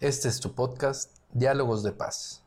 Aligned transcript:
Este 0.00 0.28
es 0.28 0.40
tu 0.40 0.54
podcast, 0.54 1.10
Diálogos 1.34 1.82
de 1.82 1.92
Paz. 1.92 2.42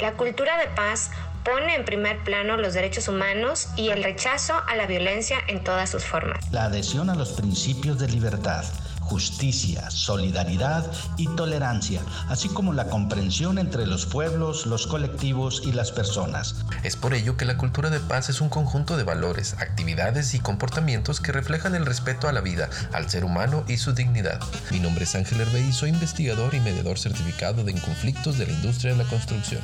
La 0.00 0.16
cultura 0.16 0.56
de 0.56 0.66
paz 0.68 1.10
pone 1.44 1.74
en 1.74 1.84
primer 1.84 2.24
plano 2.24 2.56
los 2.56 2.72
derechos 2.72 3.06
humanos 3.06 3.68
y 3.76 3.90
el 3.90 4.02
rechazo 4.02 4.54
a 4.66 4.76
la 4.76 4.86
violencia 4.86 5.36
en 5.46 5.62
todas 5.62 5.90
sus 5.90 6.02
formas. 6.02 6.50
La 6.52 6.64
adhesión 6.64 7.10
a 7.10 7.14
los 7.14 7.32
principios 7.32 7.98
de 7.98 8.08
libertad 8.08 8.64
justicia, 9.10 9.90
solidaridad 9.90 10.86
y 11.16 11.26
tolerancia, 11.34 12.00
así 12.28 12.48
como 12.48 12.72
la 12.72 12.86
comprensión 12.86 13.58
entre 13.58 13.84
los 13.84 14.06
pueblos, 14.06 14.66
los 14.66 14.86
colectivos 14.86 15.62
y 15.64 15.72
las 15.72 15.90
personas. 15.90 16.54
Es 16.84 16.94
por 16.94 17.12
ello 17.12 17.36
que 17.36 17.44
la 17.44 17.58
cultura 17.58 17.90
de 17.90 17.98
paz 17.98 18.28
es 18.28 18.40
un 18.40 18.48
conjunto 18.48 18.96
de 18.96 19.02
valores, 19.02 19.56
actividades 19.58 20.32
y 20.34 20.38
comportamientos 20.38 21.20
que 21.20 21.32
reflejan 21.32 21.74
el 21.74 21.86
respeto 21.86 22.28
a 22.28 22.32
la 22.32 22.40
vida, 22.40 22.70
al 22.92 23.10
ser 23.10 23.24
humano 23.24 23.64
y 23.66 23.78
su 23.78 23.94
dignidad. 23.94 24.40
Mi 24.70 24.78
nombre 24.78 25.02
es 25.02 25.16
Ángel 25.16 25.40
Herbey, 25.40 25.72
soy 25.72 25.90
investigador 25.90 26.54
y 26.54 26.60
mediador 26.60 26.96
certificado 26.96 27.64
de 27.64 27.80
conflictos 27.80 28.38
de 28.38 28.46
la 28.46 28.52
industria 28.52 28.92
de 28.92 29.02
la 29.02 29.10
construcción. 29.10 29.60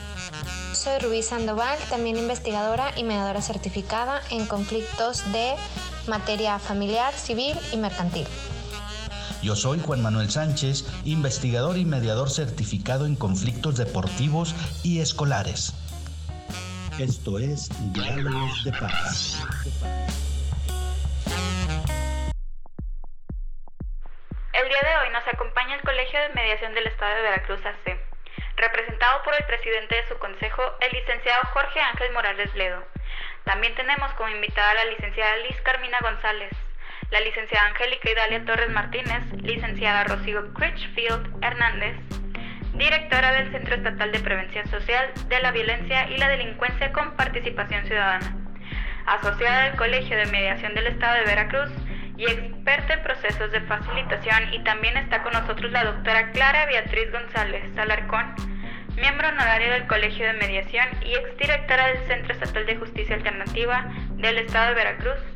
Soy 0.72 0.98
Rubí 0.98 1.22
Sandoval, 1.22 1.78
también 1.88 2.16
investigadora 2.16 2.92
y 2.96 3.04
mediadora 3.04 3.42
certificada 3.42 4.22
en 4.30 4.46
conflictos 4.46 5.22
de 5.32 5.54
materia 6.08 6.58
familiar, 6.58 7.14
civil 7.14 7.56
y 7.72 7.76
mercantil. 7.76 8.26
Yo 9.42 9.54
soy 9.54 9.80
Juan 9.80 10.02
Manuel 10.02 10.30
Sánchez, 10.30 10.84
investigador 11.04 11.76
y 11.76 11.84
mediador 11.84 12.30
certificado 12.30 13.06
en 13.06 13.16
conflictos 13.16 13.76
deportivos 13.76 14.54
y 14.82 15.00
escolares. 15.00 15.74
Esto 16.98 17.38
es 17.38 17.68
Diálogos 17.92 18.64
de 18.64 18.72
Paz. 18.72 19.42
El 24.52 24.68
día 24.68 24.82
de 24.82 24.96
hoy 24.96 25.12
nos 25.12 25.28
acompaña 25.28 25.74
el 25.74 25.82
Colegio 25.82 26.18
de 26.18 26.30
Mediación 26.30 26.74
del 26.74 26.86
Estado 26.86 27.14
de 27.16 27.22
Veracruz 27.22 27.60
AC, 27.66 28.00
representado 28.56 29.22
por 29.22 29.34
el 29.34 29.44
presidente 29.44 29.96
de 29.96 30.08
su 30.08 30.18
consejo, 30.18 30.62
el 30.80 30.92
licenciado 30.92 31.42
Jorge 31.52 31.80
Ángel 31.80 32.12
Morales 32.14 32.54
Ledo. 32.54 32.82
También 33.44 33.74
tenemos 33.74 34.10
como 34.14 34.30
invitada 34.30 34.70
a 34.70 34.74
la 34.74 34.84
licenciada 34.86 35.36
Liz 35.36 35.60
Carmina 35.60 35.98
González, 36.00 36.52
la 37.10 37.20
licenciada 37.20 37.68
Angélica 37.68 38.10
Idalia 38.10 38.44
Torres 38.44 38.70
Martínez, 38.70 39.22
licenciada 39.42 40.04
Rocío 40.04 40.52
Critchfield 40.54 41.42
Hernández, 41.42 41.96
directora 42.74 43.32
del 43.32 43.50
Centro 43.52 43.76
Estatal 43.76 44.12
de 44.12 44.20
Prevención 44.20 44.66
Social 44.68 45.12
de 45.28 45.40
la 45.40 45.52
Violencia 45.52 46.10
y 46.10 46.18
la 46.18 46.28
Delincuencia 46.28 46.92
con 46.92 47.16
Participación 47.16 47.86
Ciudadana, 47.86 48.36
asociada 49.06 49.64
del 49.64 49.76
Colegio 49.76 50.16
de 50.16 50.26
Mediación 50.26 50.74
del 50.74 50.88
Estado 50.88 51.14
de 51.14 51.24
Veracruz 51.24 51.70
y 52.16 52.24
experta 52.24 52.94
en 52.94 53.02
procesos 53.02 53.52
de 53.52 53.60
facilitación 53.62 54.52
y 54.52 54.64
también 54.64 54.96
está 54.96 55.22
con 55.22 55.32
nosotros 55.32 55.70
la 55.70 55.84
doctora 55.84 56.32
Clara 56.32 56.66
Beatriz 56.66 57.12
González 57.12 57.64
Alarcón, 57.78 58.34
miembro 58.96 59.28
honorario 59.28 59.70
del 59.70 59.86
Colegio 59.86 60.26
de 60.26 60.32
Mediación 60.32 60.88
y 61.04 61.14
exdirectora 61.14 61.86
del 61.88 62.06
Centro 62.08 62.32
Estatal 62.32 62.66
de 62.66 62.76
Justicia 62.76 63.14
Alternativa 63.14 63.92
del 64.16 64.38
Estado 64.38 64.70
de 64.70 64.74
Veracruz, 64.74 65.35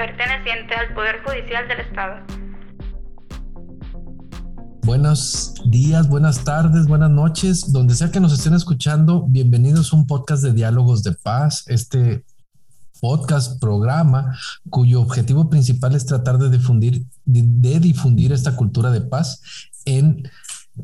perteneciente 0.00 0.74
al 0.74 0.94
Poder 0.94 1.22
Judicial 1.22 1.68
del 1.68 1.80
Estado. 1.80 2.24
Buenos 4.82 5.52
días, 5.66 6.08
buenas 6.08 6.42
tardes, 6.42 6.86
buenas 6.86 7.10
noches, 7.10 7.70
donde 7.70 7.94
sea 7.94 8.10
que 8.10 8.18
nos 8.18 8.32
estén 8.32 8.54
escuchando, 8.54 9.26
bienvenidos 9.28 9.92
a 9.92 9.96
un 9.96 10.06
podcast 10.06 10.42
de 10.42 10.54
Diálogos 10.54 11.02
de 11.02 11.12
Paz, 11.12 11.64
este 11.66 12.24
podcast, 12.98 13.60
programa, 13.60 14.38
cuyo 14.70 15.02
objetivo 15.02 15.50
principal 15.50 15.94
es 15.94 16.06
tratar 16.06 16.38
de 16.38 16.48
difundir, 16.48 17.04
de, 17.26 17.78
difundir 17.78 18.32
esta 18.32 18.56
cultura 18.56 18.90
de 18.90 19.02
paz 19.02 19.42
en 19.84 20.26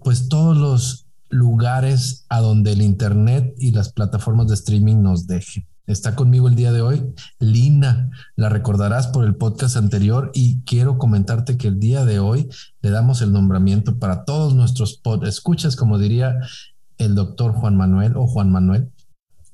pues 0.05 0.29
todos 0.29 0.59
los 0.59 1.07
lugares 1.31 2.27
a 2.29 2.41
donde 2.41 2.73
el 2.73 2.83
Internet 2.83 3.55
y 3.57 3.71
las 3.71 3.91
plataformas 3.95 4.49
de 4.49 4.55
streaming 4.57 5.01
nos 5.01 5.27
dejen. 5.27 5.67
Está 5.87 6.17
conmigo 6.17 6.49
el 6.49 6.57
día 6.57 6.73
de 6.73 6.83
hoy 6.83 7.15
Lina, 7.39 8.11
la 8.35 8.49
recordarás 8.49 9.07
por 9.07 9.25
el 9.25 9.37
podcast 9.37 9.77
anterior 9.77 10.33
y 10.35 10.63
quiero 10.63 10.99
comentarte 10.99 11.57
que 11.57 11.69
el 11.69 11.79
día 11.79 12.05
de 12.05 12.19
hoy 12.19 12.49
le 12.83 12.91
damos 12.91 13.23
el 13.23 13.33
nombramiento 13.33 13.99
para 13.99 14.25
todos 14.25 14.55
nuestros 14.55 14.99
pod 14.99 15.25
escuchas, 15.25 15.77
como 15.77 15.99
diría 15.99 16.39
el 16.99 17.15
doctor 17.15 17.53
Juan 17.53 17.77
Manuel 17.77 18.17
o 18.17 18.27
Juan 18.27 18.51
Manuel, 18.51 18.91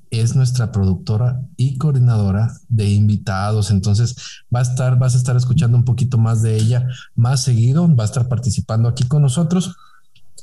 es 0.09 0.35
nuestra 0.35 0.71
productora 0.71 1.41
y 1.55 1.77
coordinadora 1.77 2.51
de 2.67 2.89
invitados. 2.89 3.69
Entonces 3.71 4.15
va 4.53 4.59
a 4.59 4.63
estar, 4.63 4.97
vas 4.97 5.15
a 5.15 5.17
estar 5.17 5.35
escuchando 5.35 5.77
un 5.77 5.85
poquito 5.85 6.17
más 6.17 6.41
de 6.41 6.55
ella 6.55 6.87
más 7.15 7.43
seguido, 7.43 7.93
va 7.95 8.03
a 8.03 8.07
estar 8.07 8.27
participando 8.27 8.89
aquí 8.89 9.03
con 9.07 9.21
nosotros. 9.21 9.75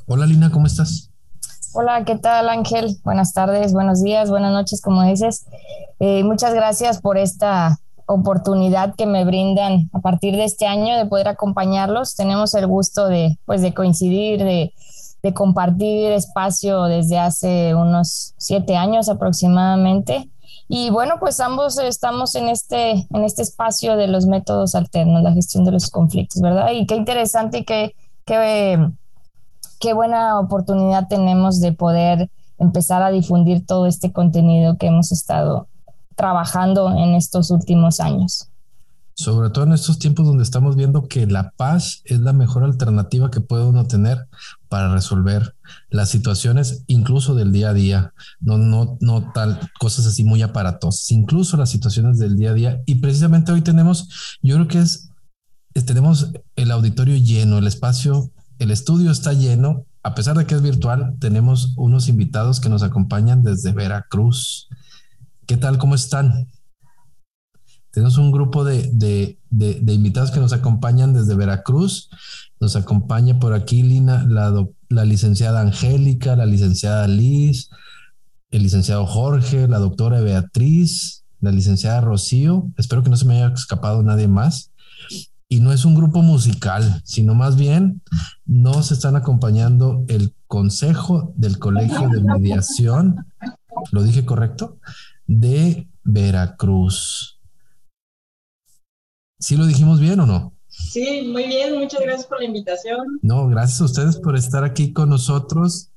Hola 0.06 0.26
Lina, 0.26 0.50
¿cómo 0.50 0.66
estás? 0.66 1.09
Hola, 1.72 2.04
¿qué 2.04 2.16
tal 2.16 2.48
Ángel? 2.48 2.96
Buenas 3.04 3.32
tardes, 3.32 3.72
buenos 3.72 4.02
días, 4.02 4.28
buenas 4.28 4.52
noches, 4.52 4.80
como 4.80 5.04
dices. 5.04 5.46
Eh, 6.00 6.24
muchas 6.24 6.52
gracias 6.52 7.00
por 7.00 7.16
esta 7.16 7.78
oportunidad 8.06 8.96
que 8.96 9.06
me 9.06 9.24
brindan 9.24 9.88
a 9.92 10.00
partir 10.00 10.34
de 10.34 10.42
este 10.42 10.66
año 10.66 10.96
de 10.96 11.06
poder 11.06 11.28
acompañarlos. 11.28 12.16
Tenemos 12.16 12.54
el 12.54 12.66
gusto 12.66 13.06
de, 13.06 13.38
pues, 13.44 13.62
de 13.62 13.72
coincidir, 13.72 14.42
de, 14.42 14.74
de 15.22 15.32
compartir 15.32 16.10
espacio 16.10 16.84
desde 16.84 17.20
hace 17.20 17.76
unos 17.76 18.34
siete 18.36 18.74
años 18.74 19.08
aproximadamente. 19.08 20.28
Y 20.66 20.90
bueno, 20.90 21.18
pues 21.20 21.38
ambos 21.38 21.78
estamos 21.78 22.34
en 22.34 22.48
este, 22.48 23.06
en 23.10 23.24
este 23.24 23.42
espacio 23.42 23.96
de 23.96 24.08
los 24.08 24.26
métodos 24.26 24.74
alternos, 24.74 25.22
la 25.22 25.32
gestión 25.32 25.64
de 25.64 25.70
los 25.70 25.88
conflictos, 25.88 26.42
¿verdad? 26.42 26.72
Y 26.72 26.84
qué 26.86 26.96
interesante 26.96 27.58
y 27.58 27.64
qué, 27.64 27.94
qué 28.24 28.90
qué 29.80 29.94
buena 29.94 30.38
oportunidad 30.38 31.08
tenemos 31.08 31.60
de 31.60 31.72
poder 31.72 32.30
empezar 32.58 33.02
a 33.02 33.10
difundir 33.10 33.66
todo 33.66 33.86
este 33.86 34.12
contenido 34.12 34.76
que 34.76 34.86
hemos 34.86 35.10
estado 35.10 35.68
trabajando 36.14 36.90
en 36.90 37.14
estos 37.14 37.50
últimos 37.50 37.98
años. 37.98 38.46
Sobre 39.14 39.50
todo 39.50 39.64
en 39.64 39.72
estos 39.72 39.98
tiempos 39.98 40.26
donde 40.26 40.44
estamos 40.44 40.76
viendo 40.76 41.08
que 41.08 41.26
la 41.26 41.50
paz 41.56 42.02
es 42.04 42.20
la 42.20 42.32
mejor 42.32 42.62
alternativa 42.62 43.30
que 43.30 43.40
puede 43.40 43.64
uno 43.64 43.86
tener 43.86 44.28
para 44.68 44.92
resolver 44.92 45.54
las 45.88 46.10
situaciones, 46.10 46.84
incluso 46.86 47.34
del 47.34 47.52
día 47.52 47.70
a 47.70 47.74
día, 47.74 48.14
no, 48.40 48.58
no, 48.58 48.98
no 49.00 49.32
tal 49.32 49.60
cosas 49.78 50.06
así 50.06 50.24
muy 50.24 50.42
aparatosas, 50.42 51.10
incluso 51.10 51.56
las 51.56 51.70
situaciones 51.70 52.18
del 52.18 52.36
día 52.36 52.50
a 52.50 52.54
día. 52.54 52.82
Y 52.86 52.96
precisamente 52.96 53.52
hoy 53.52 53.62
tenemos, 53.62 54.38
yo 54.42 54.56
creo 54.56 54.68
que 54.68 54.78
es, 54.78 55.10
tenemos 55.86 56.32
el 56.56 56.70
auditorio 56.70 57.16
lleno, 57.16 57.58
el 57.58 57.66
espacio 57.66 58.30
el 58.60 58.70
estudio 58.70 59.10
está 59.10 59.32
lleno. 59.32 59.86
A 60.02 60.14
pesar 60.14 60.36
de 60.36 60.46
que 60.46 60.54
es 60.54 60.62
virtual, 60.62 61.16
tenemos 61.18 61.72
unos 61.76 62.08
invitados 62.08 62.60
que 62.60 62.68
nos 62.68 62.82
acompañan 62.82 63.42
desde 63.42 63.72
Veracruz. 63.72 64.68
¿Qué 65.46 65.56
tal? 65.56 65.78
¿Cómo 65.78 65.94
están? 65.94 66.46
Tenemos 67.90 68.18
un 68.18 68.30
grupo 68.30 68.62
de, 68.62 69.38
invitados 69.50 70.30
que 70.30 70.40
nos 70.40 70.52
acompañan 70.52 71.14
desde 71.14 71.34
Veracruz. 71.34 72.10
Nos 72.60 72.76
acompaña 72.76 73.40
por 73.40 73.54
aquí 73.54 73.82
Lina, 73.82 74.26
la, 74.28 74.66
la 74.90 75.04
licenciada 75.06 75.62
Angélica, 75.62 76.36
la 76.36 76.46
licenciada 76.46 77.08
Liz, 77.08 77.70
el 78.50 78.62
licenciado 78.62 79.06
Jorge, 79.06 79.68
la 79.68 79.78
doctora 79.78 80.20
Beatriz, 80.20 81.24
la 81.40 81.50
licenciada 81.50 82.02
Rocío. 82.02 82.70
Espero 82.76 83.02
que 83.02 83.10
no 83.10 83.16
se 83.16 83.24
me 83.24 83.42
haya 83.42 83.54
escapado 83.54 84.02
nadie 84.02 84.28
más 84.28 84.69
y 85.52 85.58
no 85.58 85.72
es 85.72 85.84
un 85.84 85.96
grupo 85.96 86.22
musical, 86.22 87.02
sino 87.04 87.34
más 87.34 87.56
bien 87.56 88.02
nos 88.46 88.92
están 88.92 89.16
acompañando 89.16 90.04
el 90.06 90.32
Consejo 90.46 91.34
del 91.36 91.58
Colegio 91.58 92.08
de 92.08 92.22
Mediación, 92.22 93.26
¿lo 93.90 94.04
dije 94.04 94.24
correcto? 94.24 94.78
De 95.26 95.88
Veracruz. 96.04 97.40
¿Sí 99.40 99.56
lo 99.56 99.66
dijimos 99.66 99.98
bien 99.98 100.20
o 100.20 100.26
no? 100.26 100.54
Sí, 100.68 101.28
muy 101.32 101.48
bien, 101.48 101.76
muchas 101.80 102.00
gracias 102.00 102.26
por 102.26 102.38
la 102.38 102.44
invitación. 102.44 103.00
No, 103.22 103.48
gracias 103.48 103.80
a 103.80 103.84
ustedes 103.86 104.18
por 104.18 104.36
estar 104.36 104.62
aquí 104.62 104.92
con 104.92 105.08
nosotros 105.08 105.90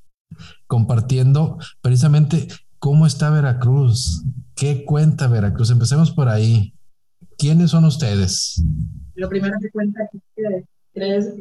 compartiendo 0.65 1.59
precisamente 1.81 2.47
cómo 2.79 3.05
está 3.05 3.29
Veracruz, 3.29 4.23
qué 4.55 4.83
cuenta 4.83 5.27
Veracruz. 5.27 5.69
Empecemos 5.69 6.09
por 6.09 6.27
ahí. 6.27 6.73
¿Quiénes 7.37 7.69
son 7.69 7.85
ustedes? 7.85 8.63
Lo 9.15 9.29
primero 9.29 9.57
que 9.59 9.71
cuenta 9.71 10.03
es 10.03 10.09
que 10.35 10.65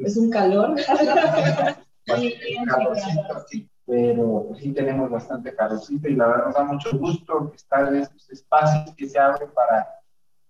es, 0.05 0.17
un 0.17 0.31
calor. 0.31 0.81
sí, 3.49 3.69
pero 3.87 4.49
sí 4.59 4.73
tenemos 4.73 5.11
bastante 5.11 5.55
calorcito 5.55 6.09
y 6.09 6.17
la 6.17 6.27
verdad 6.27 6.47
nos 6.47 6.55
da 6.55 6.65
mucho 6.65 6.99
gusto 6.99 7.53
estar 7.55 7.87
en 7.89 7.97
estos 8.03 8.31
espacios 8.31 8.95
que 8.97 9.09
se 9.09 9.19
abren 9.19 9.51
para, 9.51 9.87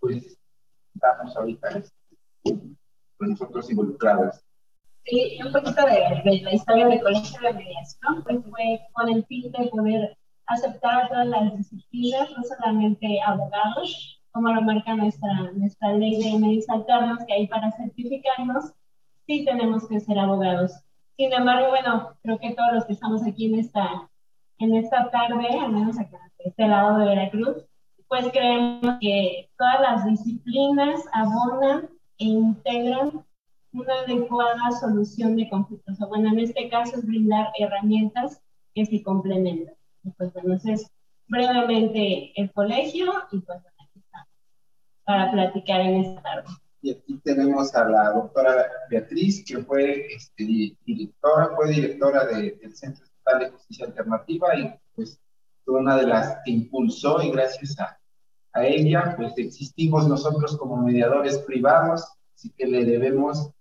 pues, 0.01 0.39
estamos 0.95 1.37
ahorita 1.37 1.83
con 2.43 3.31
nosotros 3.31 3.71
involucrados. 3.71 4.45
Sí, 5.05 5.39
un 5.45 5.53
poquito 5.53 5.85
de, 5.85 6.41
la 6.43 6.55
historia 6.55 6.87
del 6.87 7.01
colegio 7.01 7.41
de 7.41 7.55
mediación, 7.55 8.23
pues 8.23 8.39
fue 8.49 8.81
con 8.93 9.09
el 9.09 9.25
fin 9.27 9.51
de 9.51 9.69
poder 9.69 10.17
aceptar 10.47 11.09
todas 11.09 11.27
las 11.27 11.57
disciplinas, 11.57 12.31
no 12.37 12.45
solamente 12.45 13.21
abogados, 13.21 14.22
como 14.33 14.53
lo 14.53 14.63
marca 14.63 14.95
nuestra, 14.95 15.53
nuestra 15.53 15.93
ley 15.93 16.23
de 16.23 16.39
medios 16.39 16.69
alternos, 16.69 17.25
que 17.27 17.35
hay 17.35 17.47
para 17.47 17.71
certificarnos, 17.73 18.73
sí 19.27 19.45
tenemos 19.45 19.87
que 19.87 20.01
ser 20.01 20.19
abogados. 20.19 20.73
Sin 21.17 21.33
embargo, 21.33 21.69
bueno, 21.69 22.15
creo 22.23 22.39
que 22.39 22.55
todos 22.55 22.73
los 22.73 22.85
que 22.87 22.95
estamos 22.95 23.25
aquí 23.27 23.47
en 23.47 23.61
esta, 23.61 24.09
en 24.59 24.75
esta 24.75 25.11
tarde, 25.11 25.47
al 25.61 25.73
menos 25.73 25.99
acá 25.99 26.19
de 26.39 26.49
este 26.49 26.67
lado 26.67 26.99
de 26.99 27.05
Veracruz, 27.05 27.67
pues 28.09 28.27
creemos 28.33 28.99
que 29.01 29.51
todas 29.57 29.81
las 29.81 30.05
disciplinas 30.07 31.01
abonan 31.13 31.89
e 32.19 32.25
integran 32.25 33.25
una 33.73 33.95
adecuada 34.01 34.71
solución 34.81 35.37
de 35.37 35.49
conflictos. 35.49 36.01
O 36.01 36.09
bueno, 36.09 36.29
en 36.31 36.41
este 36.41 36.69
caso 36.69 36.97
es 36.97 37.07
brindar 37.07 37.49
herramientas 37.59 38.43
que 38.75 38.87
se 38.87 39.03
complementan. 39.03 39.75
pues 40.17 40.33
bueno, 40.33 40.59
es 40.65 40.91
brevemente 41.29 42.33
el 42.41 42.53
colegio 42.53 43.13
y 43.31 43.39
pues 43.41 43.63
para 45.05 45.31
platicar 45.31 45.81
en 45.81 46.05
esta 46.05 46.23
tarde. 46.23 46.49
Y 46.81 46.91
aquí 46.91 47.21
tenemos 47.23 47.75
a 47.75 47.89
la 47.89 48.11
doctora 48.11 48.67
Beatriz, 48.91 49.45
que 49.47 49.59
fue 49.59 50.07
este, 50.15 50.77
directora, 50.85 51.51
fue 51.55 51.69
directora 51.71 52.25
del 52.27 52.75
Centro 52.75 53.05
Estatal 53.05 53.39
de 53.41 53.51
Justicia 53.51 53.87
Alternativa 53.87 54.57
y 54.57 54.75
pues 54.95 55.21
fue 55.65 55.81
una 55.81 55.97
de 55.97 56.07
las 56.07 56.39
que 56.45 56.51
impulsó 56.51 57.23
y 57.23 57.31
gracias 57.31 57.79
a, 57.79 57.97
a 58.53 58.67
ella 58.67 59.15
pues 59.17 59.33
existimos 59.37 60.09
nosotros 60.09 60.57
como 60.57 60.77
mediadores 60.77 61.39
privados, 61.39 62.05
así 62.35 62.51
que 62.51 62.67
le 62.67 62.85
debemos 62.85 63.53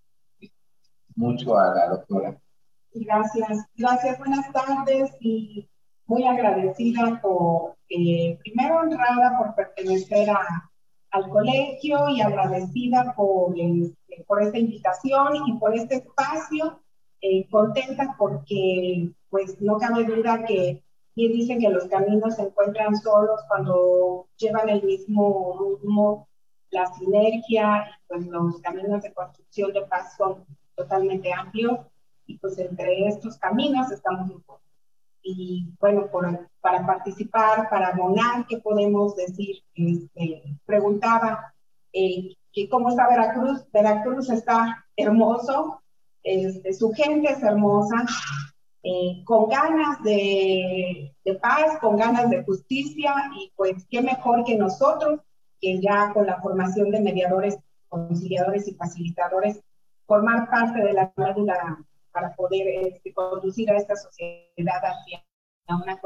mucho 1.15 1.57
a 1.57 1.75
la 1.75 1.89
doctora. 1.89 2.41
Gracias, 2.93 3.65
gracias, 3.75 4.17
buenas 4.17 4.51
tardes 4.51 5.11
y 5.19 5.69
muy 6.07 6.27
agradecida 6.27 7.19
por, 7.21 7.77
eh, 7.87 8.37
primero 8.41 8.79
honrada 8.79 9.37
por 9.37 9.55
pertenecer 9.55 10.29
a, 10.29 10.70
al 11.11 11.29
colegio 11.29 12.09
y 12.09 12.21
agradecida 12.21 13.13
por, 13.15 13.53
este, 13.57 14.23
por 14.27 14.41
esta 14.41 14.57
invitación 14.57 15.47
y 15.47 15.53
por 15.53 15.75
este 15.75 15.95
espacio, 15.95 16.79
eh, 17.21 17.47
contenta 17.49 18.15
porque 18.17 19.11
pues 19.29 19.61
no 19.61 19.77
cabe 19.77 20.05
duda 20.05 20.43
que 20.45 20.83
bien 21.15 21.33
dicen 21.33 21.59
que 21.59 21.69
los 21.69 21.85
caminos 21.85 22.35
se 22.35 22.43
encuentran 22.43 22.95
solos 22.95 23.41
cuando 23.47 24.27
llevan 24.37 24.69
el 24.69 24.83
mismo 24.83 25.57
ritmo, 25.59 26.27
la 26.71 26.87
sinergia, 26.93 27.99
pues 28.07 28.25
los 28.27 28.59
caminos 28.61 29.01
de 29.03 29.13
construcción 29.13 29.73
de 29.73 29.81
paz 29.83 30.15
son 30.17 30.45
totalmente 30.75 31.31
amplio 31.33 31.91
y 32.25 32.37
pues 32.37 32.57
entre 32.57 33.07
estos 33.07 33.37
caminos 33.37 33.91
estamos 33.91 34.27
nosotros. 34.27 34.70
Y 35.23 35.73
bueno, 35.79 36.07
para 36.61 36.85
participar, 36.85 37.69
para 37.69 37.89
abonar, 37.89 38.45
¿qué 38.47 38.57
podemos 38.57 39.15
decir? 39.15 39.57
Este, 39.75 40.43
preguntaba 40.65 41.53
eh, 41.93 42.35
que 42.51 42.69
cómo 42.69 42.89
está 42.89 43.07
Veracruz. 43.07 43.65
Veracruz 43.71 44.29
está 44.29 44.85
hermoso, 44.95 45.81
este, 46.23 46.73
su 46.73 46.91
gente 46.91 47.31
es 47.31 47.43
hermosa, 47.43 48.05
eh, 48.83 49.23
con 49.25 49.49
ganas 49.49 50.01
de, 50.03 51.15
de, 51.23 51.35
paz, 51.35 51.77
con 51.79 51.97
ganas 51.97 52.29
de 52.29 52.43
justicia 52.43 53.13
y 53.39 53.51
pues 53.55 53.85
qué 53.89 54.01
mejor 54.01 54.43
que 54.43 54.57
nosotros, 54.57 55.19
que 55.59 55.79
ya 55.79 56.11
con 56.13 56.25
la 56.25 56.41
formación 56.41 56.89
de 56.89 56.99
mediadores, 56.99 57.57
conciliadores 57.89 58.67
y 58.67 58.73
facilitadores 58.73 59.61
formar 60.11 60.49
parte 60.49 60.83
de 60.83 60.91
la 60.91 61.09
válvula 61.15 61.85
para 62.11 62.35
poder 62.35 62.67
este, 62.85 63.13
conducir 63.13 63.69
a 63.71 63.77
esta 63.77 63.95
sociedad 63.95 64.81
hacia 64.83 65.23
una. 65.69 65.99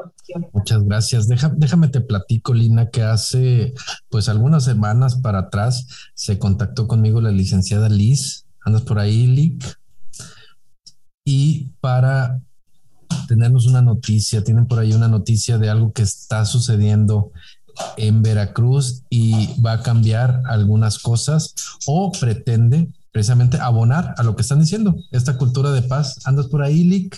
Muchas 0.53 0.83
gracias. 0.83 1.27
déjame 1.27 1.87
te 1.87 2.01
platico, 2.01 2.53
Lina, 2.53 2.89
que 2.89 3.01
hace 3.01 3.73
pues 4.09 4.29
algunas 4.29 4.63
semanas 4.63 5.15
para 5.15 5.39
atrás 5.39 5.87
se 6.13 6.37
contactó 6.37 6.87
conmigo 6.87 7.21
la 7.21 7.31
licenciada 7.31 7.89
Liz. 7.89 8.45
¿Andas 8.63 8.83
por 8.83 8.99
ahí, 8.99 9.27
Lick? 9.27 9.79
Y 11.25 11.71
para 11.79 12.41
tenernos 13.27 13.65
una 13.65 13.81
noticia, 13.81 14.43
tienen 14.43 14.67
por 14.67 14.79
ahí 14.79 14.93
una 14.93 15.07
noticia 15.07 15.57
de 15.57 15.69
algo 15.69 15.91
que 15.93 16.03
está 16.03 16.45
sucediendo 16.45 17.31
en 17.97 18.21
Veracruz 18.21 19.03
y 19.09 19.59
va 19.61 19.73
a 19.73 19.81
cambiar 19.81 20.41
algunas 20.45 20.99
cosas 20.99 21.55
o 21.87 22.11
pretende 22.11 22.89
precisamente 23.15 23.57
abonar 23.61 24.13
a 24.17 24.23
lo 24.23 24.35
que 24.35 24.41
están 24.41 24.59
diciendo, 24.59 24.93
esta 25.09 25.37
cultura 25.37 25.71
de 25.71 25.83
paz. 25.83 26.27
¿Andas 26.27 26.47
por 26.47 26.61
ahí, 26.61 26.83
Lick? 26.83 27.17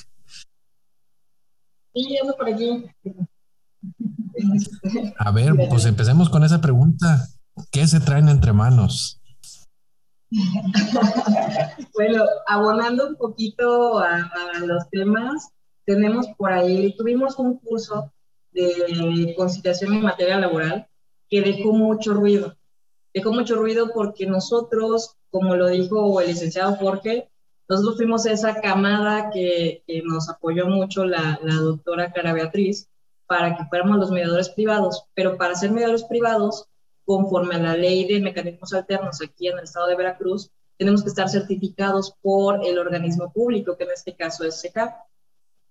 Sí, 1.91 2.15
ando 2.21 2.35
por 2.37 2.47
aquí. 2.47 2.85
A 5.17 5.31
ver, 5.31 5.55
pues 5.71 5.85
empecemos 5.85 6.29
con 6.29 6.43
esa 6.43 6.61
pregunta. 6.61 7.27
¿Qué 7.71 7.87
se 7.87 7.99
traen 7.99 8.29
entre 8.29 8.53
manos? 8.53 9.19
bueno, 11.95 12.25
abonando 12.45 13.07
un 13.07 13.15
poquito 13.15 13.97
a, 13.97 14.17
a, 14.17 14.59
los 14.59 14.87
temas, 14.91 15.49
tenemos 15.83 16.27
por 16.37 16.53
ahí, 16.53 16.95
tuvimos 16.95 17.39
un 17.39 17.57
curso 17.57 18.13
de 18.51 19.33
conciliación 19.35 19.95
en 19.95 20.03
materia 20.03 20.37
laboral 20.37 20.85
que 21.27 21.41
dejó 21.41 21.73
mucho 21.73 22.13
ruido. 22.13 22.55
Dejó 23.15 23.33
mucho 23.33 23.55
ruido 23.55 23.89
porque 23.95 24.27
nosotros 24.27 25.16
como 25.31 25.55
lo 25.55 25.67
dijo 25.67 26.19
el 26.21 26.27
licenciado 26.27 26.75
Jorge, 26.75 27.29
nosotros 27.69 27.97
fuimos 27.97 28.25
esa 28.25 28.61
camada 28.61 29.29
que, 29.29 29.83
nos 30.05 30.29
apoyó 30.29 30.67
mucho 30.67 31.05
la, 31.05 31.39
la, 31.43 31.55
doctora 31.55 32.13
Cara 32.13 32.33
Beatriz 32.33 32.87
para 33.25 33.57
que 33.57 33.65
fuéramos 33.65 33.97
los 33.97 34.11
mediadores 34.11 34.49
privados, 34.49 35.03
pero 35.13 35.37
para 35.37 35.55
ser 35.55 35.71
mediadores 35.71 36.05
privados, 36.05 36.65
conforme 37.03 37.55
a 37.55 37.59
la 37.59 37.75
ley 37.75 38.07
de 38.07 38.21
mecanismos 38.21 38.73
alternos 38.73 39.21
aquí 39.21 39.47
en 39.47 39.57
el 39.57 39.65
estado 39.65 39.87
de 39.87 39.95
Veracruz, 39.95 40.49
tenemos 40.77 41.03
que 41.03 41.09
estar 41.09 41.27
certificados 41.27 42.13
por 42.21 42.65
el 42.65 42.77
organismo 42.77 43.31
público, 43.31 43.75
que 43.75 43.83
en 43.83 43.91
este 43.91 44.15
caso 44.15 44.43
es 44.43 44.59
SECAP. 44.61 44.93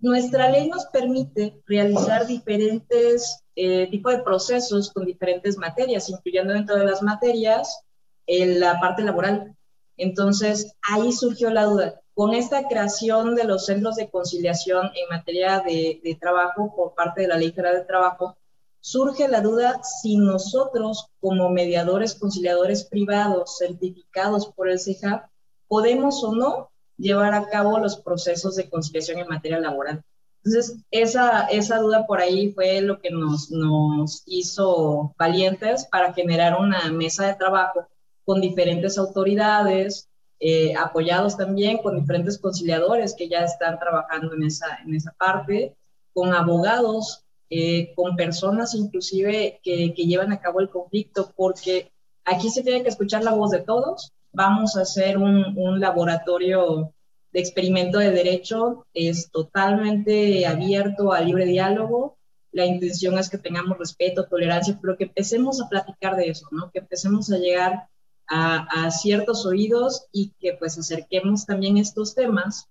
Nuestra 0.00 0.50
ley 0.50 0.68
nos 0.68 0.86
permite 0.86 1.62
realizar 1.66 2.26
diferentes 2.26 3.42
eh, 3.54 3.88
tipos 3.90 4.12
de 4.12 4.22
procesos 4.22 4.90
con 4.90 5.06
diferentes 5.06 5.56
materias, 5.56 6.10
incluyendo 6.10 6.52
dentro 6.52 6.76
de 6.76 6.84
las 6.84 7.02
materias 7.02 7.85
en 8.26 8.60
la 8.60 8.80
parte 8.80 9.02
laboral. 9.02 9.56
Entonces, 9.96 10.72
ahí 10.82 11.12
surgió 11.12 11.50
la 11.50 11.64
duda. 11.64 12.00
Con 12.14 12.34
esta 12.34 12.66
creación 12.66 13.34
de 13.34 13.44
los 13.44 13.66
centros 13.66 13.96
de 13.96 14.08
conciliación 14.08 14.86
en 14.86 15.08
materia 15.10 15.60
de, 15.60 16.16
trabajo 16.20 16.72
por 16.74 16.94
parte 16.94 17.22
de 17.22 17.28
la 17.28 17.36
Ley 17.36 17.52
Federal 17.52 17.76
de 17.76 17.84
Trabajo, 17.84 18.36
surge 18.80 19.28
la 19.28 19.40
duda 19.40 19.82
si 19.82 20.16
nosotros, 20.16 21.08
como 21.20 21.50
mediadores 21.50 22.14
conciliadores 22.14 22.84
privados 22.84 23.58
certificados 23.58 24.46
por 24.48 24.68
el 24.68 24.80
CEJAP, 24.80 25.28
podemos 25.68 26.22
o 26.24 26.34
no 26.34 26.70
llevar 26.96 27.34
a 27.34 27.48
cabo 27.48 27.78
los 27.78 27.96
procesos 27.96 28.56
de 28.56 28.70
conciliación 28.70 29.18
en 29.18 29.28
materia 29.28 29.60
laboral. 29.60 30.02
Entonces, 30.44 30.78
esa, 30.90 31.46
esa 31.46 31.78
duda 31.78 32.06
por 32.06 32.20
ahí 32.20 32.52
fue 32.52 32.80
lo 32.80 33.00
que 33.00 33.10
nos, 33.10 33.50
nos 33.50 34.22
hizo 34.26 35.14
valientes 35.18 35.86
para 35.90 36.14
generar 36.14 36.58
una 36.58 36.90
mesa 36.92 37.26
de 37.26 37.34
trabajo 37.34 37.88
con 38.26 38.40
diferentes 38.40 38.98
autoridades, 38.98 40.10
eh, 40.38 40.74
apoyados 40.74 41.36
también 41.38 41.78
con 41.78 41.98
diferentes 41.98 42.38
conciliadores 42.38 43.14
que 43.16 43.28
ya 43.28 43.38
están 43.38 43.78
trabajando 43.78 44.34
en 44.34 44.42
esa, 44.42 44.66
en 44.84 44.94
esa 44.94 45.12
parte, 45.12 45.74
con 46.12 46.34
abogados, 46.34 47.24
eh, 47.48 47.94
con 47.94 48.16
personas 48.16 48.74
inclusive 48.74 49.60
que, 49.62 49.94
que, 49.94 50.06
llevan 50.06 50.32
a 50.32 50.40
cabo 50.40 50.60
el 50.60 50.68
conflicto, 50.68 51.32
porque 51.36 51.92
aquí 52.24 52.50
se 52.50 52.62
tiene 52.62 52.82
que 52.82 52.88
escuchar 52.88 53.22
la 53.22 53.32
voz 53.32 53.52
de 53.52 53.60
todos. 53.60 54.12
Vamos 54.32 54.76
a 54.76 54.82
hacer 54.82 55.16
un, 55.16 55.56
un 55.56 55.80
laboratorio 55.80 56.92
de 57.32 57.40
experimento 57.40 57.98
de 57.98 58.10
derecho, 58.10 58.86
es 58.92 59.30
totalmente 59.30 60.46
abierto 60.46 61.12
a 61.12 61.20
libre 61.20 61.46
diálogo. 61.46 62.18
La 62.50 62.66
intención 62.66 63.18
es 63.18 63.30
que 63.30 63.38
tengamos 63.38 63.78
respeto, 63.78 64.26
tolerancia, 64.26 64.78
pero 64.82 64.96
que 64.96 65.04
empecemos 65.04 65.62
a 65.62 65.68
platicar 65.68 66.16
de 66.16 66.28
eso, 66.28 66.48
¿no? 66.50 66.70
Que 66.70 66.80
empecemos 66.80 67.30
a 67.30 67.38
llegar 67.38 67.88
a, 68.28 68.90
ciertos 68.90 69.46
oídos 69.46 70.06
y 70.12 70.30
que 70.40 70.54
pues 70.54 70.78
acerquemos 70.78 71.46
también 71.46 71.76
estos 71.76 72.14
temas 72.14 72.68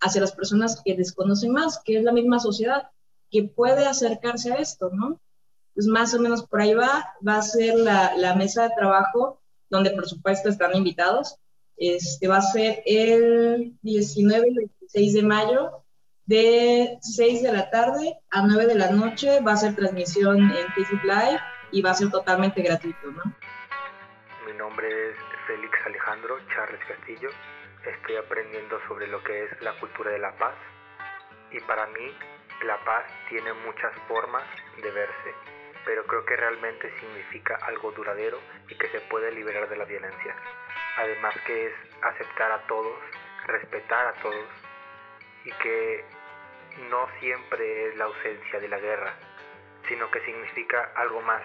hacia 0.00 0.20
las 0.20 0.32
personas 0.32 0.80
que 0.84 0.94
desconocen 0.94 1.52
más, 1.52 1.80
que 1.84 1.98
es 1.98 2.04
la 2.04 2.12
misma 2.12 2.38
sociedad, 2.38 2.88
que 3.30 3.44
puede 3.44 3.86
acercarse 3.86 4.52
a 4.52 4.56
esto, 4.56 4.90
¿no? 4.92 5.20
Pues 5.74 5.86
más 5.86 6.14
o 6.14 6.20
menos 6.20 6.44
por 6.44 6.60
ahí 6.60 6.74
va, 6.74 7.14
va 7.26 7.38
a 7.38 7.42
ser 7.42 7.74
la, 7.76 8.16
la 8.16 8.34
mesa 8.34 8.64
de 8.64 8.74
trabajo, 8.76 9.40
donde 9.70 9.90
por 9.90 10.06
supuesto 10.06 10.48
están 10.48 10.76
invitados. 10.76 11.36
Este 11.76 12.28
va 12.28 12.36
a 12.38 12.42
ser 12.42 12.82
el 12.86 13.76
19 13.82 14.48
y 14.48 14.54
26 14.54 15.14
de 15.14 15.22
mayo, 15.22 15.84
de 16.26 16.98
6 17.00 17.42
de 17.42 17.52
la 17.52 17.70
tarde 17.70 18.18
a 18.30 18.46
9 18.46 18.66
de 18.66 18.74
la 18.76 18.90
noche. 18.90 19.40
Va 19.40 19.52
a 19.52 19.56
ser 19.56 19.74
transmisión 19.74 20.38
en 20.38 20.72
Facebook 20.74 21.02
Live 21.02 21.40
y 21.72 21.82
va 21.82 21.90
a 21.90 21.94
ser 21.94 22.10
totalmente 22.10 22.62
gratuito, 22.62 23.10
¿no? 23.10 23.34
Nombre 24.64 25.10
es 25.10 25.16
Félix 25.46 25.78
Alejandro 25.84 26.38
Charles 26.48 26.82
Castillo. 26.88 27.28
Estoy 27.84 28.16
aprendiendo 28.16 28.80
sobre 28.88 29.06
lo 29.08 29.22
que 29.22 29.44
es 29.44 29.60
la 29.60 29.78
cultura 29.78 30.10
de 30.10 30.18
la 30.18 30.32
paz 30.38 30.54
y 31.50 31.60
para 31.60 31.86
mí 31.88 32.16
la 32.62 32.82
paz 32.82 33.04
tiene 33.28 33.52
muchas 33.52 33.92
formas 34.08 34.42
de 34.80 34.90
verse, 34.90 35.34
pero 35.84 36.06
creo 36.06 36.24
que 36.24 36.36
realmente 36.36 36.90
significa 36.98 37.56
algo 37.56 37.92
duradero 37.92 38.40
y 38.66 38.74
que 38.78 38.88
se 38.88 39.00
puede 39.02 39.32
liberar 39.32 39.68
de 39.68 39.76
la 39.76 39.84
violencia. 39.84 40.34
Además 40.96 41.34
que 41.44 41.66
es 41.66 41.74
aceptar 42.00 42.50
a 42.50 42.66
todos, 42.66 42.98
respetar 43.46 44.06
a 44.06 44.12
todos 44.22 44.48
y 45.44 45.52
que 45.62 46.06
no 46.88 47.06
siempre 47.20 47.88
es 47.88 47.96
la 47.96 48.06
ausencia 48.06 48.60
de 48.60 48.68
la 48.68 48.78
guerra, 48.78 49.12
sino 49.88 50.10
que 50.10 50.20
significa 50.20 50.90
algo 50.96 51.20
más. 51.20 51.42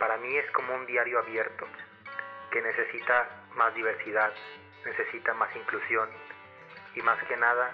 Para 0.00 0.16
mí 0.16 0.36
es 0.36 0.50
como 0.50 0.74
un 0.74 0.86
diario 0.86 1.20
abierto, 1.20 1.68
que 2.52 2.62
necesita 2.62 3.28
más 3.56 3.74
diversidad, 3.74 4.30
necesita 4.84 5.34
más 5.34 5.48
inclusión 5.56 6.08
y 6.94 7.00
más 7.02 7.18
que 7.26 7.36
nada 7.36 7.70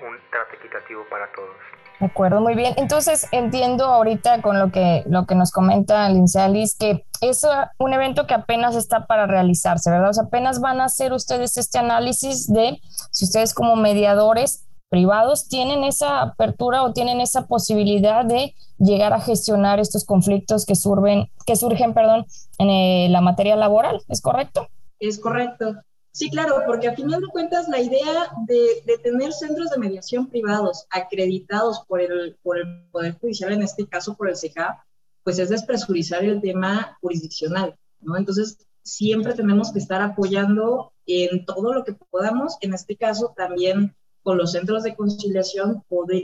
un 0.00 0.16
trato 0.30 0.54
equitativo 0.54 1.04
para 1.10 1.30
todos. 1.32 1.56
De 2.00 2.06
acuerdo, 2.06 2.40
muy 2.40 2.54
bien. 2.54 2.74
Entonces 2.76 3.26
entiendo 3.32 3.84
ahorita 3.86 4.40
con 4.40 4.58
lo 4.58 4.70
que, 4.70 5.02
lo 5.06 5.26
que 5.26 5.34
nos 5.34 5.50
comenta 5.50 6.08
Liz 6.08 6.76
que 6.78 7.04
es 7.20 7.44
un 7.78 7.92
evento 7.92 8.26
que 8.28 8.34
apenas 8.34 8.76
está 8.76 9.06
para 9.06 9.26
realizarse, 9.26 9.90
¿verdad? 9.90 10.10
O 10.10 10.12
sea, 10.12 10.24
apenas 10.24 10.60
van 10.60 10.80
a 10.80 10.84
hacer 10.84 11.12
ustedes 11.12 11.56
este 11.56 11.78
análisis 11.78 12.46
de 12.52 12.80
si 13.10 13.24
ustedes 13.24 13.52
como 13.52 13.74
mediadores 13.74 14.67
privados 14.88 15.48
tienen 15.48 15.84
esa 15.84 16.22
apertura 16.22 16.82
o 16.82 16.92
tienen 16.92 17.20
esa 17.20 17.46
posibilidad 17.46 18.24
de 18.24 18.54
llegar 18.78 19.12
a 19.12 19.20
gestionar 19.20 19.80
estos 19.80 20.04
conflictos 20.04 20.64
que 20.64 20.74
surgen, 20.74 21.30
que 21.46 21.56
surgen 21.56 21.94
perdón, 21.94 22.26
en 22.58 22.70
eh, 22.70 23.08
la 23.10 23.20
materia 23.20 23.56
laboral, 23.56 24.00
¿es 24.08 24.20
correcto? 24.20 24.68
Es 24.98 25.18
correcto. 25.18 25.76
Sí, 26.12 26.30
claro, 26.30 26.62
porque 26.66 26.88
a 26.88 26.96
final 26.96 27.20
de 27.20 27.28
cuentas 27.28 27.68
la 27.68 27.80
idea 27.80 28.32
de, 28.46 28.98
tener 29.02 29.32
centros 29.32 29.70
de 29.70 29.78
mediación 29.78 30.26
privados 30.26 30.86
acreditados 30.90 31.84
por 31.86 32.00
el, 32.00 32.36
por 32.42 32.58
el 32.58 32.88
Poder 32.90 33.16
Judicial, 33.20 33.52
en 33.52 33.62
este 33.62 33.86
caso 33.86 34.16
por 34.16 34.28
el 34.28 34.36
CEJA, 34.36 34.84
pues 35.22 35.38
es 35.38 35.50
despresurizar 35.50 36.24
el 36.24 36.40
tema 36.40 36.98
jurisdiccional, 37.00 37.76
¿no? 38.00 38.16
Entonces, 38.16 38.66
siempre 38.82 39.34
tenemos 39.34 39.72
que 39.72 39.78
estar 39.78 40.00
apoyando 40.00 40.92
en 41.06 41.44
todo 41.44 41.72
lo 41.72 41.84
que 41.84 41.92
podamos, 41.92 42.56
en 42.62 42.74
este 42.74 42.96
caso 42.96 43.34
también 43.36 43.94
con 44.22 44.38
los 44.38 44.52
centros 44.52 44.82
de 44.82 44.94
conciliación 44.96 45.82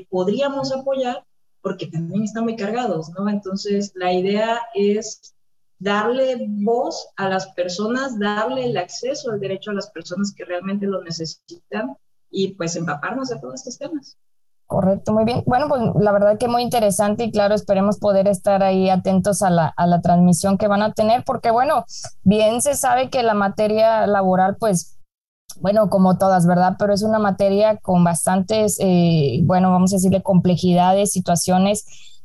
podríamos 0.09 0.73
apoyar 0.73 1.25
porque 1.63 1.87
también 1.87 2.25
están 2.25 2.45
muy 2.45 2.57
cargados, 2.57 3.11
¿no? 3.11 3.29
Entonces, 3.29 3.93
la 3.95 4.13
idea 4.13 4.61
es 4.75 5.35
darle 5.79 6.47
voz 6.47 7.09
a 7.17 7.29
las 7.29 7.49
personas, 7.49 8.19
darle 8.19 8.67
el 8.67 8.77
acceso 8.77 9.31
al 9.31 9.41
derecho 9.41 9.71
a 9.71 9.75
las 9.75 9.91
personas 9.91 10.35
que 10.37 10.45
realmente 10.45 10.87
lo 10.87 11.03
necesitan 11.03 11.97
y 12.31 12.49
pues 12.55 12.77
empaparnos 12.77 13.31
de 13.31 13.39
todos 13.39 13.55
estos 13.55 13.79
temas. 13.79 14.19
Correcto, 14.67 15.13
muy 15.13 15.25
bien. 15.25 15.43
Bueno, 15.47 15.69
pues 15.69 15.83
la 16.01 16.13
verdad 16.13 16.39
que 16.39 16.49
muy 16.49 16.63
interesante 16.63 17.25
y 17.25 17.31
claro, 17.31 17.55
esperemos 17.55 17.99
poder 17.99 18.29
estar 18.29 18.63
ahí 18.63 18.89
atentos 18.89 19.43
a 19.43 19.51
la, 19.51 19.73
a 19.77 19.87
la 19.87 20.01
transmisión 20.01 20.59
que 20.59 20.69
van 20.69 20.83
a 20.83 20.93
tener, 20.93 21.23
porque 21.25 21.51
bueno, 21.51 21.85
bien 22.23 22.63
se 22.63 22.75
sabe 22.75 23.11
que 23.11 23.23
la 23.23 23.35
materia 23.35 24.07
laboral, 24.07 24.57
pues, 24.59 24.94
bueno, 25.61 25.91
como 25.91 26.19
todas, 26.19 26.47
¿verdad? 26.47 26.77
Pero 26.79 26.95
es 26.95 27.03
una 27.03 27.19
materia 27.19 27.77
con 27.79 28.05
bastantes, 28.05 28.79
eh, 28.81 29.41
bueno, 29.45 29.71
vamos 29.71 29.93
a 29.93 29.97
decirle 29.97 30.23
complejidades, 30.23 31.13
situaciones 31.13 31.85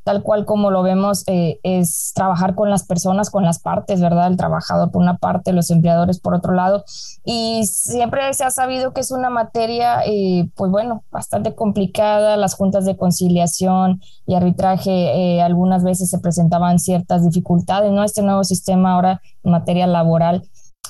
tal 0.10 0.24
cual 0.24 0.46
como 0.46 0.72
lo 0.72 0.82
vemos, 0.82 1.24
eh, 1.28 1.60
es 1.62 2.14
trabajar 2.16 2.56
con 2.56 2.72
las 2.72 2.84
personas, 2.84 3.30
con 3.30 3.44
las 3.44 3.60
partes, 3.60 4.02
¿verdad? 4.02 4.26
El 4.26 4.38
trabajador 4.38 4.92
por 4.92 5.04
una 5.04 5.18
parte, 5.18 5.54
los 5.54 5.70
empleadores 5.70 6.20
por 6.20 6.34
otro 6.34 6.54
lado. 6.54 6.84
Y 7.24 7.66
siempre 7.68 8.34
se 8.34 8.44
ha 8.44 8.50
sabido 8.50 8.92
que 8.92 9.02
es 9.02 9.12
una 9.12 9.30
materia, 9.30 10.02
eh, 10.08 10.50
pues 10.56 10.72
bueno, 10.72 11.04
bastante 11.12 11.54
complicada. 11.54 12.38
Las 12.38 12.56
juntas 12.56 12.86
de 12.86 12.98
conciliación 12.98 14.02
y 14.26 14.34
arbitraje 14.34 14.92
eh, 14.92 15.42
algunas 15.44 15.84
veces 15.84 16.10
se 16.10 16.18
presentaban 16.18 16.80
ciertas 16.80 17.24
dificultades, 17.24 17.92
¿no? 17.92 18.04
Este 18.04 18.24
nuevo 18.24 18.44
sistema 18.44 18.94
ahora 18.94 19.22
en 19.44 19.52
materia 19.52 19.86
laboral, 19.86 20.42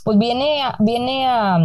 pues 0.06 0.18
viene 0.18 0.62
viene 0.80 1.28
a 1.28 1.58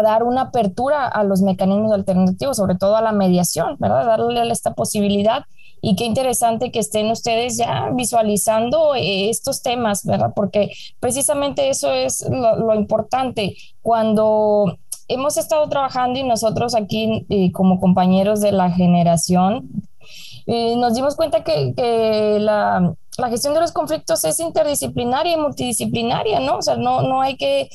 dar 0.00 0.22
una 0.22 0.42
apertura 0.42 1.06
a 1.06 1.24
los 1.24 1.42
mecanismos 1.42 1.92
alternativos, 1.92 2.56
sobre 2.56 2.76
todo 2.76 2.96
a 2.96 3.02
la 3.02 3.12
mediación, 3.12 3.76
¿verdad? 3.78 4.06
Darle 4.06 4.50
esta 4.50 4.72
posibilidad 4.72 5.44
y 5.84 5.96
qué 5.96 6.04
interesante 6.04 6.70
que 6.70 6.78
estén 6.78 7.10
ustedes 7.10 7.58
ya 7.58 7.90
visualizando 7.92 8.94
eh, 8.94 9.28
estos 9.28 9.62
temas, 9.62 10.04
¿verdad? 10.06 10.32
Porque 10.34 10.70
precisamente 11.00 11.68
eso 11.68 11.92
es 11.92 12.24
lo, 12.30 12.72
importante. 12.74 13.56
Cuando 13.82 14.78
hemos 15.08 15.36
estado 15.36 15.68
trabajando 15.68 16.20
y 16.20 16.22
nosotros 16.22 16.76
aquí 16.76 17.26
eh, 17.28 17.50
como 17.50 17.80
compañeros 17.80 18.40
de 18.40 18.52
la 18.52 18.70
generación, 18.70 19.68
eh, 20.46 20.76
nos 20.76 20.94
dimos 20.94 21.16
cuenta 21.16 21.42
que, 21.42 21.74
la, 22.38 22.94
gestión 23.28 23.54
de 23.54 23.60
los 23.60 23.72
conflictos 23.72 24.24
es 24.24 24.40
interdisciplinaria 24.40 25.34
y 25.34 25.40
multidisciplinaria, 25.40 26.40
¿no? 26.40 26.58
O 26.58 26.62
sea, 26.62 26.76
no, 26.76 27.02
no 27.02 27.20
hay 27.20 27.36
que, 27.36 27.68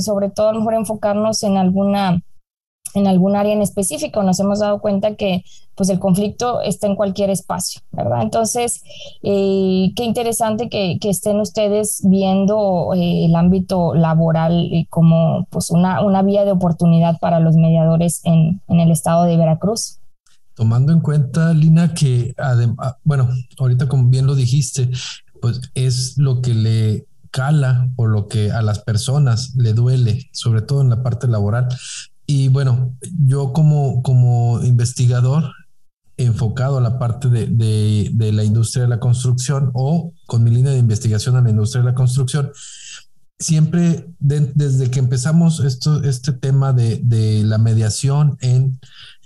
sobre 0.00 0.30
todo 0.30 0.48
a 0.48 0.52
lo 0.52 0.60
mejor 0.60 0.74
enfocarnos 0.74 1.42
en 1.42 1.56
alguna 1.56 2.22
en 2.94 3.06
algún 3.06 3.36
área 3.36 3.52
en 3.52 3.62
específico. 3.62 4.22
Nos 4.22 4.40
hemos 4.40 4.60
dado 4.60 4.80
cuenta 4.80 5.16
que 5.16 5.44
pues 5.74 5.88
el 5.88 5.98
conflicto 5.98 6.60
está 6.60 6.86
en 6.86 6.94
cualquier 6.94 7.30
espacio, 7.30 7.82
¿verdad? 7.90 8.22
Entonces, 8.22 8.82
eh, 9.22 9.92
qué 9.96 10.04
interesante 10.04 10.68
que, 10.68 10.98
estén 11.02 11.40
ustedes 11.40 12.00
viendo 12.04 12.92
eh, 12.94 13.26
el 13.26 13.34
ámbito 13.34 13.94
laboral 13.94 14.70
como 14.88 15.46
pues 15.50 15.70
una, 15.70 16.02
una, 16.02 16.22
vía 16.22 16.44
de 16.44 16.52
oportunidad 16.52 17.18
para 17.18 17.40
los 17.40 17.56
mediadores 17.56 18.20
en, 18.24 18.60
en 18.68 18.80
el 18.80 18.90
estado 18.90 19.24
de 19.24 19.36
Veracruz. 19.36 19.98
Tomando 20.54 20.92
en 20.92 21.00
cuenta, 21.00 21.52
Lina, 21.52 21.94
que 21.94 22.34
además, 22.38 22.76
ah, 22.78 22.98
bueno, 23.04 23.28
ahorita 23.58 23.88
como 23.88 24.08
bien 24.08 24.26
lo 24.26 24.34
dijiste, 24.34 24.90
pues 25.40 25.60
es 25.74 26.16
lo 26.16 26.40
que 26.40 26.54
le 26.54 27.06
cala 27.30 27.90
o 27.96 28.06
lo 28.06 28.28
que 28.28 28.52
a 28.52 28.62
las 28.62 28.78
personas 28.78 29.54
le 29.56 29.72
duele, 29.72 30.28
sobre 30.32 30.62
todo 30.62 30.82
en 30.82 30.90
la 30.90 31.02
parte 31.02 31.26
laboral, 31.26 31.68
y 32.26 32.48
bueno, 32.48 32.94
yo 33.26 33.52
como, 33.52 34.02
como 34.02 34.62
investigador 34.62 35.52
enfocado 36.16 36.78
a 36.78 36.80
la 36.80 36.98
parte 36.98 37.28
de, 37.28 37.46
de, 38.12 38.32
la 38.32 38.44
industria 38.44 38.84
de 38.84 38.88
la 38.88 39.00
construcción 39.00 39.70
o 39.74 40.12
con 40.26 40.44
mi 40.44 40.50
línea 40.50 40.72
de 40.72 40.78
investigación 40.78 41.36
a 41.36 41.42
la 41.42 41.50
industria 41.50 41.82
de 41.82 41.90
la 41.90 41.94
construcción, 41.94 42.52
siempre 43.38 44.08
desde 44.20 44.90
que 44.90 45.00
empezamos 45.00 45.60
esto, 45.60 46.02
este 46.04 46.32
tema 46.32 46.72
de, 46.72 47.00
de 47.02 47.42
la 47.42 47.58
mediación 47.58 48.38
en 48.40 48.78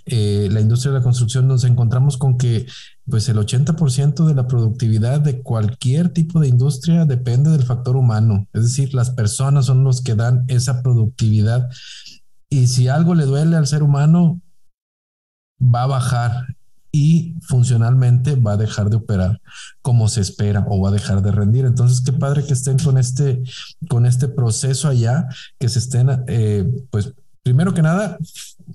eh, 0.09 0.49
la 0.51 0.61
industria 0.61 0.91
de 0.91 0.99
la 0.99 1.03
construcción, 1.03 1.47
nos 1.47 1.63
encontramos 1.63 2.17
con 2.17 2.37
que 2.37 2.65
pues 3.09 3.29
el 3.29 3.37
80% 3.37 4.25
de 4.25 4.35
la 4.35 4.47
productividad 4.47 5.19
de 5.19 5.41
cualquier 5.41 6.09
tipo 6.09 6.39
de 6.39 6.47
industria 6.47 7.05
depende 7.05 7.49
del 7.49 7.63
factor 7.63 7.95
humano, 7.95 8.47
es 8.53 8.63
decir, 8.63 8.93
las 8.93 9.11
personas 9.11 9.65
son 9.65 9.83
los 9.83 10.01
que 10.01 10.15
dan 10.15 10.45
esa 10.47 10.81
productividad 10.83 11.69
y 12.49 12.67
si 12.67 12.87
algo 12.87 13.13
le 13.13 13.25
duele 13.25 13.55
al 13.55 13.67
ser 13.67 13.83
humano, 13.83 14.41
va 15.61 15.83
a 15.83 15.87
bajar 15.87 16.45
y 16.91 17.35
funcionalmente 17.41 18.35
va 18.35 18.53
a 18.53 18.57
dejar 18.57 18.89
de 18.89 18.95
operar 18.95 19.41
como 19.81 20.07
se 20.07 20.21
espera 20.21 20.65
o 20.67 20.81
va 20.81 20.89
a 20.89 20.93
dejar 20.93 21.21
de 21.21 21.31
rendir. 21.31 21.65
Entonces, 21.65 22.01
qué 22.01 22.11
padre 22.11 22.43
que 22.45 22.53
estén 22.53 22.79
con 22.79 22.97
este, 22.97 23.43
con 23.87 24.05
este 24.05 24.27
proceso 24.27 24.87
allá, 24.87 25.27
que 25.59 25.69
se 25.69 25.79
estén, 25.79 26.23
eh, 26.27 26.67
pues, 26.89 27.13
primero 27.43 27.73
que 27.73 27.83
nada, 27.83 28.17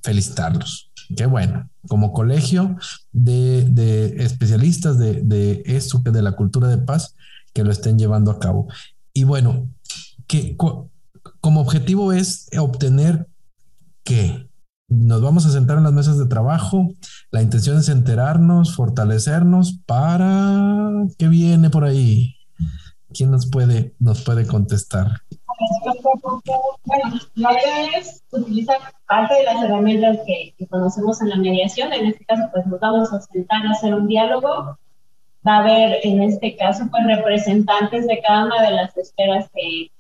felicitarlos. 0.03 0.93
Qué 1.17 1.27
bueno, 1.27 1.69
como 1.89 2.13
colegio 2.13 2.77
de, 3.13 4.15
especialistas 4.19 4.99
de, 4.99 5.23
de 5.23 5.63
esto, 5.67 6.01
de 6.05 6.23
la 6.23 6.33
cultura 6.33 6.69
de 6.69 6.79
paz, 6.79 7.15
que 7.53 7.65
lo 7.65 7.71
estén 7.71 7.99
llevando 7.99 8.31
a 8.31 8.39
cabo. 8.39 8.69
Y 9.13 9.25
bueno, 9.25 9.69
que 10.27 10.57
como 11.41 11.61
objetivo 11.61 12.13
es 12.13 12.49
obtener 12.59 13.29
que 14.03 14.49
nos 14.89 15.23
vamos 15.23 15.47
a 15.47 15.51
sentar 15.51 15.79
en 15.79 15.85
las 15.85 15.93
mesas 15.93 16.19
de 16.19 16.27
trabajo. 16.27 16.89
La 17.31 17.43
intención 17.43 17.79
es 17.79 17.89
enterarnos, 17.89 18.75
fortalecernos 18.75 19.81
para 19.87 20.91
qué 21.19 21.29
viene 21.29 21.71
por 21.71 21.85
ahí. 21.85 22.37
¿Quién 23.13 23.31
nos 23.31 23.47
puede, 23.47 23.95
nos 23.99 24.23
puede 24.23 24.47
contestar? 24.47 25.23
La 27.35 27.53
idea 27.53 27.99
es 27.99 28.23
utilizar 28.31 28.79
parte 29.07 29.35
de 29.35 29.43
las 29.45 29.63
herramientas 29.63 30.19
que, 30.27 30.55
conocemos 30.69 31.21
en 31.23 31.31
la 31.31 31.37
mediación. 31.37 31.93
En 31.93 32.07
este 32.07 32.25
caso, 32.25 32.43
pues 32.53 32.67
nos 32.67 32.81
vamos 32.81 33.13
a 33.13 33.21
sentar 33.21 33.67
a 33.67 33.71
hacer 33.71 33.95
un 33.95 34.07
diálogo. 34.07 34.79
Va 35.47 35.57
a 35.57 35.59
haber, 35.59 35.99
en 36.03 36.23
este 36.23 36.57
caso, 36.57 36.85
pues 36.91 37.05
representantes 37.07 38.07
de 38.07 38.21
cada 38.23 38.47
una 38.47 38.63
de 38.63 38.71
las 38.71 38.97
esferas 38.97 39.51
que 39.55 39.91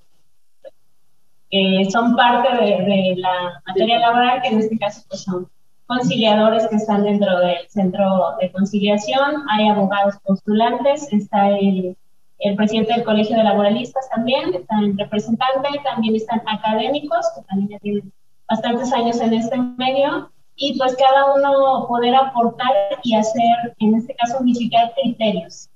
son 1.90 2.16
parte 2.16 2.48
de, 2.56 3.14
la 3.16 3.62
materia 3.66 3.98
laboral, 3.98 4.42
que 4.42 4.48
en 4.48 4.58
este 4.60 4.78
caso 4.78 5.02
pues, 5.08 5.22
son 5.22 5.48
conciliadores 5.86 6.66
que 6.68 6.76
están 6.76 7.04
dentro 7.04 7.38
del 7.40 7.68
centro 7.68 8.36
de 8.40 8.50
conciliación, 8.50 9.44
hay 9.50 9.68
abogados 9.68 10.16
postulantes, 10.24 11.12
está 11.12 11.50
el, 11.50 11.96
el 12.38 12.56
presidente 12.56 12.92
del 12.92 13.04
Colegio 13.04 13.36
de 13.36 13.44
Laboralistas 13.44 14.08
también, 14.10 14.54
está 14.54 14.78
el 14.80 14.96
representante, 14.98 15.80
también 15.84 16.16
están 16.16 16.42
académicos, 16.46 17.26
que 17.34 17.42
también 17.42 17.70
ya 17.70 17.78
tienen 17.78 18.12
bastantes 18.48 18.92
años 18.92 19.20
en 19.20 19.34
este 19.34 19.56
medio, 19.56 20.30
y 20.56 20.78
pues 20.78 20.96
cada 20.96 21.34
uno 21.34 21.86
poder 21.88 22.14
aportar 22.14 22.72
y 23.02 23.14
hacer, 23.14 23.74
en 23.78 23.94
este 23.94 24.14
caso, 24.14 24.38
unificar 24.40 24.92
criterios. 24.94 25.68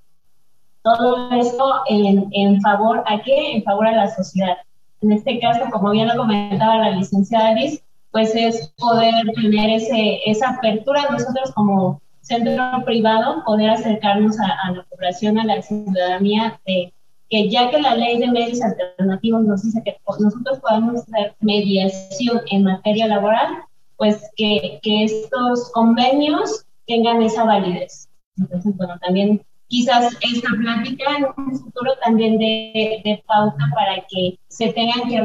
Todo 0.82 1.30
esto 1.32 1.82
en, 1.88 2.28
en 2.32 2.60
favor 2.60 3.02
a 3.06 3.20
qué? 3.22 3.56
En 3.56 3.62
favor 3.64 3.86
a 3.86 3.92
la 3.92 4.08
sociedad. 4.08 4.56
En 5.00 5.12
este 5.12 5.40
caso, 5.40 5.64
como 5.70 5.90
bien 5.90 6.08
lo 6.08 6.16
comentaba 6.16 6.78
la 6.78 6.90
licenciada 6.90 7.52
Liz, 7.52 7.82
pues 8.10 8.34
es 8.34 8.72
poder 8.78 9.12
tener 9.34 9.70
ese, 9.70 10.20
esa 10.26 10.50
apertura 10.50 11.08
nosotros 11.10 11.52
como 11.52 12.00
centro 12.20 12.62
privado, 12.84 13.42
poder 13.44 13.70
acercarnos 13.70 14.38
a, 14.40 14.72
la 14.72 14.82
población, 14.84 15.38
a 15.38 15.44
la 15.44 15.62
ciudadanía, 15.62 16.60
de 16.66 16.92
que 17.30 17.50
ya 17.50 17.70
que 17.70 17.80
la 17.80 17.94
ley 17.94 18.18
de 18.18 18.28
medios 18.28 18.62
alternativos 18.62 19.42
nos 19.42 19.62
dice 19.62 19.82
que 19.84 19.96
nosotros 20.18 20.58
podemos 20.60 21.02
hacer 21.02 21.34
mediación 21.40 22.40
en 22.50 22.64
materia 22.64 23.06
laboral, 23.06 23.48
pues 23.96 24.30
que, 24.36 24.78
que 24.82 25.04
estos 25.04 25.70
convenios 25.72 26.64
tengan 26.86 27.20
esa 27.22 27.44
validez. 27.44 28.08
Entonces, 28.38 28.76
bueno, 28.76 28.98
también 29.00 29.42
quizás 29.68 30.16
esta 30.22 30.48
plática 30.58 31.04
en 31.18 31.26
un 31.36 31.58
futuro 31.58 31.92
también 32.02 32.38
de, 32.38 33.02
de 33.04 33.22
pauta 33.26 33.64
para 33.74 33.96
que 34.08 34.38
se 34.48 34.72
tengan 34.72 35.08
que 35.08 35.20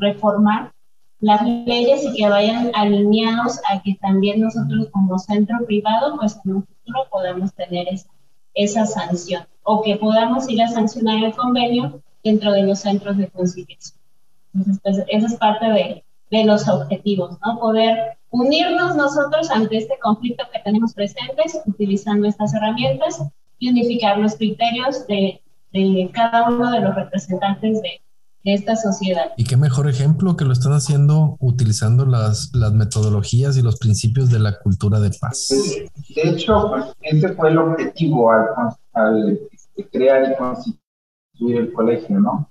reformar 0.00 0.72
las 1.20 1.42
leyes 1.42 2.04
y 2.04 2.14
que 2.14 2.28
vayan 2.28 2.70
alineados 2.74 3.60
a 3.70 3.82
que 3.82 3.94
también 4.00 4.40
nosotros 4.40 4.88
como 4.90 5.18
centro 5.18 5.58
privado, 5.66 6.16
pues 6.18 6.38
en 6.44 6.56
un 6.56 6.62
futuro 6.64 7.06
podamos 7.10 7.52
tener 7.54 7.88
esa, 7.88 8.10
esa 8.54 8.86
sanción 8.86 9.46
o 9.62 9.82
que 9.82 9.96
podamos 9.96 10.48
ir 10.48 10.62
a 10.62 10.68
sancionar 10.68 11.22
el 11.22 11.34
convenio 11.34 12.02
dentro 12.24 12.52
de 12.52 12.62
los 12.62 12.80
centros 12.80 13.16
de 13.18 13.28
conciliación. 13.28 14.00
Entonces, 14.54 14.80
pues, 14.82 15.04
esa 15.08 15.26
es 15.26 15.34
parte 15.36 15.66
de, 15.66 16.04
de 16.30 16.44
los 16.44 16.68
objetivos, 16.68 17.38
¿no? 17.44 17.58
Poder 17.58 18.18
unirnos 18.30 18.96
nosotros 18.96 19.50
ante 19.50 19.76
este 19.76 19.98
conflicto 19.98 20.44
que 20.52 20.60
tenemos 20.60 20.94
presentes 20.94 21.60
utilizando 21.66 22.26
estas 22.26 22.54
herramientas 22.54 23.22
y 23.58 23.70
unificar 23.70 24.18
los 24.18 24.36
criterios 24.36 25.06
de, 25.06 25.42
de 25.72 26.10
cada 26.12 26.48
uno 26.48 26.70
de 26.70 26.80
los 26.80 26.94
representantes 26.94 27.82
de, 27.82 28.00
de 28.44 28.54
esta 28.54 28.76
sociedad. 28.76 29.32
Y 29.36 29.44
qué 29.44 29.56
mejor 29.56 29.88
ejemplo 29.88 30.36
que 30.36 30.44
lo 30.44 30.52
están 30.52 30.72
haciendo 30.72 31.36
utilizando 31.40 32.06
las, 32.06 32.50
las 32.54 32.72
metodologías 32.72 33.56
y 33.56 33.62
los 33.62 33.78
principios 33.78 34.30
de 34.30 34.38
la 34.38 34.58
cultura 34.58 35.00
de 35.00 35.10
paz. 35.20 35.48
De 36.14 36.22
hecho, 36.22 36.70
pues, 36.70 36.84
ese 37.02 37.34
fue 37.34 37.50
el 37.50 37.58
objetivo 37.58 38.30
al, 38.30 38.46
al 38.94 39.40
este, 39.52 39.88
crear 39.90 40.30
y 40.30 40.36
constituir 40.36 41.56
el 41.56 41.72
colegio, 41.72 42.20
¿no? 42.20 42.50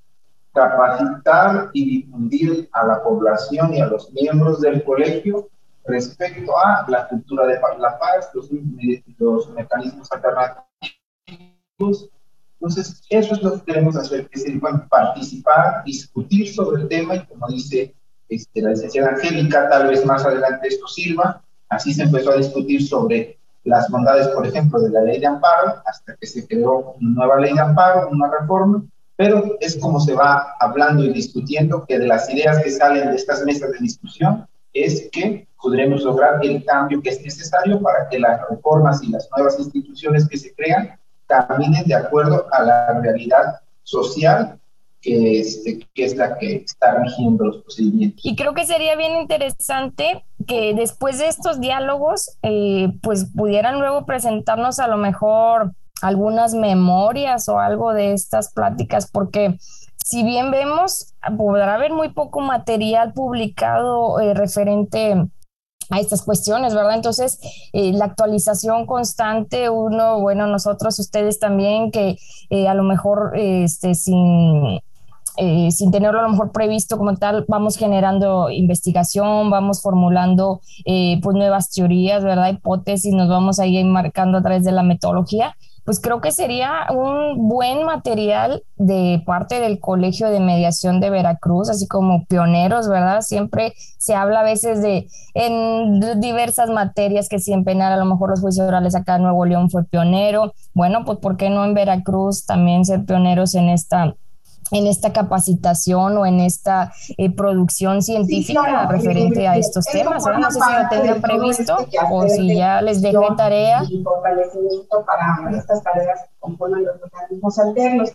Capacitar 0.54 1.70
y 1.74 1.86
difundir 1.86 2.70
a 2.74 2.86
la 2.86 3.04
población 3.04 3.74
y 3.74 3.82
a 3.82 3.88
los 3.88 4.12
miembros 4.14 4.62
del 4.62 4.84
colegio 4.84 5.50
respecto 5.86 6.52
a 6.58 6.86
la 6.88 7.08
cultura 7.08 7.48
de 7.48 7.60
la 7.80 7.98
paz, 7.98 8.30
los, 8.34 8.50
los 9.18 9.50
mecanismos 9.52 10.12
alternativos 10.12 12.10
entonces, 12.60 13.02
eso 13.10 13.36
es 13.36 13.42
lo 13.42 13.54
que 13.54 13.72
queremos 13.72 13.96
hacer, 13.96 14.28
que 14.28 14.38
es 14.38 14.46
participar, 14.90 15.84
discutir 15.86 16.54
sobre 16.54 16.82
el 16.82 16.88
tema 16.90 17.16
y 17.16 17.26
como 17.26 17.48
dice 17.48 17.96
este, 18.28 18.62
la 18.62 18.72
licenciada 18.72 19.12
Angélica, 19.12 19.70
tal 19.70 19.88
vez 19.88 20.06
más 20.06 20.26
adelante 20.26 20.68
esto 20.68 20.86
sirva. 20.88 21.42
Así 21.70 21.94
se 21.94 22.04
empezó 22.04 22.32
a 22.32 22.38
discutir 22.38 22.86
sobre 22.86 23.40
las 23.64 23.90
bondades, 23.90 24.28
por 24.30 24.46
ejemplo, 24.46 24.80
de 24.82 24.90
la 24.90 25.02
ley 25.02 25.20
de 25.20 25.28
amparo, 25.28 25.82
hasta 25.86 26.16
que 26.18 26.28
se 26.28 26.46
creó 26.48 26.96
una 27.00 27.12
nueva 27.12 27.40
ley 27.40 27.54
de 27.54 27.62
amparo, 27.62 28.10
una 28.10 28.30
reforma, 28.30 28.84
pero 29.16 29.56
es 29.62 29.78
como 29.78 30.02
se 30.02 30.14
va 30.14 30.56
hablando 30.60 31.06
y 31.06 31.14
discutiendo 31.14 31.86
que 31.86 31.98
de 31.98 32.08
las 32.08 32.30
ideas 32.30 32.62
que 32.62 32.72
salen 32.72 33.10
de 33.10 33.16
estas 33.16 33.46
mesas 33.46 33.72
de 33.72 33.80
discusión 33.80 34.46
es 34.74 35.08
que 35.14 35.48
podremos 35.62 36.04
lograr 36.04 36.44
el 36.44 36.64
cambio 36.66 37.02
que 37.02 37.10
es 37.10 37.22
necesario 37.22 37.82
para 37.82 38.10
que 38.10 38.20
las 38.20 38.42
reformas 38.50 39.02
y 39.02 39.12
las 39.12 39.30
nuevas 39.36 39.58
instituciones 39.60 40.28
que 40.28 40.38
se 40.38 40.54
crean 40.54 41.00
caminen 41.30 41.86
de 41.86 41.96
acuerdo 41.96 42.48
a 42.52 42.64
la 42.64 43.00
realidad 43.02 43.62
social 43.84 44.60
que, 45.02 45.40
es 45.40 46.16
la 46.16 46.38
que 46.38 46.58
está 46.58 47.00
rigiendo 47.02 47.46
los 47.46 47.58
procedimientos. 47.64 48.26
Y 48.26 48.36
creo 48.36 48.54
que 48.54 48.66
sería 48.66 48.96
bien 48.96 49.16
interesante 49.16 50.26
que 50.46 50.74
después 50.74 51.20
de 51.20 51.28
estos 51.28 51.62
diálogos, 51.62 52.38
eh, 52.42 52.92
pues 53.02 53.26
pudieran 53.34 53.80
luego 53.80 54.06
presentarnos 54.06 54.80
a 54.80 54.88
lo 54.88 54.98
mejor 54.98 55.72
algunas 56.02 56.54
memorias 56.54 57.48
o 57.50 57.60
algo 57.60 57.94
de 57.94 58.14
estas 58.14 58.54
pláticas, 58.54 59.10
porque 59.10 59.58
si 60.04 60.24
bien 60.24 60.52
vemos, 60.52 61.14
podrá 61.38 61.76
haber 61.76 61.92
muy 61.92 62.10
poco 62.10 62.42
material 62.42 63.14
publicado 63.14 64.20
eh, 64.20 64.34
referente 64.34 65.28
a 65.90 66.00
estas 66.00 66.22
cuestiones, 66.22 66.74
¿verdad? 66.74 66.96
Entonces, 66.96 67.40
eh, 67.74 67.92
la 67.94 68.06
actualización 68.06 68.86
constante, 68.86 69.70
uno, 69.70 70.20
bueno, 70.20 70.48
nosotros, 70.48 71.00
ustedes 71.00 71.40
también, 71.40 71.92
que 71.92 72.18
eh, 72.50 72.68
a 72.68 72.74
lo 72.74 72.84
mejor 72.84 73.34
este, 73.36 73.96
sin, 73.96 74.80
eh, 75.38 75.72
sin 75.72 75.92
tenerlo 75.92 76.20
a 76.20 76.24
lo 76.24 76.30
mejor 76.30 76.52
previsto 76.52 76.98
como 76.98 77.16
tal, 77.16 77.46
vamos 77.48 77.76
generando 77.76 78.50
investigación, 78.50 79.50
vamos 79.50 79.82
formulando 79.82 80.62
pues 80.86 81.36
nuevas 81.36 81.72
teorías, 81.72 82.24
¿verdad? 82.24 82.54
Hipótesis, 82.54 83.14
nos 83.14 83.30
vamos 83.30 83.60
ahí 83.60 83.84
marcando 83.84 84.38
a 84.38 84.42
través 84.42 84.64
de 84.64 84.72
la 84.72 84.84
metodología 84.84 85.56
pues 85.90 86.00
creo 86.00 86.22
que 86.22 86.32
sería 86.32 86.86
un 86.92 87.48
buen 87.50 87.84
material 87.84 88.62
de 88.76 89.24
parte 89.26 89.60
del 89.60 89.80
Colegio 89.80 90.30
de 90.30 90.40
Mediación 90.40 91.00
de 91.00 91.10
Veracruz, 91.10 91.68
así 91.68 91.88
como 91.88 92.26
pioneros, 92.26 92.88
¿verdad? 92.88 93.22
Siempre 93.22 93.74
se 93.98 94.14
habla 94.14 94.42
a 94.42 94.44
veces 94.44 94.84
de 94.84 95.08
en 95.34 96.00
diversas 96.22 96.70
materias 96.70 97.28
que 97.28 97.40
si 97.40 97.54
en 97.54 97.64
penal 97.64 97.92
a 97.92 97.98
lo 97.98 98.06
mejor 98.06 98.30
los 98.30 98.40
juicios 98.40 98.68
orales 98.68 98.94
acá 98.94 99.16
en 99.16 99.24
Nuevo 99.24 99.46
León 99.46 99.72
fue 99.72 99.84
pionero. 99.84 100.54
Bueno, 100.76 101.06
pues 101.06 101.18
¿por 101.18 101.38
qué 101.38 101.50
no 101.50 101.66
en 101.66 101.74
Veracruz 101.74 102.46
también 102.46 102.86
ser 102.86 103.04
pioneros 103.06 103.56
en 103.56 103.70
esta 103.70 104.14
en 104.72 104.88
esta 104.88 105.14
capacitación 105.14 106.18
o 106.18 106.26
en 106.26 106.40
esta 106.40 106.94
eh, 107.18 107.30
producción 107.32 108.02
científica 108.02 108.88
referente 108.88 109.48
a 109.48 109.58
estos 109.58 109.86
temas. 109.86 110.24
No 110.26 110.52
sé 110.52 110.60
si 110.60 110.74
lo 110.74 110.90
tendrán 110.90 111.22
previsto 111.22 111.78
o 112.12 112.28
si 112.28 112.56
ya 112.56 112.82
les 112.82 113.02
dejé 113.02 113.18
tarea. 113.36 113.84
Y 113.90 114.04
fortalecimiento 114.04 115.06
para 115.06 115.58
estas 115.58 115.84
tareas 115.84 116.22
que 116.22 116.30
componen 116.40 116.86
los 116.86 116.96
mecanismos 117.02 117.60
alternos. 117.60 118.12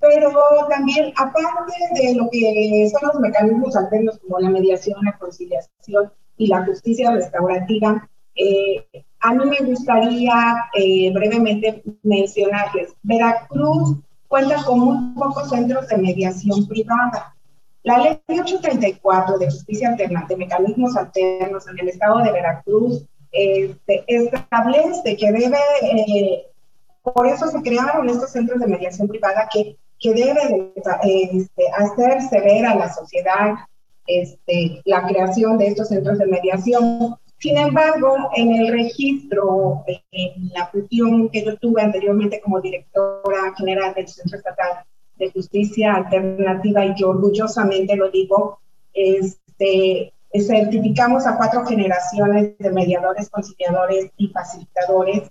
Pero 0.00 0.30
también, 0.68 1.12
aparte 1.16 1.72
de 1.94 2.14
lo 2.14 2.28
que 2.30 2.88
son 2.92 3.08
los 3.08 3.20
mecanismos 3.20 3.74
alternos 3.74 4.18
como 4.18 4.38
la 4.38 4.48
mediación, 4.48 5.04
la 5.04 5.18
conciliación 5.18 6.12
y 6.36 6.46
la 6.46 6.64
justicia 6.64 7.10
restaurativa, 7.10 8.08
eh, 8.36 8.86
a 9.20 9.34
mí 9.34 9.44
me 9.44 9.66
gustaría 9.66 10.54
eh, 10.74 11.12
brevemente 11.12 11.82
mencionarles, 12.04 12.94
Veracruz 13.02 13.96
cuenta 14.28 14.62
con 14.64 14.78
muy 14.78 15.14
pocos 15.14 15.48
centros 15.50 15.88
de 15.88 15.98
mediación 15.98 16.66
privada. 16.66 17.34
La 17.82 17.98
ley 17.98 18.20
834 18.28 19.38
de 19.38 19.46
justicia 19.46 19.88
alterna, 19.88 20.26
de 20.28 20.36
mecanismos 20.36 20.96
alternos 20.96 21.66
en 21.68 21.78
el 21.78 21.88
estado 21.88 22.18
de 22.18 22.32
Veracruz, 22.32 23.04
este, 23.32 24.04
establece 24.06 25.16
que 25.16 25.32
debe, 25.32 25.58
eh, 25.82 26.46
por 27.02 27.26
eso 27.26 27.48
se 27.48 27.62
crearon 27.62 28.08
estos 28.08 28.30
centros 28.30 28.60
de 28.60 28.66
mediación 28.66 29.08
privada 29.08 29.48
que, 29.52 29.76
que 29.98 30.12
debe 30.12 30.72
este, 31.02 31.64
hacerse 31.76 32.40
ver 32.40 32.66
a 32.66 32.74
la 32.74 32.92
sociedad 32.92 33.54
este, 34.06 34.80
la 34.84 35.06
creación 35.06 35.58
de 35.58 35.68
estos 35.68 35.88
centros 35.88 36.18
de 36.18 36.26
mediación 36.26 37.16
sin 37.38 37.56
embargo, 37.56 38.30
en 38.34 38.52
el 38.52 38.72
registro, 38.72 39.84
en 39.86 40.48
la 40.50 40.66
función 40.66 41.28
que 41.28 41.44
yo 41.44 41.56
tuve 41.56 41.82
anteriormente 41.82 42.40
como 42.40 42.60
directora 42.60 43.54
general 43.56 43.94
del 43.94 44.08
Centro 44.08 44.38
Estatal 44.38 44.84
de 45.16 45.30
Justicia 45.30 45.94
Alternativa, 45.94 46.84
y 46.84 46.94
que 46.96 47.04
orgullosamente 47.04 47.94
lo 47.94 48.10
digo, 48.10 48.58
este, 48.92 50.12
certificamos 50.34 51.26
a 51.26 51.36
cuatro 51.36 51.64
generaciones 51.64 52.58
de 52.58 52.70
mediadores, 52.70 53.30
conciliadores 53.30 54.10
y 54.16 54.28
facilitadores, 54.28 55.30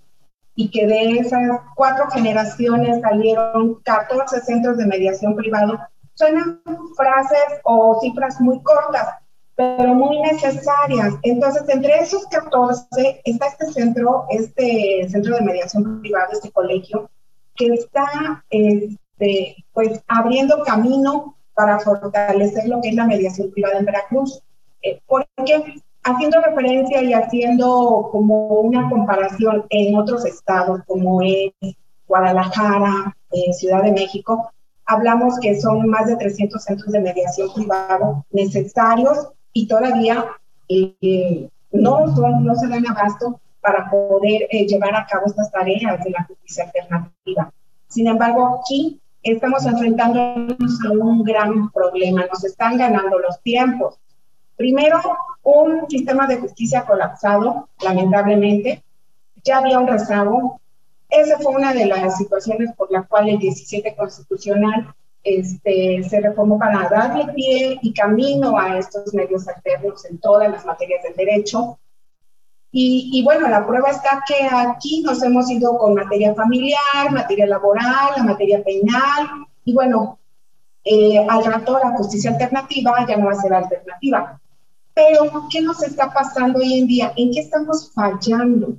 y 0.54 0.70
que 0.70 0.86
de 0.86 1.18
esas 1.18 1.60
cuatro 1.76 2.06
generaciones 2.10 3.02
salieron 3.02 3.76
14 3.82 4.40
centros 4.40 4.78
de 4.78 4.86
mediación 4.86 5.36
privado. 5.36 5.78
Suenan 6.14 6.62
frases 6.96 7.60
o 7.64 8.00
cifras 8.00 8.40
muy 8.40 8.60
cortas, 8.62 9.08
pero 9.58 9.92
muy 9.92 10.20
necesarias. 10.20 11.14
Entonces, 11.22 11.68
entre 11.68 11.98
esos 11.98 12.24
14 12.28 13.22
está 13.24 13.46
este 13.48 13.66
centro, 13.72 14.24
este 14.30 15.08
centro 15.10 15.34
de 15.34 15.42
mediación 15.42 16.00
privada, 16.00 16.28
este 16.30 16.52
colegio, 16.52 17.10
que 17.56 17.66
está 17.74 18.44
este, 18.50 19.56
pues, 19.72 20.00
abriendo 20.06 20.62
camino 20.62 21.36
para 21.54 21.80
fortalecer 21.80 22.68
lo 22.68 22.80
que 22.80 22.90
es 22.90 22.94
la 22.94 23.08
mediación 23.08 23.50
privada 23.50 23.80
en 23.80 23.86
Veracruz. 23.86 24.40
Eh, 24.80 25.00
porque 25.08 25.82
haciendo 26.04 26.40
referencia 26.40 27.02
y 27.02 27.12
haciendo 27.12 28.10
como 28.12 28.60
una 28.60 28.88
comparación 28.88 29.66
en 29.70 29.96
otros 29.96 30.24
estados, 30.24 30.82
como 30.86 31.20
es 31.20 31.50
Guadalajara, 32.06 33.16
eh, 33.32 33.52
Ciudad 33.54 33.82
de 33.82 33.90
México, 33.90 34.52
hablamos 34.86 35.40
que 35.40 35.60
son 35.60 35.88
más 35.88 36.06
de 36.06 36.14
300 36.14 36.62
centros 36.62 36.92
de 36.92 37.00
mediación 37.00 37.52
privado 37.52 38.24
necesarios 38.30 39.32
y 39.52 39.66
todavía 39.66 40.26
eh, 40.68 41.48
no, 41.72 42.14
son, 42.14 42.44
no 42.44 42.54
se 42.54 42.68
dan 42.68 42.86
abasto 42.86 43.40
para 43.60 43.90
poder 43.90 44.46
eh, 44.50 44.66
llevar 44.66 44.94
a 44.94 45.06
cabo 45.06 45.26
estas 45.26 45.50
tareas 45.50 46.02
de 46.04 46.10
la 46.10 46.24
justicia 46.24 46.64
alternativa. 46.64 47.52
Sin 47.88 48.06
embargo, 48.06 48.60
aquí 48.60 49.00
estamos 49.22 49.66
enfrentándonos 49.66 50.84
a 50.86 50.90
un 50.92 51.22
gran 51.24 51.70
problema, 51.70 52.26
nos 52.26 52.44
están 52.44 52.78
ganando 52.78 53.18
los 53.18 53.40
tiempos. 53.42 53.98
Primero, 54.56 55.00
un 55.42 55.88
sistema 55.88 56.26
de 56.26 56.38
justicia 56.38 56.84
colapsado, 56.84 57.68
lamentablemente, 57.82 58.82
ya 59.44 59.58
había 59.58 59.78
un 59.78 59.86
rezago. 59.86 60.60
Esa 61.08 61.38
fue 61.38 61.52
una 61.54 61.72
de 61.72 61.86
las 61.86 62.18
situaciones 62.18 62.74
por 62.76 62.90
la 62.90 63.02
cual 63.04 63.28
el 63.28 63.38
17 63.38 63.94
constitucional 63.96 64.94
este, 65.22 66.02
se 66.08 66.20
reformó 66.20 66.58
para 66.58 66.88
darle 66.88 67.32
pie 67.32 67.78
y 67.82 67.92
camino 67.92 68.58
a 68.58 68.78
estos 68.78 69.12
medios 69.14 69.46
alternos 69.48 70.04
en 70.06 70.18
todas 70.18 70.50
las 70.50 70.64
materias 70.64 71.02
del 71.02 71.16
derecho. 71.16 71.78
Y, 72.70 73.10
y, 73.12 73.24
bueno, 73.24 73.48
la 73.48 73.66
prueba 73.66 73.90
está 73.90 74.22
que 74.26 74.46
aquí 74.50 75.02
nos 75.02 75.22
hemos 75.22 75.50
ido 75.50 75.78
con 75.78 75.94
materia 75.94 76.34
familiar, 76.34 77.10
materia 77.10 77.46
laboral, 77.46 78.12
la 78.16 78.22
materia 78.22 78.62
penal, 78.62 79.46
y 79.64 79.72
bueno, 79.72 80.18
eh, 80.84 81.18
al 81.28 81.44
rato 81.44 81.78
la 81.82 81.90
justicia 81.90 82.30
alternativa 82.30 83.06
ya 83.06 83.16
no 83.16 83.26
va 83.26 83.32
a 83.32 83.42
ser 83.42 83.52
alternativa. 83.52 84.40
Pero, 84.94 85.46
¿qué 85.50 85.60
nos 85.60 85.82
está 85.82 86.12
pasando 86.12 86.58
hoy 86.58 86.78
en 86.78 86.86
día? 86.86 87.12
¿En 87.16 87.30
qué 87.30 87.40
estamos 87.40 87.92
fallando? 87.92 88.76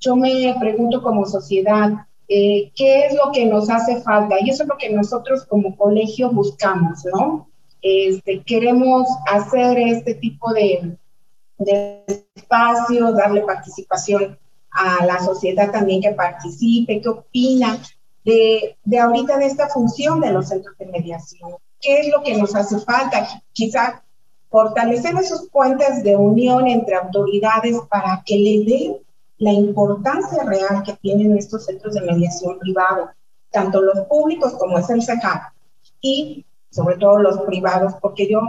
Yo 0.00 0.16
me 0.16 0.54
pregunto 0.58 1.00
como 1.02 1.24
sociedad, 1.24 1.90
eh, 2.28 2.72
¿qué 2.74 3.06
es 3.06 3.14
lo 3.14 3.32
que 3.32 3.46
nos 3.46 3.68
hace 3.68 4.00
falta? 4.00 4.36
Y 4.40 4.50
eso 4.50 4.62
es 4.62 4.68
lo 4.68 4.76
que 4.78 4.90
nosotros 4.90 5.44
como 5.44 5.76
colegio 5.76 6.30
buscamos, 6.30 7.04
¿no? 7.12 7.48
Este, 7.82 8.42
queremos 8.44 9.06
hacer 9.26 9.78
este 9.78 10.14
tipo 10.14 10.52
de, 10.52 10.96
de 11.58 12.04
espacio, 12.34 13.12
darle 13.12 13.42
participación 13.42 14.38
a 14.70 15.04
la 15.04 15.18
sociedad 15.18 15.70
también 15.70 16.00
que 16.00 16.12
participe, 16.12 17.00
qué 17.00 17.08
opina 17.08 17.78
de, 18.24 18.76
de 18.84 18.98
ahorita 18.98 19.36
de 19.36 19.46
esta 19.46 19.68
función 19.68 20.20
de 20.20 20.32
los 20.32 20.48
centros 20.48 20.76
de 20.78 20.86
mediación. 20.86 21.56
¿Qué 21.80 22.00
es 22.00 22.08
lo 22.08 22.22
que 22.22 22.36
nos 22.36 22.54
hace 22.54 22.78
falta? 22.78 23.42
Quizá 23.52 24.02
fortalecer 24.48 25.14
esos 25.16 25.48
puentes 25.48 26.04
de 26.04 26.14
unión 26.14 26.68
entre 26.68 26.94
autoridades 26.94 27.76
para 27.90 28.22
que 28.24 28.36
le 28.36 28.64
den 28.64 28.96
la 29.42 29.52
importancia 29.52 30.44
real 30.44 30.84
que 30.84 30.92
tienen 31.02 31.36
estos 31.36 31.64
centros 31.64 31.94
de 31.94 32.02
mediación 32.02 32.60
privado, 32.60 33.10
tanto 33.50 33.82
los 33.82 34.06
públicos 34.06 34.52
como 34.52 34.78
el 34.78 34.84
CEJAP 34.84 35.52
y 36.00 36.46
sobre 36.70 36.96
todo 36.96 37.18
los 37.18 37.40
privados, 37.40 37.94
porque 38.00 38.30
yo 38.30 38.40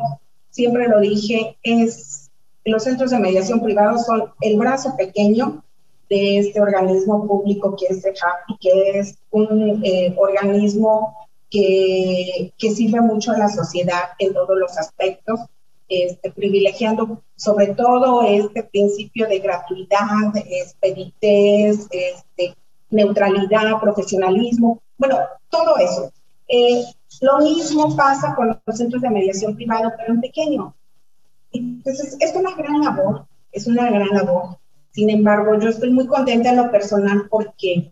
siempre 0.52 0.88
lo 0.88 1.00
dije, 1.00 1.58
es 1.64 2.30
los 2.64 2.84
centros 2.84 3.10
de 3.10 3.18
mediación 3.18 3.64
privados 3.64 4.06
son 4.06 4.26
el 4.42 4.56
brazo 4.60 4.96
pequeño 4.96 5.64
de 6.10 6.38
este 6.38 6.62
organismo 6.62 7.28
público 7.28 7.76
que 7.76 7.88
es 7.88 8.04
CEJAP 8.04 8.50
y 8.50 8.58
que 8.58 9.00
es 9.00 9.18
un 9.32 9.82
eh, 9.84 10.14
organismo 10.16 11.18
que, 11.50 12.54
que 12.56 12.70
sirve 12.70 13.02
mucho 13.02 13.32
a 13.32 13.40
la 13.40 13.50
sociedad 13.50 14.10
en 14.20 14.32
todos 14.34 14.56
los 14.60 14.78
aspectos 14.78 15.40
este, 15.88 16.32
privilegiando 16.32 17.22
sobre 17.36 17.68
todo 17.68 18.24
este 18.24 18.64
principio 18.64 19.28
de 19.28 19.40
gratuidad, 19.40 20.36
expeditez, 20.36 21.88
este, 21.92 22.56
neutralidad, 22.90 23.80
profesionalismo, 23.82 24.82
bueno, 24.98 25.18
todo 25.50 25.78
eso. 25.78 26.12
Eh, 26.48 26.84
lo 27.22 27.40
mismo 27.40 27.96
pasa 27.96 28.36
con 28.36 28.60
los 28.66 28.78
centros 28.78 29.02
de 29.02 29.10
mediación 29.10 29.56
privado, 29.56 29.92
pero 29.98 30.14
en 30.14 30.22
pequeño. 30.22 30.76
Entonces, 31.52 32.18
es 32.20 32.36
una 32.36 32.56
gran 32.56 32.82
labor, 32.82 33.26
es 33.52 33.68
una 33.68 33.90
gran 33.90 34.10
labor. 34.10 34.58
Sin 34.92 35.10
embargo, 35.10 35.60
yo 35.60 35.70
estoy 35.70 35.92
muy 35.92 36.08
contenta 36.08 36.50
en 36.50 36.58
lo 36.58 36.72
personal 36.72 37.28
porque 37.30 37.92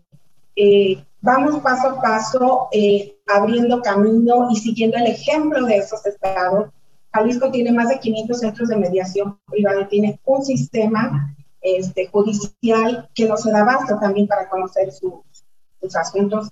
eh, 0.56 1.04
vamos 1.20 1.60
paso 1.62 1.90
a 1.90 2.00
paso 2.00 2.68
eh, 2.72 3.16
abriendo 3.26 3.82
camino 3.82 4.48
y 4.50 4.56
siguiendo 4.56 4.96
el 4.98 5.06
ejemplo 5.06 5.66
de 5.66 5.78
esos 5.78 6.04
estados 6.06 6.70
Jalisco 7.12 7.50
tiene 7.50 7.72
más 7.72 7.88
de 7.88 7.98
500 7.98 8.38
centros 8.38 8.68
de 8.68 8.76
mediación 8.76 9.38
privada, 9.46 9.88
tiene 9.88 10.18
un 10.24 10.44
sistema 10.44 11.34
este, 11.60 12.06
judicial 12.06 13.08
que 13.14 13.26
no 13.26 13.36
se 13.36 13.50
da 13.50 13.60
abasto 13.60 13.98
también 14.00 14.26
para 14.26 14.48
conocer 14.48 14.90
sus 14.92 15.96
asuntos, 15.96 16.48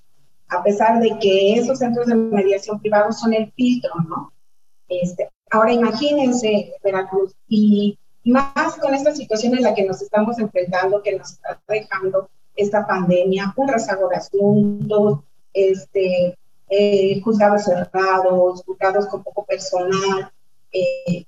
a 0.49 0.63
pesar 0.63 1.01
de 1.01 1.19
que 1.19 1.55
esos 1.55 1.79
centros 1.79 2.07
de 2.07 2.15
mediación 2.15 2.81
privados 2.81 3.19
son 3.19 3.33
el 3.33 3.51
filtro, 3.53 3.93
¿no? 4.09 4.33
Este, 4.89 5.31
ahora 5.51 5.73
imagínense 5.73 6.73
Veracruz 6.83 7.35
y 7.49 7.99
más 8.25 8.77
con 8.77 8.95
esta 8.95 9.15
situación 9.15 9.55
en 9.55 9.63
la 9.63 9.75
que 9.75 9.85
nos 9.85 10.03
estamos 10.03 10.39
enfrentando, 10.39 11.03
que 11.03 11.17
nos 11.17 11.33
está 11.33 11.61
dejando 11.69 12.29
esta 12.55 12.87
pandemia, 12.87 13.55
un 13.57 13.69
rezago 13.69 14.09
de 14.09 14.17
asuntos, 14.17 15.21
este, 15.55 16.37
eh, 16.69 17.21
juzgados 17.23 17.65
cerrados, 17.65 18.63
juzgados 18.65 19.07
con 19.07 19.23
poco 19.23 19.45
personal, 19.45 20.31
eh, 20.73 21.25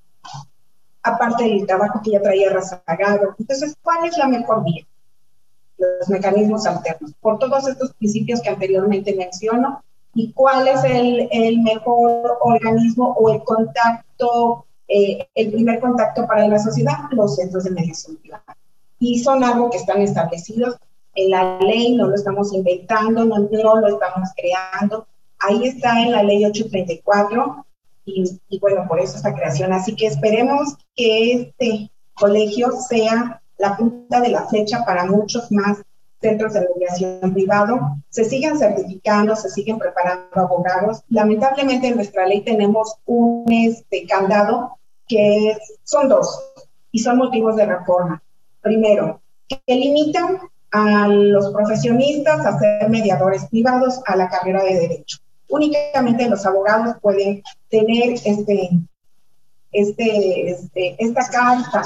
aparte 1.03 1.45
del 1.45 1.67
trabajo 1.67 2.01
que 2.03 2.13
ya 2.13 2.23
traía 2.23 2.51
rezagado. 2.51 3.35
Entonces, 3.39 3.77
¿cuál 3.83 4.07
es 4.07 4.17
la 4.17 4.29
mejor 4.29 4.65
vía? 4.65 4.87
Los 5.79 6.09
mecanismos 6.09 6.67
alternos, 6.67 7.13
por 7.21 7.39
todos 7.39 7.67
estos 7.67 7.93
principios 7.95 8.41
que 8.41 8.51
anteriormente 8.51 9.15
menciono, 9.17 9.83
y 10.15 10.33
cuál 10.33 10.69
es 10.69 10.85
el, 10.85 11.29
el 11.33 11.61
mejor 11.63 12.39
organismo 12.43 13.17
o 13.19 13.31
el 13.31 13.43
contacto, 13.43 14.67
eh, 14.87 15.27
el 15.35 15.51
primer 15.51 15.81
contacto 15.81 16.27
para 16.27 16.47
la 16.47 16.59
sociedad, 16.59 16.99
los 17.11 17.37
centros 17.37 17.65
de 17.65 17.71
mediación 17.71 18.17
privada. 18.17 18.57
Y 18.99 19.21
son 19.21 19.43
algo 19.43 19.71
que 19.71 19.79
están 19.79 20.01
establecidos 20.03 20.77
en 21.15 21.31
la 21.31 21.59
ley, 21.59 21.97
no 21.97 22.09
lo 22.09 22.15
estamos 22.15 22.53
inventando, 22.53 23.25
no, 23.25 23.39
no 23.39 23.77
lo 23.81 23.89
estamos 23.89 24.29
creando. 24.37 25.07
Ahí 25.41 25.67
está 25.67 26.01
en 26.03 26.13
la 26.13 26.23
ley 26.23 26.45
834 26.45 27.67
y, 28.05 28.59
bueno, 28.61 28.87
por 28.88 29.01
eso 29.01 29.17
esta 29.17 29.35
creación. 29.35 29.73
Así 29.73 29.95
que 29.95 30.07
esperemos 30.07 30.77
que 30.95 31.33
este 31.35 31.91
colegio 32.15 32.73
sea 32.73 33.43
la 33.59 33.77
punta 33.77 34.21
de 34.21 34.29
la 34.29 34.47
flecha 34.49 34.85
para 34.85 35.07
muchos 35.07 35.51
más 35.53 35.79
centros 36.21 36.53
de 36.53 36.67
mediación 36.75 37.33
privado, 37.33 37.81
se 38.09 38.25
siguen 38.25 38.57
certificando, 38.57 39.35
se 39.35 39.51
siguen 39.51 39.79
preparando 39.79 40.41
abogados. 40.41 41.03
Lamentablemente 41.09 41.88
en 41.88 41.97
nuestra 41.97 42.27
ley 42.27 42.43
tenemos 42.43 42.97
un 43.07 43.45
este, 43.51 44.07
candado 44.07 44.79
que 45.09 45.57
son 45.83 46.09
dos 46.09 46.41
y 46.93 47.01
son 47.01 47.19
motivos 47.19 47.57
de 47.57 47.67
reforma. 47.67 48.23
Primero, 48.61 49.21
que 49.49 49.61
limitan 49.67 50.38
a 50.71 51.09
los 51.09 51.53
profesionistas 51.53 52.47
a 52.47 52.59
ser 52.59 52.88
mediadores 52.88 53.47
privados 53.47 54.01
a 54.07 54.17
la 54.17 54.29
carrera 54.29 54.62
de 54.62 54.75
derecho 54.75 55.19
únicamente 55.53 56.29
los 56.29 56.45
abogados 56.47 56.97
pueden 57.01 57.43
tener 57.69 58.15
este, 58.25 58.71
este, 59.71 60.51
este, 60.51 60.97
esta 60.99 61.29
carta. 61.29 61.83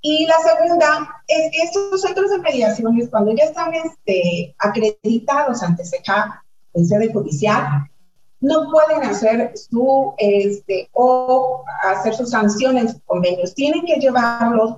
Y 0.00 0.26
la 0.26 0.36
segunda 0.38 1.22
es 1.26 1.50
que 1.52 1.58
estos 1.58 2.00
centros 2.00 2.30
de 2.30 2.38
mediaciones, 2.38 3.10
cuando 3.10 3.32
ya 3.34 3.44
están 3.44 3.74
este, 3.74 4.54
acreditados 4.58 5.62
ante 5.62 5.84
SECAP, 5.84 6.28
en 6.74 6.86
sede 6.86 7.12
judicial, 7.12 7.86
no 8.40 8.70
pueden 8.70 9.02
hacer 9.02 9.52
su, 9.56 10.14
este, 10.18 10.88
o 10.92 11.64
hacer 11.82 12.14
sus 12.14 12.30
sanciones, 12.30 12.96
convenios, 13.04 13.54
tienen 13.54 13.84
que 13.84 13.96
llevarlos 13.96 14.76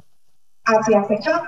hacia 0.64 1.05
CEJAP. 1.05 1.44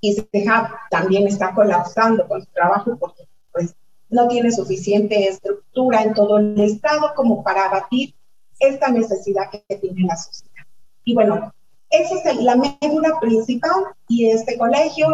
Y 0.00 0.14
CEJAP 0.14 0.70
también 0.90 1.26
está 1.26 1.54
colapsando 1.54 2.26
con 2.26 2.40
su 2.40 2.50
trabajo 2.52 2.96
porque 2.98 3.24
pues, 3.52 3.74
no 4.10 4.28
tiene 4.28 4.50
suficiente 4.50 5.28
estructura 5.28 6.02
en 6.02 6.14
todo 6.14 6.38
el 6.38 6.58
Estado 6.60 7.12
como 7.14 7.42
para 7.42 7.66
abatir 7.66 8.14
esta 8.58 8.88
necesidad 8.90 9.50
que 9.50 9.76
tiene 9.76 10.06
la 10.06 10.16
sociedad. 10.16 10.64
Y 11.04 11.14
bueno, 11.14 11.52
esa 11.90 12.30
es 12.30 12.36
la 12.42 12.56
médula 12.56 13.18
principal 13.20 13.84
y 14.08 14.28
este 14.28 14.58
colegio 14.58 15.08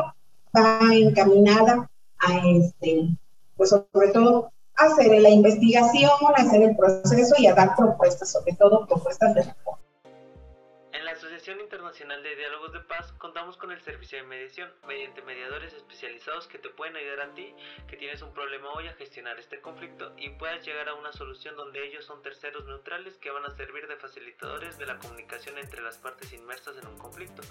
va 0.56 0.78
encaminada 0.92 1.90
a 2.18 2.48
este, 2.48 3.08
pues 3.56 3.70
sobre 3.70 4.08
todo 4.08 4.50
hacer 4.76 5.20
la 5.20 5.30
investigación, 5.30 6.10
hacer 6.34 6.62
el 6.62 6.76
proceso 6.76 7.34
y 7.38 7.46
a 7.46 7.54
dar 7.54 7.76
propuestas, 7.76 8.32
sobre 8.32 8.54
todo 8.54 8.86
propuestas 8.86 9.34
de 9.34 9.42
reforma. 9.42 9.83
Asociación 11.44 11.66
Internacional 11.66 12.22
de 12.22 12.36
Diálogos 12.36 12.72
de 12.72 12.80
Paz 12.80 13.12
contamos 13.18 13.58
con 13.58 13.70
el 13.70 13.78
servicio 13.82 14.16
de 14.16 14.24
mediación 14.24 14.72
mediante 14.88 15.20
mediadores 15.20 15.74
especializados 15.74 16.46
que 16.46 16.58
te 16.58 16.70
pueden 16.70 16.96
ayudar 16.96 17.20
a 17.20 17.34
ti 17.34 17.54
que 17.86 17.98
tienes 17.98 18.22
un 18.22 18.32
problema 18.32 18.72
hoy 18.72 18.88
a 18.88 18.94
gestionar 18.94 19.38
este 19.38 19.60
conflicto 19.60 20.14
y 20.16 20.30
puedas 20.30 20.64
llegar 20.64 20.88
a 20.88 20.94
una 20.94 21.12
solución 21.12 21.54
donde 21.54 21.86
ellos 21.86 22.06
son 22.06 22.22
terceros 22.22 22.64
neutrales 22.64 23.18
que 23.18 23.30
van 23.30 23.44
a 23.44 23.50
servir 23.50 23.86
de 23.88 23.96
facilitadores 23.96 24.78
de 24.78 24.86
la 24.86 24.98
comunicación 24.98 25.58
entre 25.58 25.82
las 25.82 25.98
partes 25.98 26.32
inmersas 26.32 26.78
en 26.78 26.86
un 26.86 26.96
conflicto. 26.96 27.42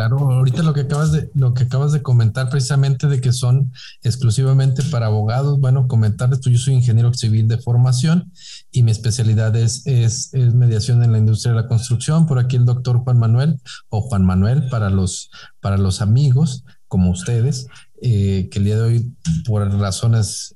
Claro, 0.01 0.31
ahorita 0.31 0.63
lo 0.63 0.73
que 0.73 0.81
acabas 0.81 1.13
de 1.13 1.31
lo 1.35 1.53
que 1.53 1.65
acabas 1.65 1.93
de 1.93 2.01
comentar 2.01 2.49
precisamente 2.49 3.07
de 3.07 3.21
que 3.21 3.35
son 3.35 3.71
exclusivamente 4.03 4.83
para 4.85 5.05
abogados, 5.05 5.61
bueno, 5.61 5.89
comentarles, 5.89 6.41
pues 6.43 6.55
yo 6.55 6.59
soy 6.59 6.73
ingeniero 6.73 7.13
civil 7.13 7.49
de 7.49 7.59
formación 7.59 8.33
y 8.71 8.83
mi 8.83 8.93
especialidad 8.93 9.55
es, 9.57 9.87
es, 9.87 10.33
mediación 10.33 11.05
en 11.05 11.13
la 11.13 11.19
industria 11.19 11.53
de 11.53 11.61
la 11.61 11.69
construcción. 11.69 12.27
Por 12.27 12.39
aquí 12.39 12.57
el 12.57 12.65
doctor 12.65 13.01
Juan 13.01 13.19
Manuel 13.19 13.61
o 13.91 14.01
Juan 14.01 14.25
Manuel 14.25 14.71
para 14.71 14.89
los 14.89 15.31
para 15.61 15.77
los 15.77 16.01
amigos 16.01 16.65
como 16.89 17.11
ustedes, 17.11 17.67
eh, 18.01 18.49
que 18.51 18.59
el 18.59 18.65
día 18.65 18.77
de 18.77 18.83
hoy, 18.83 19.15
por 19.45 19.71
razones, 19.71 20.55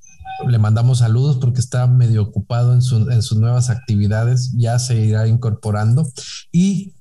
le 0.48 0.58
mandamos 0.58 1.00
saludos 1.00 1.36
porque 1.36 1.60
está 1.60 1.86
medio 1.86 2.22
ocupado 2.22 2.72
en, 2.72 2.80
en 3.12 3.22
sus 3.22 3.36
nuevas 3.36 3.68
actividades, 3.68 4.54
ya 4.56 4.78
se 4.78 5.04
irá 5.04 5.28
incorporando. 5.28 6.10
Y 6.50 6.94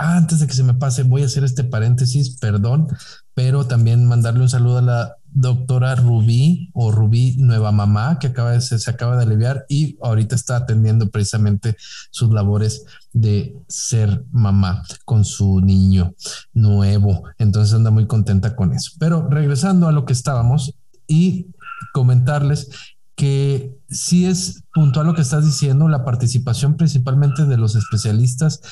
antes 0.00 0.40
de 0.40 0.46
que 0.46 0.54
se 0.54 0.62
me 0.62 0.72
pase, 0.72 1.02
voy 1.02 1.22
a 1.22 1.26
hacer 1.26 1.44
este 1.44 1.62
paréntesis, 1.62 2.38
perdón, 2.38 2.88
pero 3.34 3.66
también 3.66 4.06
mandarle 4.06 4.40
un 4.40 4.48
saludo 4.48 4.78
a 4.78 4.82
la 4.82 5.16
doctora 5.26 5.94
Rubí 5.94 6.70
o 6.72 6.90
Rubí 6.90 7.36
Nueva 7.36 7.70
Mamá, 7.70 8.18
que 8.18 8.28
acaba 8.28 8.52
de, 8.52 8.62
se 8.62 8.90
acaba 8.90 9.16
de 9.16 9.24
aliviar 9.24 9.66
y 9.68 9.98
ahorita 10.02 10.34
está 10.34 10.56
atendiendo 10.56 11.10
precisamente 11.10 11.76
sus 12.10 12.30
labores 12.30 12.86
de 13.12 13.54
ser 13.68 14.24
mamá 14.32 14.84
con 15.04 15.26
su 15.26 15.60
niño 15.60 16.14
nuevo. 16.54 17.24
Entonces 17.36 17.74
anda 17.74 17.90
muy 17.90 18.06
contenta 18.06 18.56
con 18.56 18.72
eso. 18.72 18.92
Pero 18.98 19.28
regresando 19.28 19.86
a 19.86 19.92
lo 19.92 20.06
que 20.06 20.14
estábamos 20.14 20.74
y 21.06 21.48
comentarles 21.92 22.70
que 23.16 23.76
sí 23.90 24.24
es 24.24 24.64
puntual 24.72 25.08
lo 25.08 25.14
que 25.14 25.20
estás 25.20 25.44
diciendo, 25.44 25.88
la 25.88 26.06
participación 26.06 26.78
principalmente 26.78 27.44
de 27.44 27.58
los 27.58 27.76
especialistas 27.76 28.62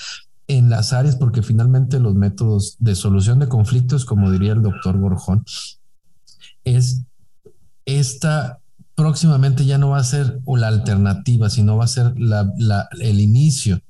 en 0.49 0.71
las 0.71 0.93
áreas, 0.93 1.17
porque 1.17 1.43
finalmente 1.43 2.01
los 2.01 2.15
métodos 2.15 2.77
de 2.81 2.95
solución 2.95 3.39
de 3.39 3.49
conflictos, 3.49 4.05
como 4.05 4.31
diría 4.33 4.53
el 4.53 4.63
doctor 4.63 4.99
Gorjón, 4.99 5.45
es 6.65 7.03
esta 7.85 8.61
próximamente 8.99 9.65
ya 9.65 9.79
no 9.79 9.91
va 9.91 9.99
a 9.99 10.05
ser 10.05 10.41
la 10.45 10.67
alternativa, 10.67 11.49
sino 11.49 11.77
va 11.77 11.85
a 11.85 11.87
ser 11.87 12.15
el 12.17 13.21
inicio, 13.21 13.81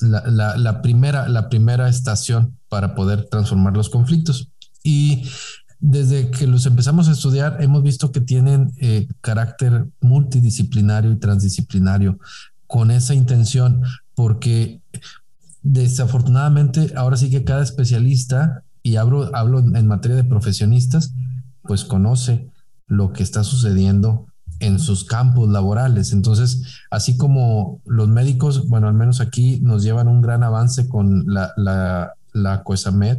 la, 0.00 0.82
primera, 0.82 1.28
la 1.28 1.48
primera 1.48 1.88
estación 1.88 2.58
para 2.68 2.96
poder 2.96 3.28
transformar 3.30 3.76
los 3.76 3.88
conflictos. 3.88 4.50
Y 4.82 5.28
desde 5.78 6.32
que 6.32 6.48
los 6.48 6.66
empezamos 6.66 7.08
a 7.08 7.12
estudiar, 7.12 7.58
hemos 7.60 7.84
visto 7.84 8.10
que 8.10 8.20
tienen 8.20 8.72
eh, 8.78 9.06
carácter 9.20 9.86
multidisciplinario 10.00 11.12
y 11.12 11.20
transdisciplinario 11.20 12.18
con 12.66 12.90
esa 12.90 13.14
intención, 13.14 13.82
porque 14.16 14.82
desafortunadamente 15.70 16.92
ahora 16.96 17.16
sí 17.16 17.30
que 17.30 17.44
cada 17.44 17.62
especialista, 17.62 18.64
y 18.82 18.96
hablo, 18.96 19.30
hablo 19.36 19.58
en 19.58 19.86
materia 19.86 20.16
de 20.16 20.24
profesionistas, 20.24 21.12
pues 21.62 21.84
conoce 21.84 22.50
lo 22.86 23.12
que 23.12 23.22
está 23.22 23.44
sucediendo 23.44 24.26
en 24.60 24.78
sus 24.78 25.04
campos 25.04 25.50
laborales. 25.50 26.12
Entonces, 26.12 26.62
así 26.90 27.18
como 27.18 27.82
los 27.84 28.08
médicos, 28.08 28.66
bueno, 28.68 28.88
al 28.88 28.94
menos 28.94 29.20
aquí 29.20 29.60
nos 29.60 29.82
llevan 29.82 30.08
un 30.08 30.22
gran 30.22 30.42
avance 30.42 30.88
con 30.88 31.26
la, 31.26 31.52
la, 31.56 32.14
la 32.32 32.62
COESAMED, 32.62 33.18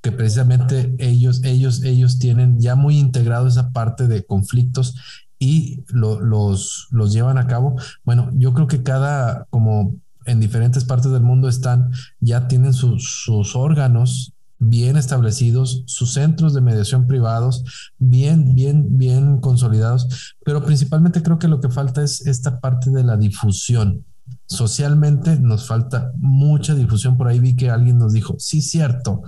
que 0.00 0.12
precisamente 0.12 0.94
ellos, 0.98 1.42
ellos, 1.44 1.82
ellos 1.82 2.18
tienen 2.18 2.58
ya 2.58 2.74
muy 2.74 2.98
integrado 2.98 3.48
esa 3.48 3.70
parte 3.70 4.06
de 4.06 4.24
conflictos 4.24 4.94
y 5.38 5.84
los, 5.88 6.88
los 6.90 7.12
llevan 7.12 7.36
a 7.36 7.46
cabo. 7.46 7.76
Bueno, 8.02 8.30
yo 8.34 8.54
creo 8.54 8.66
que 8.66 8.82
cada, 8.82 9.44
como 9.50 9.94
en 10.26 10.40
diferentes 10.40 10.84
partes 10.84 11.12
del 11.12 11.22
mundo 11.22 11.48
están, 11.48 11.90
ya 12.20 12.48
tienen 12.48 12.72
sus, 12.72 13.22
sus 13.24 13.56
órganos 13.56 14.32
bien 14.58 14.96
establecidos, 14.96 15.82
sus 15.86 16.14
centros 16.14 16.54
de 16.54 16.60
mediación 16.60 17.06
privados 17.06 17.64
bien, 17.98 18.54
bien, 18.54 18.96
bien 18.96 19.40
consolidados, 19.40 20.34
pero 20.44 20.64
principalmente 20.64 21.22
creo 21.22 21.38
que 21.38 21.48
lo 21.48 21.60
que 21.60 21.68
falta 21.68 22.02
es 22.02 22.26
esta 22.26 22.60
parte 22.60 22.90
de 22.90 23.04
la 23.04 23.16
difusión. 23.16 24.04
Socialmente 24.46 25.38
nos 25.38 25.66
falta 25.66 26.12
mucha 26.16 26.74
difusión. 26.74 27.16
Por 27.16 27.28
ahí 27.28 27.38
vi 27.38 27.54
que 27.56 27.70
alguien 27.70 27.98
nos 27.98 28.12
dijo, 28.12 28.36
sí, 28.38 28.62
cierto. 28.62 29.22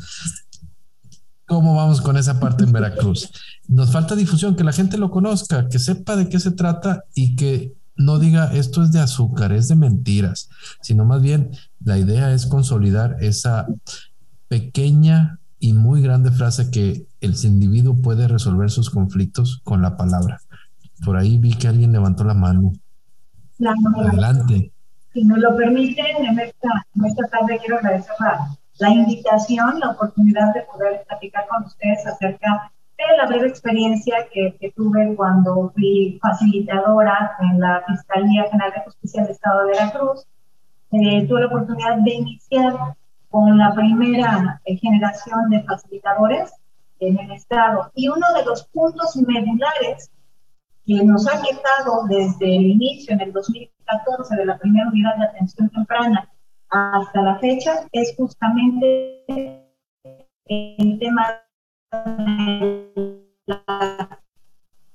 ¿Cómo 1.46 1.74
vamos 1.74 2.00
con 2.00 2.16
esa 2.16 2.38
parte 2.38 2.64
en 2.64 2.72
Veracruz? 2.72 3.30
Nos 3.68 3.90
falta 3.90 4.14
difusión, 4.14 4.54
que 4.54 4.64
la 4.64 4.72
gente 4.72 4.98
lo 4.98 5.10
conozca, 5.10 5.68
que 5.68 5.78
sepa 5.78 6.14
de 6.14 6.28
qué 6.28 6.38
se 6.38 6.50
trata 6.50 7.04
y 7.14 7.36
que 7.36 7.74
no 7.98 8.18
diga 8.18 8.52
esto 8.54 8.82
es 8.82 8.92
de 8.92 9.00
azúcar, 9.00 9.52
es 9.52 9.68
de 9.68 9.76
mentiras, 9.76 10.48
sino 10.80 11.04
más 11.04 11.20
bien 11.20 11.50
la 11.84 11.98
idea 11.98 12.32
es 12.32 12.46
consolidar 12.46 13.16
esa 13.20 13.66
pequeña 14.46 15.40
y 15.58 15.72
muy 15.72 16.00
grande 16.00 16.30
frase 16.30 16.70
que 16.70 17.06
el 17.20 17.34
individuo 17.42 17.96
puede 17.96 18.28
resolver 18.28 18.70
sus 18.70 18.90
conflictos 18.90 19.60
con 19.64 19.82
la 19.82 19.96
palabra. 19.96 20.40
Por 21.04 21.16
ahí 21.16 21.38
vi 21.38 21.54
que 21.54 21.68
alguien 21.68 21.92
levantó 21.92 22.24
la 22.24 22.34
mano. 22.34 22.72
Adelante. 23.96 24.72
Si 25.12 25.24
me 25.24 25.38
lo 25.38 25.56
permiten, 25.56 26.24
en 26.24 26.38
esta, 26.38 27.28
tarde 27.30 27.58
quiero 27.58 27.78
agradecer 27.78 28.12
la, 28.78 28.90
invitación, 28.90 29.80
la 29.80 29.90
oportunidad 29.90 30.54
de 30.54 30.62
poder 30.72 31.04
platicar 31.08 31.44
con 31.48 31.64
ustedes 31.64 32.06
acerca 32.06 32.70
de 33.06 33.16
la 33.16 33.26
breve 33.26 33.48
experiencia 33.48 34.26
que, 34.32 34.72
tuve 34.74 35.14
cuando 35.14 35.70
fui 35.74 36.18
facilitadora 36.20 37.36
en 37.40 37.60
la 37.60 37.84
Fiscalía 37.86 38.50
General 38.50 38.72
de 38.74 38.82
Justicia 38.82 39.22
del 39.22 39.30
Estado 39.30 39.64
de 39.64 39.70
Veracruz. 39.72 40.26
Eh, 40.90 41.26
tuve 41.28 41.40
la 41.42 41.46
oportunidad 41.46 41.96
de 41.98 42.12
iniciar 42.12 42.74
con 43.30 43.56
la 43.56 43.72
primera 43.74 44.60
eh, 44.64 44.76
generación 44.76 45.50
de 45.50 45.62
facilitadores 45.62 46.52
en 46.98 47.18
el 47.18 47.30
Estado. 47.32 47.92
Y 47.94 48.08
uno 48.08 48.26
de 48.34 48.44
los 48.44 48.64
puntos 48.68 49.16
medulares 49.16 50.10
que 50.84 51.04
nos 51.04 51.28
ha 51.28 51.40
quedado 51.40 52.04
desde 52.08 52.56
el 52.56 52.66
inicio, 52.66 53.14
en 53.14 53.20
el 53.20 53.32
2014, 53.32 54.36
de 54.36 54.46
la 54.46 54.58
primera 54.58 54.88
unidad 54.88 55.16
de 55.18 55.24
atención 55.26 55.68
temprana 55.70 56.28
hasta 56.70 57.22
la 57.22 57.38
fecha, 57.38 57.86
es 57.92 58.14
justamente 58.16 59.24
el 60.46 60.98
tema 60.98 61.42
la 61.90 62.88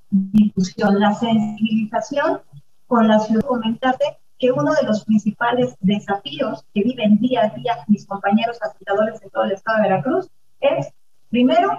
difusión, 0.10 0.99
la 0.99 1.13
sensibilización 1.13 2.41
con 2.88 3.08
la 3.08 3.19
ciudad. 3.19 3.41
Comentarte 3.41 4.17
que 4.38 4.51
uno 4.51 4.73
de 4.73 4.84
los 4.84 5.06
principales 5.06 5.75
desafíos 5.79 6.65
que 6.73 6.84
viven 6.84 7.19
día 7.19 7.45
a 7.45 7.49
día 7.49 7.77
mis 7.88 8.06
compañeros 8.06 8.60
facilitadores 8.60 9.19
de 9.21 9.29
todo 9.29 9.43
el 9.43 9.53
estado 9.53 9.77
de 9.77 9.89
Veracruz 9.89 10.29
es, 10.60 10.89
primero, 11.29 11.69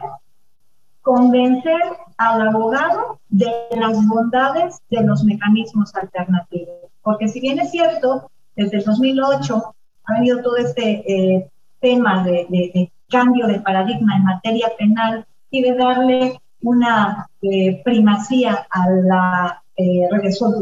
convencer 1.03 1.83
al 2.17 2.49
abogado 2.49 3.21
de 3.29 3.51
las 3.79 4.07
bondades 4.07 4.81
de 4.89 5.03
los 5.03 5.23
mecanismos 5.25 5.95
alternativos. 5.95 6.91
Porque 7.03 7.29
si 7.29 7.41
bien 7.41 7.59
es 7.59 7.71
cierto, 7.71 8.31
desde 8.57 8.79
el 8.79 8.85
2008 8.85 9.75
ha 10.05 10.17
habido 10.17 10.43
todo 10.43 10.57
este 10.57 11.03
eh, 11.07 11.51
tema 11.81 12.25
de, 12.25 12.91
cambio 13.09 13.47
de 13.47 13.61
paradigma 13.61 14.17
en 14.17 14.25
materia 14.25 14.73
penal 14.79 15.27
y 15.51 15.63
de 15.63 15.75
darle 15.75 16.41
una 16.63 17.29
eh, 17.43 17.83
primacía 17.85 18.67
a 18.71 18.91
la 18.91 19.65
eh, 19.77 20.09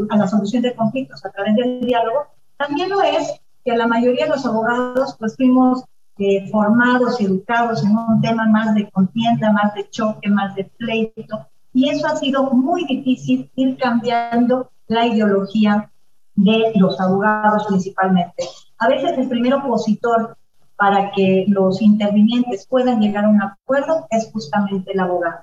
a 0.09 0.17
la 0.17 0.27
solución 0.27 0.63
de 0.63 0.73
conflictos 0.73 1.23
a 1.23 1.29
través 1.29 1.55
del 1.55 1.81
diálogo, 1.81 2.25
también 2.57 2.89
lo 2.89 3.01
es 3.03 3.31
que 3.63 3.77
la 3.77 3.85
mayoría 3.85 4.25
de 4.25 4.31
los 4.31 4.45
abogados 4.45 5.15
pues 5.19 5.35
fuimos 5.35 5.83
eh, 6.17 6.49
formados 6.49 7.21
educados 7.21 7.83
en 7.83 7.95
un 7.95 8.21
tema 8.21 8.47
más 8.47 8.73
de 8.73 8.89
contienda, 8.89 9.51
más 9.51 9.73
de 9.75 9.87
choque, 9.89 10.29
más 10.29 10.55
de 10.55 10.65
pleito, 10.77 11.47
y 11.73 11.89
eso 11.89 12.07
ha 12.07 12.15
sido 12.15 12.51
muy 12.51 12.85
difícil 12.85 13.51
ir 13.55 13.77
cambiando 13.77 14.71
la 14.87 15.05
ideología 15.05 15.91
de 16.35 16.71
los 16.75 16.99
abogados 16.99 17.65
principalmente. 17.67 18.43
A 18.79 18.87
veces 18.87 19.17
el 19.17 19.29
primer 19.29 19.53
opositor 19.53 20.37
para 20.83 21.11
que 21.11 21.45
los 21.47 21.81
intervinientes 21.81 22.67
puedan 22.67 22.99
llegar 22.99 23.23
a 23.23 23.29
un 23.29 23.41
acuerdo 23.41 24.05
es 24.09 24.29
justamente 24.33 24.91
el 24.91 24.99
abogado. 24.99 25.39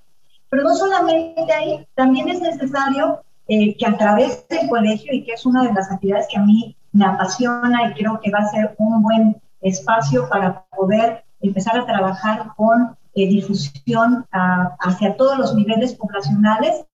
Pero 0.50 0.64
no 0.64 0.74
solamente 0.74 1.50
ahí, 1.50 1.87
también 1.94 2.29
es 2.29 2.42
necesario 2.42 3.22
eh, 3.48 3.74
que 3.79 3.87
a 3.87 3.96
través 3.96 4.46
del 4.48 4.68
colegio 4.68 5.14
y 5.14 5.24
que 5.24 5.33
es 5.33 5.46
una 5.46 5.62
de 5.62 5.72
las 5.72 5.90
actividades 5.90 6.26
que 6.31 6.37
a 6.37 6.42
mí 6.42 6.76
me 6.92 7.07
apasiona 7.07 7.88
y 7.88 7.94
creo 7.94 8.20
que 8.20 8.31
va 8.31 8.40
a 8.40 8.50
ser 8.50 8.74
un 8.76 9.03
buen 9.03 9.40
espacio 9.62 10.29
para 10.29 10.66
poder 10.76 11.24
empezar 11.40 11.79
a 11.79 11.87
trabajar 11.87 12.53
con 12.55 12.94
eh, 13.14 13.26
difusión 13.26 14.26
hacia 14.31 15.16
todos 15.16 15.38
los 15.38 15.55
niveles 15.55 15.94
poblacionales 15.94 16.85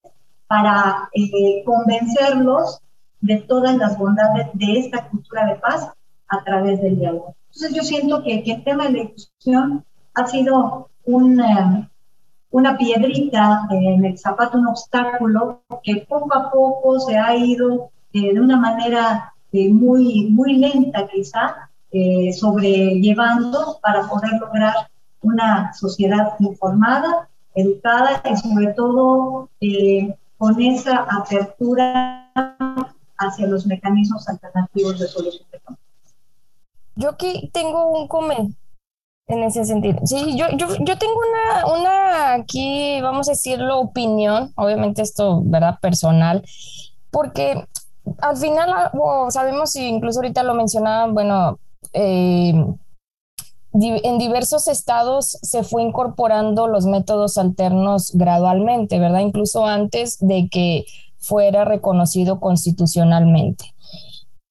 para 0.46 1.08
eh, 1.14 1.64
convencerlos 1.64 2.80
de 3.22 3.38
todas 3.38 3.76
las 3.76 3.98
bondades 3.98 4.46
de 4.52 4.78
esta 4.78 5.08
cultura 5.08 5.46
de 5.46 5.56
paz 5.56 5.90
a 6.28 6.44
través 6.44 6.80
del 6.80 6.96
diálogo. 6.96 7.35
Entonces 7.56 7.74
yo 7.74 7.82
siento 7.84 8.22
que, 8.22 8.42
el 8.44 8.64
tema 8.64 8.84
de 8.84 8.92
la 8.92 9.04
difusión 9.04 9.84
ha 10.12 10.26
sido 10.26 10.90
un, 11.06 11.42
una 12.50 12.76
piedrita 12.76 13.66
en 13.70 14.04
el 14.04 14.18
zapato, 14.18 14.58
un 14.58 14.66
obstáculo 14.66 15.62
que 15.82 16.06
poco 16.06 16.34
a 16.34 16.50
poco 16.50 17.00
se 17.00 17.16
ha 17.16 17.34
ido 17.34 17.88
eh, 18.12 18.34
de 18.34 18.40
una 18.40 18.58
manera 18.58 19.32
eh, 19.52 19.72
muy, 19.72 20.28
muy 20.30 20.58
lenta 20.58 21.06
quizá 21.06 21.70
eh, 21.92 22.30
sobrellevando 22.34 23.78
para 23.80 24.06
poder 24.06 24.32
lograr 24.38 24.74
una 25.22 25.72
sociedad 25.72 26.34
informada, 26.40 27.26
educada 27.54 28.22
y 28.30 28.36
sobre 28.36 28.74
todo 28.74 29.48
con 30.36 30.60
esa 30.60 31.06
apertura 31.10 32.30
hacia 33.16 33.46
los 33.46 33.66
mecanismos 33.66 34.28
alternativos 34.28 34.98
de 34.98 35.08
solución 35.08 35.46
de 35.50 35.58
conflictos. 35.60 35.85
Yo 36.96 37.10
aquí 37.10 37.50
tengo 37.52 37.90
un 37.90 38.08
comentario 38.08 38.56
En 39.28 39.42
ese 39.42 39.64
sentido. 39.64 39.98
Sí, 40.04 40.36
yo, 40.36 40.46
yo, 40.56 40.68
yo 40.80 40.98
tengo 40.98 41.14
una, 41.14 41.78
una 41.78 42.32
aquí, 42.34 43.00
vamos 43.00 43.28
a 43.28 43.32
decirlo, 43.32 43.80
opinión, 43.80 44.52
obviamente 44.56 45.02
esto, 45.02 45.42
¿verdad? 45.44 45.78
Personal, 45.80 46.44
porque 47.10 47.66
al 48.20 48.36
final 48.36 48.70
ah, 48.72 48.92
sabemos, 49.30 49.74
incluso 49.74 50.20
ahorita 50.20 50.44
lo 50.44 50.54
mencionaban, 50.54 51.12
bueno, 51.12 51.58
eh, 51.92 52.54
en 53.72 54.18
diversos 54.18 54.68
estados 54.68 55.38
se 55.42 55.62
fue 55.62 55.82
incorporando 55.82 56.66
los 56.66 56.86
métodos 56.86 57.36
alternos 57.36 58.12
gradualmente, 58.14 58.98
¿verdad? 58.98 59.20
Incluso 59.20 59.66
antes 59.66 60.18
de 60.20 60.48
que 60.48 60.86
fuera 61.18 61.64
reconocido 61.64 62.38
constitucionalmente. 62.38 63.74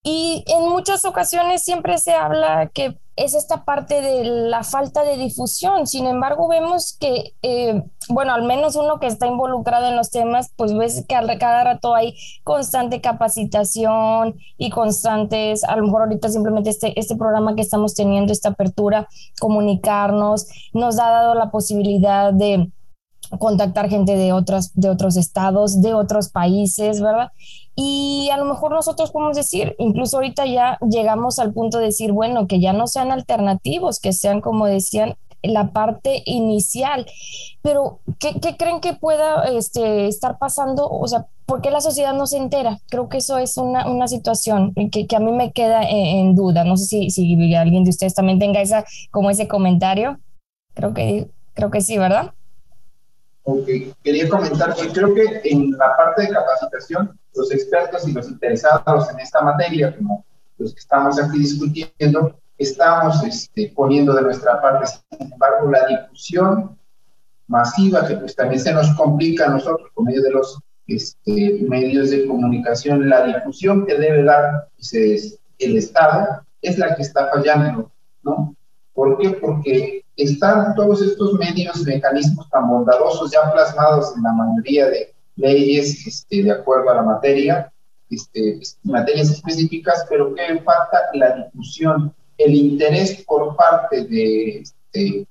Y 0.08 0.44
en 0.46 0.70
muchas 0.70 1.04
ocasiones 1.04 1.64
siempre 1.64 1.98
se 1.98 2.14
habla 2.14 2.70
que 2.72 3.00
es 3.16 3.34
esta 3.34 3.66
parte 3.66 4.02
de 4.02 4.24
la 4.24 4.64
falta 4.64 5.04
de 5.04 5.18
difusión. 5.18 5.88
Sin 5.88 6.06
embargo, 6.06 6.48
vemos 6.48 6.96
que, 7.00 7.34
eh, 7.42 7.82
bueno, 8.10 8.36
al 8.36 8.44
menos 8.44 8.76
uno 8.76 9.00
que 9.00 9.08
está 9.08 9.26
involucrado 9.26 9.88
en 9.88 9.96
los 9.96 10.12
temas, 10.12 10.52
pues 10.56 10.78
ves 10.78 11.04
que 11.08 11.16
cada 11.40 11.64
rato 11.64 11.96
hay 11.96 12.16
constante 12.44 13.02
capacitación 13.02 14.36
y 14.60 14.70
constantes, 14.70 15.64
a 15.64 15.76
lo 15.76 15.86
mejor 15.86 16.04
ahorita 16.04 16.30
simplemente 16.30 16.70
este, 16.70 17.00
este 17.00 17.16
programa 17.16 17.56
que 17.56 17.64
estamos 17.64 17.96
teniendo, 17.96 18.32
esta 18.32 18.50
apertura, 18.50 19.08
comunicarnos, 19.40 20.46
nos 20.72 21.00
ha 21.00 21.10
dado 21.10 21.34
la 21.34 21.50
posibilidad 21.50 22.32
de 22.32 22.72
contactar 23.40 23.90
gente 23.90 24.16
de, 24.16 24.34
otras, 24.34 24.72
de 24.76 24.90
otros 24.90 25.18
estados, 25.18 25.82
de 25.82 25.96
otros 25.96 26.30
países, 26.30 27.02
¿verdad? 27.02 27.32
Y 27.76 28.30
a 28.32 28.38
lo 28.38 28.46
mejor 28.46 28.72
nosotros 28.72 29.12
podemos 29.12 29.36
decir, 29.36 29.76
incluso 29.80 30.18
ahorita 30.18 30.46
ya 30.46 30.78
llegamos 30.90 31.40
al 31.40 31.54
punto 31.54 31.80
de 31.80 31.86
decir, 31.86 32.14
bueno, 32.14 32.48
que 32.48 32.62
ya 32.62 32.72
no 32.72 32.88
sean 32.88 33.12
alternativos, 33.12 34.00
que 34.00 34.14
sean, 34.14 34.40
como 34.40 34.66
decían, 34.66 35.16
la 35.44 35.72
parte 35.72 36.24
inicial. 36.26 37.06
Pero, 37.62 38.00
¿qué, 38.20 38.40
creen 38.58 38.80
que 38.80 38.94
pueda 38.94 39.44
este, 39.46 40.08
estar 40.08 40.38
pasando? 40.38 40.88
O 40.90 41.08
sea, 41.08 41.28
¿por 41.46 41.62
qué 41.62 41.72
la 41.72 41.82
sociedad 41.82 42.14
no 42.14 42.28
se 42.28 42.38
entera? 42.38 42.80
Creo 42.90 43.10
que 43.10 43.18
eso 43.18 43.38
es 43.38 43.58
una, 43.58 43.90
una 43.90 44.08
situación 44.08 44.74
que, 44.92 45.08
que, 45.08 45.16
a 45.16 45.20
mí 45.20 45.32
me 45.32 45.52
queda 45.52 45.84
en, 45.84 46.28
en, 46.28 46.36
duda. 46.36 46.64
No 46.64 46.78
sé 46.78 46.86
si, 46.86 47.10
si 47.10 47.56
alguien 47.56 47.84
de 47.84 47.90
ustedes 47.90 48.14
también 48.14 48.40
tenga 48.40 48.62
esa, 48.62 48.86
como 49.12 49.30
ese 49.30 49.48
comentario. 49.48 50.20
Creo 50.74 50.94
que, 50.94 51.30
creo 51.54 51.72
que 51.72 51.82
sí, 51.82 51.98
¿verdad? 51.98 52.34
Ok, 53.44 53.68
quería 54.04 54.28
comentar 54.28 54.74
que 54.76 54.88
creo 54.88 55.14
que 55.14 55.42
en 55.44 55.72
la 55.72 55.96
parte 55.96 56.24
de 56.24 56.30
capacitación, 56.30 57.18
los 57.36 57.52
expertos 57.52 58.08
y 58.08 58.14
los 58.14 58.28
interesados 58.28 59.10
en 59.10 59.20
esta 59.20 59.42
materia, 59.42 59.96
como 59.96 60.26
los 60.58 60.74
que 60.74 60.80
estamos 60.80 61.20
aquí 61.20 61.40
discutiendo, 61.40 62.40
estamos 62.58 63.24
este, 63.24 63.72
poniendo 63.76 64.14
de 64.14 64.22
nuestra 64.22 64.62
parte. 64.62 64.88
Sin 64.88 65.32
embargo, 65.32 65.70
la 65.70 65.86
difusión 65.88 66.78
masiva, 67.48 68.08
que 68.08 68.16
pues 68.16 68.36
también 68.36 68.62
se 68.62 68.74
nos 68.74 68.90
complica 68.96 69.46
a 69.46 69.50
nosotros 69.50 69.90
por 69.94 70.06
medio 70.06 70.22
de 70.22 70.32
los 70.32 70.60
este, 70.88 71.66
medios 71.68 72.12
de 72.12 72.28
comunicación, 72.28 73.10
la 73.10 73.26
difusión 73.26 73.86
que 73.86 73.98
debe 73.98 74.24
dar 74.24 74.70
pues, 74.76 75.40
el 75.60 75.78
Estado 75.78 76.46
es 76.62 76.78
la 76.78 76.96
que 76.96 77.02
está 77.02 77.30
fallando, 77.30 77.92
¿no? 78.24 78.56
¿Por 78.94 79.18
qué? 79.18 79.32
Porque 79.32 80.06
están 80.16 80.74
todos 80.76 81.02
estos 81.02 81.34
medios 81.34 81.84
mecanismos 81.84 82.50
tan 82.50 82.68
bondadosos 82.70 83.32
ya 83.32 83.52
plasmados 83.52 84.16
en 84.16 84.24
la 84.24 84.32
mayoría 84.32 84.88
de 84.88 85.15
leyes 85.36 86.06
este, 86.08 86.44
de 86.44 86.52
acuerdo 86.52 86.90
a 86.90 86.96
la 86.96 87.02
materia, 87.02 87.72
este, 88.10 88.60
materias 88.84 89.32
específicas, 89.32 90.06
pero 90.10 90.34
que 90.34 90.62
falta 90.62 91.00
la 91.14 91.36
difusión, 91.36 92.14
el 92.38 92.54
interés 92.54 93.24
por 93.26 93.56
parte 93.56 94.06
de, 94.06 94.60
este, 94.60 95.28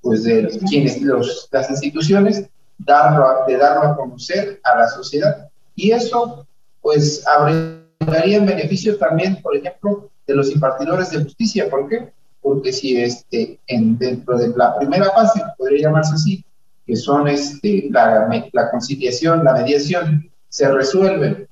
pues 0.00 0.24
de 0.24 0.48
quienes, 0.68 1.00
los, 1.02 1.48
las 1.50 1.70
instituciones, 1.70 2.48
darlo 2.78 3.44
de 3.46 3.56
darlo 3.56 3.82
a 3.82 3.96
conocer 3.96 4.60
a 4.64 4.76
la 4.76 4.88
sociedad. 4.88 5.48
Y 5.74 5.90
eso, 5.90 6.46
pues, 6.80 7.24
habría 7.26 8.36
en 8.36 8.46
beneficio 8.46 8.96
también, 8.96 9.40
por 9.42 9.56
ejemplo, 9.56 10.10
de 10.26 10.34
los 10.34 10.50
impartidores 10.50 11.10
de 11.10 11.24
justicia. 11.24 11.68
¿Por 11.68 11.88
qué? 11.88 12.12
porque 12.48 12.72
si 12.72 12.96
este, 12.96 13.58
en, 13.66 13.98
dentro 13.98 14.38
de 14.38 14.48
la 14.56 14.78
primera 14.78 15.10
fase, 15.10 15.42
podría 15.56 15.88
llamarse 15.88 16.14
así, 16.14 16.44
que 16.88 16.96
son 16.96 17.28
este, 17.28 17.86
la, 17.90 18.26
la 18.50 18.70
conciliación, 18.70 19.44
la 19.44 19.52
mediación, 19.52 20.32
se 20.48 20.66
resuelve 20.72 21.46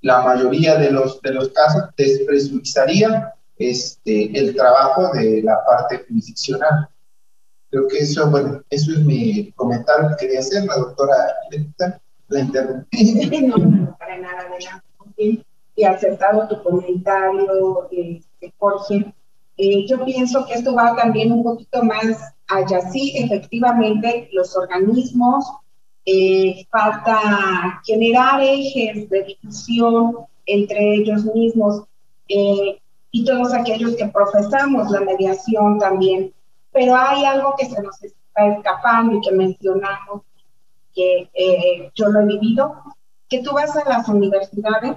la 0.00 0.22
mayoría 0.22 0.76
de 0.76 0.90
los, 0.90 1.20
de 1.20 1.34
los 1.34 1.50
casos, 1.50 1.90
despresurizaría 1.94 3.34
este, 3.58 4.38
el 4.38 4.56
trabajo 4.56 5.12
de 5.12 5.42
la 5.42 5.62
parte 5.62 6.06
jurisdiccional. 6.08 6.88
Creo 7.70 7.86
que 7.86 7.98
eso, 7.98 8.30
bueno, 8.30 8.62
eso 8.70 8.92
es 8.92 9.00
mi 9.00 9.52
comentario 9.52 10.08
que 10.16 10.24
quería 10.24 10.40
hacer, 10.40 10.64
la 10.64 10.76
doctora 10.76 11.14
la 12.28 12.40
interrumpí. 12.40 13.28
No, 13.46 13.58
no, 13.58 13.96
para 13.98 14.16
nada, 14.16 14.40
adelante. 14.48 15.44
Y 15.76 15.84
aceptado 15.84 16.48
tu 16.48 16.62
comentario, 16.62 17.90
este, 17.92 18.54
Jorge. 18.56 19.12
Eh, 19.58 19.86
yo 19.86 20.02
pienso 20.02 20.46
que 20.46 20.54
esto 20.54 20.74
va 20.74 20.96
también 20.96 21.30
un 21.30 21.42
poquito 21.42 21.82
más 21.82 22.32
allá. 22.48 22.80
Sí, 22.90 23.12
efectivamente, 23.16 24.28
los 24.32 24.56
organismos, 24.56 25.44
eh, 26.04 26.66
falta 26.70 27.82
generar 27.84 28.40
ejes 28.42 29.08
de 29.10 29.24
discusión 29.24 30.16
entre 30.46 30.94
ellos 30.94 31.24
mismos 31.34 31.84
eh, 32.28 32.80
y 33.10 33.24
todos 33.24 33.52
aquellos 33.52 33.94
que 33.96 34.06
profesamos 34.06 34.90
la 34.90 35.00
mediación 35.00 35.78
también. 35.78 36.32
Pero 36.72 36.96
hay 36.96 37.24
algo 37.24 37.54
que 37.58 37.66
se 37.66 37.82
nos 37.82 38.02
está 38.02 38.46
escapando 38.46 39.16
y 39.16 39.20
que 39.20 39.32
mencionamos, 39.32 40.22
que 40.94 41.28
yo 41.94 42.08
lo 42.08 42.20
he 42.20 42.26
vivido, 42.26 42.82
que 43.28 43.42
tú 43.42 43.52
vas 43.52 43.76
a 43.76 43.88
las 43.88 44.08
universidades 44.08 44.96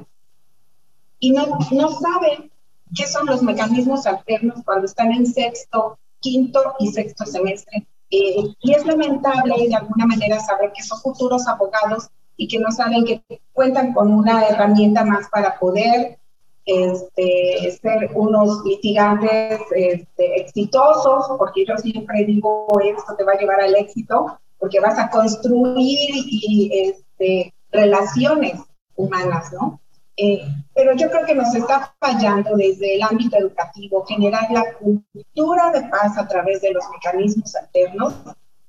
y 1.19 1.31
no, 1.31 1.59
no 1.71 1.89
saben 1.89 2.51
qué 2.95 3.05
son 3.07 3.27
los 3.27 3.41
mecanismos 3.41 4.05
alternos 4.05 4.63
cuando 4.65 4.85
están 4.85 5.11
en 5.11 5.25
sexto, 5.25 5.97
quinto 6.21 6.75
y 6.79 6.87
sexto 6.87 7.25
semestre. 7.25 7.85
Eh, 8.09 8.53
y 8.61 8.73
es 8.73 8.85
lamentable 8.85 9.67
de 9.67 9.75
alguna 9.75 10.05
manera 10.05 10.39
saber 10.39 10.71
que 10.73 10.83
son 10.83 10.99
futuros 10.99 11.47
abogados 11.47 12.09
y 12.37 12.47
que 12.47 12.59
no 12.59 12.71
saben 12.71 13.05
que 13.05 13.21
cuentan 13.53 13.93
con 13.93 14.13
una 14.13 14.47
herramienta 14.47 15.03
más 15.05 15.29
para 15.29 15.57
poder 15.59 16.17
este, 16.65 17.79
ser 17.81 18.11
unos 18.13 18.63
litigantes 18.65 19.61
este, 19.75 20.41
exitosos, 20.41 21.25
porque 21.37 21.65
yo 21.65 21.77
siempre 21.77 22.25
digo 22.25 22.67
esto 22.83 23.15
te 23.15 23.23
va 23.23 23.33
a 23.33 23.37
llevar 23.37 23.61
al 23.61 23.75
éxito, 23.75 24.39
porque 24.59 24.79
vas 24.79 24.97
a 24.99 25.09
construir 25.09 26.09
y, 26.13 26.69
este, 26.73 27.53
relaciones 27.71 28.59
humanas, 28.95 29.51
¿no? 29.53 29.79
Eh, 30.17 30.41
pero 30.75 30.95
yo 30.95 31.09
creo 31.09 31.25
que 31.25 31.35
nos 31.35 31.53
está 31.55 31.95
fallando 31.99 32.55
desde 32.55 32.95
el 32.95 33.03
ámbito 33.03 33.37
educativo 33.37 34.05
generar 34.05 34.51
la 34.51 34.73
cultura 34.73 35.71
de 35.71 35.87
paz 35.89 36.17
a 36.17 36.27
través 36.27 36.61
de 36.61 36.71
los 36.71 36.83
mecanismos 36.91 37.55
alternos 37.55 38.13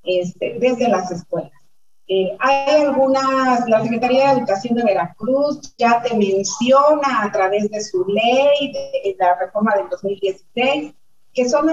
este, 0.04 0.56
desde 0.58 0.88
las 0.88 1.10
escuelas. 1.10 1.52
Eh, 2.08 2.36
hay 2.40 2.82
algunas, 2.82 3.68
la 3.68 3.82
Secretaría 3.82 4.28
de 4.28 4.38
Educación 4.38 4.74
de 4.74 4.84
Veracruz 4.84 5.74
ya 5.78 6.02
te 6.02 6.14
menciona 6.16 7.22
a 7.22 7.32
través 7.32 7.70
de 7.70 7.80
su 7.80 8.04
ley, 8.04 8.72
de, 8.72 9.16
la 9.18 9.34
reforma 9.36 9.74
del 9.76 9.88
2016, 9.88 10.92
que 11.32 11.48
son 11.48 11.66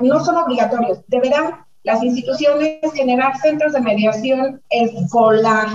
no 0.00 0.24
son 0.24 0.36
obligatorios, 0.36 1.00
deberán 1.06 1.64
las 1.84 2.02
instituciones 2.02 2.80
generar 2.92 3.38
centros 3.38 3.72
de 3.72 3.80
mediación 3.80 4.60
escolar 4.68 5.68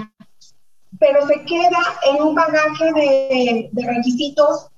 pero 1.04 1.28
se 1.28 1.44
queda 1.44 1.82
en 2.10 2.24
un 2.24 2.34
bagaje 2.34 2.94
de, 2.94 3.70
requisitos, 3.74 4.70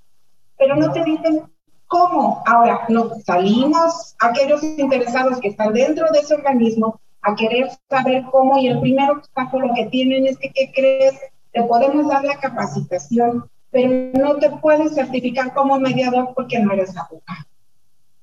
pero 0.57 0.75
no 0.75 0.91
te 0.91 1.03
dicen 1.03 1.43
cómo. 1.85 2.41
Ahora, 2.47 2.81
no 2.89 3.11
salimos 3.23 4.15
aquellos 4.19 4.63
interesados 4.63 5.39
que 5.39 5.49
están 5.49 5.73
dentro 5.73 6.11
de 6.11 6.19
ese 6.19 6.33
organismo 6.33 6.99
a 7.21 7.35
querer 7.35 7.69
saber 7.91 8.23
cómo 8.31 8.57
y 8.57 8.69
el 8.69 8.79
primer 8.79 9.11
obstáculo 9.11 9.71
que 9.75 9.85
tienen 9.85 10.25
es 10.25 10.39
que, 10.39 10.51
¿qué 10.51 10.71
crees? 10.73 11.13
Te 11.53 11.61
podemos 11.61 12.07
dar 12.07 12.23
la 12.23 12.39
capacitación, 12.39 13.47
pero 13.69 13.91
no 14.13 14.37
te 14.37 14.49
puedes 14.49 14.95
certificar 14.95 15.53
como 15.53 15.79
mediador 15.79 16.33
porque 16.33 16.57
no 16.57 16.73
eres 16.73 16.97
abogado. 16.97 17.45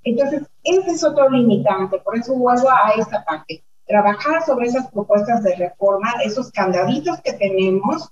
Entonces, 0.03 0.43
ese 0.65 0.91
es 0.91 1.05
otro 1.05 1.31
limitante, 1.31 1.99
por 2.01 2.17
eso 2.17 2.35
vuelvo 2.35 2.69
a 2.69 2.95
esta 2.99 3.25
parte 3.25 3.63
trabajar 3.87 4.45
sobre 4.45 4.67
esas 4.67 4.91
propuestas 4.91 5.43
de 5.43 5.55
reforma, 5.57 6.13
esos 6.25 6.51
candaditos 6.51 7.21
que 7.21 7.33
tenemos 7.33 8.11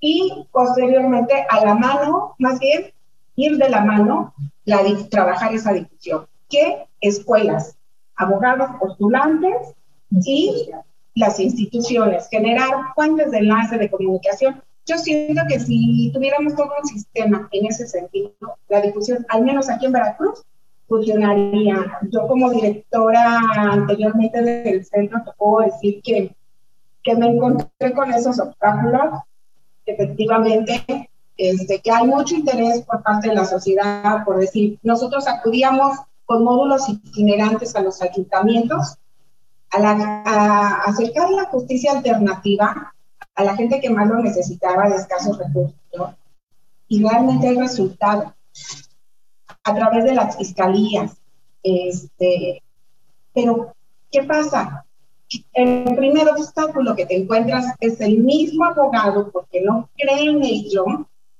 y 0.00 0.46
posteriormente 0.52 1.46
a 1.48 1.64
la 1.64 1.74
mano, 1.74 2.34
más 2.38 2.58
bien, 2.58 2.92
ir 3.36 3.56
de 3.56 3.68
la 3.68 3.84
mano, 3.84 4.34
la, 4.64 4.80
trabajar 5.10 5.54
esa 5.54 5.72
discusión. 5.72 6.26
¿Qué 6.48 6.86
escuelas? 7.00 7.76
Abogados 8.16 8.70
postulantes 8.78 9.74
y 10.24 10.70
las 11.14 11.40
instituciones, 11.40 12.28
generar 12.28 12.92
fuentes 12.94 13.30
de 13.30 13.38
enlace 13.38 13.78
de 13.78 13.90
comunicación. 13.90 14.62
Yo 14.86 14.98
siento 14.98 15.42
que 15.48 15.58
si 15.58 16.10
tuviéramos 16.12 16.54
todo 16.54 16.70
un 16.82 16.86
sistema 16.86 17.48
en 17.52 17.66
ese 17.66 17.86
sentido, 17.86 18.32
la 18.68 18.80
discusión, 18.80 19.24
al 19.30 19.42
menos 19.42 19.70
aquí 19.70 19.86
en 19.86 19.92
Veracruz, 19.92 20.44
funcionaría. 20.88 21.98
Yo 22.10 22.26
como 22.26 22.50
directora 22.50 23.40
anteriormente 23.56 24.42
del 24.42 24.84
centro 24.84 25.22
te 25.24 25.32
puedo 25.36 25.66
decir 25.66 26.00
que, 26.02 26.34
que 27.02 27.16
me 27.16 27.28
encontré 27.28 27.92
con 27.94 28.12
esos 28.12 28.38
obstáculos. 28.38 29.20
Efectivamente, 29.86 31.10
este, 31.36 31.80
que 31.80 31.90
hay 31.90 32.06
mucho 32.06 32.34
interés 32.34 32.82
por 32.82 33.02
parte 33.02 33.28
de 33.28 33.34
la 33.34 33.44
sociedad, 33.44 34.24
por 34.24 34.38
decir, 34.38 34.78
nosotros 34.82 35.26
acudíamos 35.28 35.98
con 36.24 36.42
módulos 36.42 36.88
itinerantes 36.88 37.76
a 37.76 37.82
los 37.82 38.00
ayuntamientos 38.00 38.96
a, 39.70 39.78
la, 39.78 40.22
a 40.24 40.82
acercar 40.84 41.30
la 41.30 41.44
justicia 41.46 41.92
alternativa 41.92 42.94
a 43.34 43.44
la 43.44 43.56
gente 43.56 43.80
que 43.80 43.90
más 43.90 44.08
lo 44.08 44.20
necesitaba 44.20 44.88
de 44.88 44.96
escasos 44.96 45.38
recursos. 45.38 45.74
Y 46.88 47.02
realmente 47.02 47.48
hay 47.48 47.58
resultado 47.58 48.34
a 49.64 49.74
través 49.74 50.04
de 50.04 50.14
las 50.14 50.36
fiscalías. 50.36 51.16
Este, 51.62 52.62
pero, 53.32 53.74
¿qué 54.10 54.22
pasa? 54.22 54.84
El 55.52 55.96
primer 55.96 56.28
obstáculo 56.28 56.94
que 56.94 57.06
te 57.06 57.16
encuentras 57.16 57.66
es 57.80 58.00
el 58.00 58.18
mismo 58.18 58.64
abogado, 58.66 59.30
porque 59.32 59.62
no 59.62 59.88
cree 59.96 60.30
en 60.30 60.44
ello, 60.44 60.84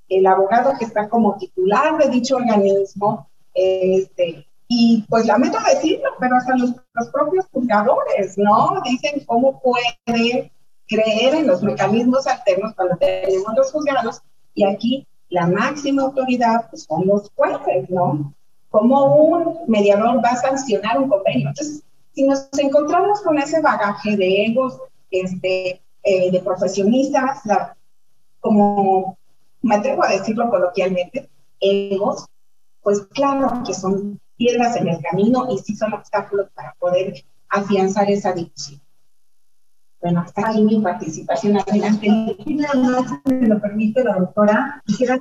el 0.08 0.26
abogado 0.26 0.72
que 0.78 0.86
está 0.86 1.08
como 1.08 1.36
titular 1.36 1.98
de 1.98 2.08
dicho 2.08 2.36
organismo, 2.36 3.28
este, 3.52 4.46
y 4.66 5.04
pues 5.08 5.26
lamento 5.26 5.58
decirlo, 5.60 6.10
pero 6.18 6.36
hasta 6.36 6.56
los, 6.56 6.72
los 6.94 7.08
propios 7.08 7.46
juzgadores, 7.52 8.36
¿no? 8.36 8.80
Dicen 8.84 9.22
cómo 9.26 9.60
puede 9.60 10.50
creer 10.86 11.34
en 11.34 11.46
los 11.46 11.62
mecanismos 11.62 12.26
alternos 12.26 12.74
cuando 12.74 12.96
tenemos 12.96 13.54
los 13.54 13.70
juzgados, 13.70 14.22
y 14.54 14.64
aquí 14.64 15.06
la 15.34 15.48
máxima 15.48 16.04
autoridad 16.04 16.70
pues, 16.70 16.84
son 16.84 17.06
los 17.08 17.30
jueces, 17.34 17.90
¿no? 17.90 18.32
¿Cómo 18.70 19.16
un 19.16 19.58
mediador 19.66 20.24
va 20.24 20.30
a 20.30 20.36
sancionar 20.36 20.98
un 20.98 21.08
convenio? 21.08 21.48
Entonces, 21.48 21.82
si 22.12 22.22
nos 22.22 22.48
encontramos 22.56 23.20
con 23.22 23.36
ese 23.38 23.60
bagaje 23.60 24.16
de 24.16 24.46
egos, 24.46 24.78
este, 25.10 25.82
eh, 26.04 26.30
de 26.30 26.40
profesionistas, 26.40 27.40
como 28.40 29.18
me 29.62 29.74
atrevo 29.74 30.04
a 30.04 30.10
decirlo 30.10 30.48
coloquialmente, 30.50 31.28
egos, 31.58 32.26
pues 32.82 33.00
claro 33.06 33.62
que 33.66 33.74
son 33.74 34.20
piedras 34.36 34.76
en 34.76 34.86
el 34.88 35.02
camino 35.02 35.48
y 35.50 35.58
sí 35.58 35.74
son 35.74 35.94
obstáculos 35.94 36.46
para 36.54 36.74
poder 36.78 37.24
afianzar 37.48 38.08
esa 38.08 38.32
discusión. 38.32 38.80
Bueno, 40.04 40.20
hasta 40.20 40.50
aquí 40.50 40.62
mi 40.62 40.80
participación. 40.82 41.56
Adelante. 41.56 42.36
Me 43.24 43.48
lo 43.48 43.58
permite 43.58 44.04
la 44.04 44.16
doctora, 44.16 44.82
quisiera, 44.84 45.18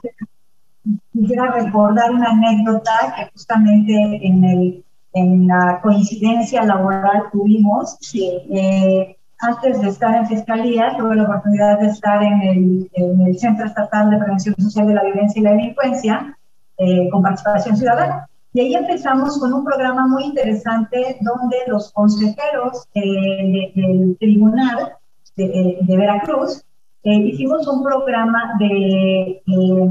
quisiera 1.13 1.51
recordar 1.51 2.11
una 2.11 2.31
anécdota 2.31 3.15
que 3.15 3.31
justamente 3.31 3.93
en, 4.27 4.43
el, 4.43 4.83
en 5.13 5.47
la 5.47 5.79
coincidencia 5.81 6.63
laboral 6.63 7.23
tuvimos. 7.31 7.97
Eh, 8.13 9.15
antes 9.39 9.79
de 9.79 9.87
estar 9.87 10.15
en 10.15 10.27
Fiscalía, 10.27 10.97
tuve 10.97 11.15
la 11.15 11.23
oportunidad 11.23 11.79
de 11.79 11.87
estar 11.87 12.21
en 12.21 12.41
el, 12.41 12.91
en 12.91 13.21
el 13.21 13.39
Centro 13.39 13.65
Estatal 13.65 14.09
de 14.09 14.17
Prevención 14.17 14.53
Social 14.59 14.85
de 14.85 14.95
la 14.95 15.03
Violencia 15.03 15.39
y 15.39 15.43
la 15.43 15.51
Delincuencia, 15.51 16.37
eh, 16.77 17.07
con 17.09 17.21
participación 17.21 17.77
ciudadana. 17.77 18.27
Y 18.53 18.59
ahí 18.59 18.75
empezamos 18.75 19.39
con 19.39 19.51
un 19.51 19.65
programa 19.65 20.07
muy 20.07 20.25
interesante 20.25 21.17
donde 21.21 21.57
los 21.67 21.91
consejeros 21.91 22.87
eh, 22.93 23.71
del 23.75 24.15
Tribunal 24.19 24.93
de, 25.35 25.77
Veracruz 25.87 26.63
eh, 27.03 27.15
hicimos 27.15 27.67
un 27.67 27.83
programa 27.83 28.53
de 28.59 29.41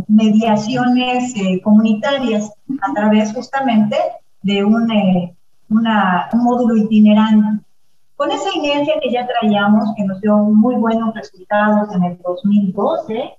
mediaciones 0.06 1.34
comunitarias 1.64 2.52
a 2.80 2.94
través 2.94 3.32
justamente 3.34 3.96
de 4.42 4.64
un, 4.64 4.88
una, 5.68 6.28
un 6.32 6.44
módulo 6.44 6.76
itinerante. 6.76 7.64
Con 8.14 8.30
esa 8.30 8.54
inercia 8.54 8.94
que 9.02 9.10
ya 9.10 9.26
traíamos, 9.26 9.92
que 9.96 10.04
nos 10.04 10.20
dio 10.20 10.36
muy 10.36 10.76
buenos 10.76 11.12
resultados 11.14 11.92
en 11.96 12.04
el 12.04 12.18
2012, 12.18 13.34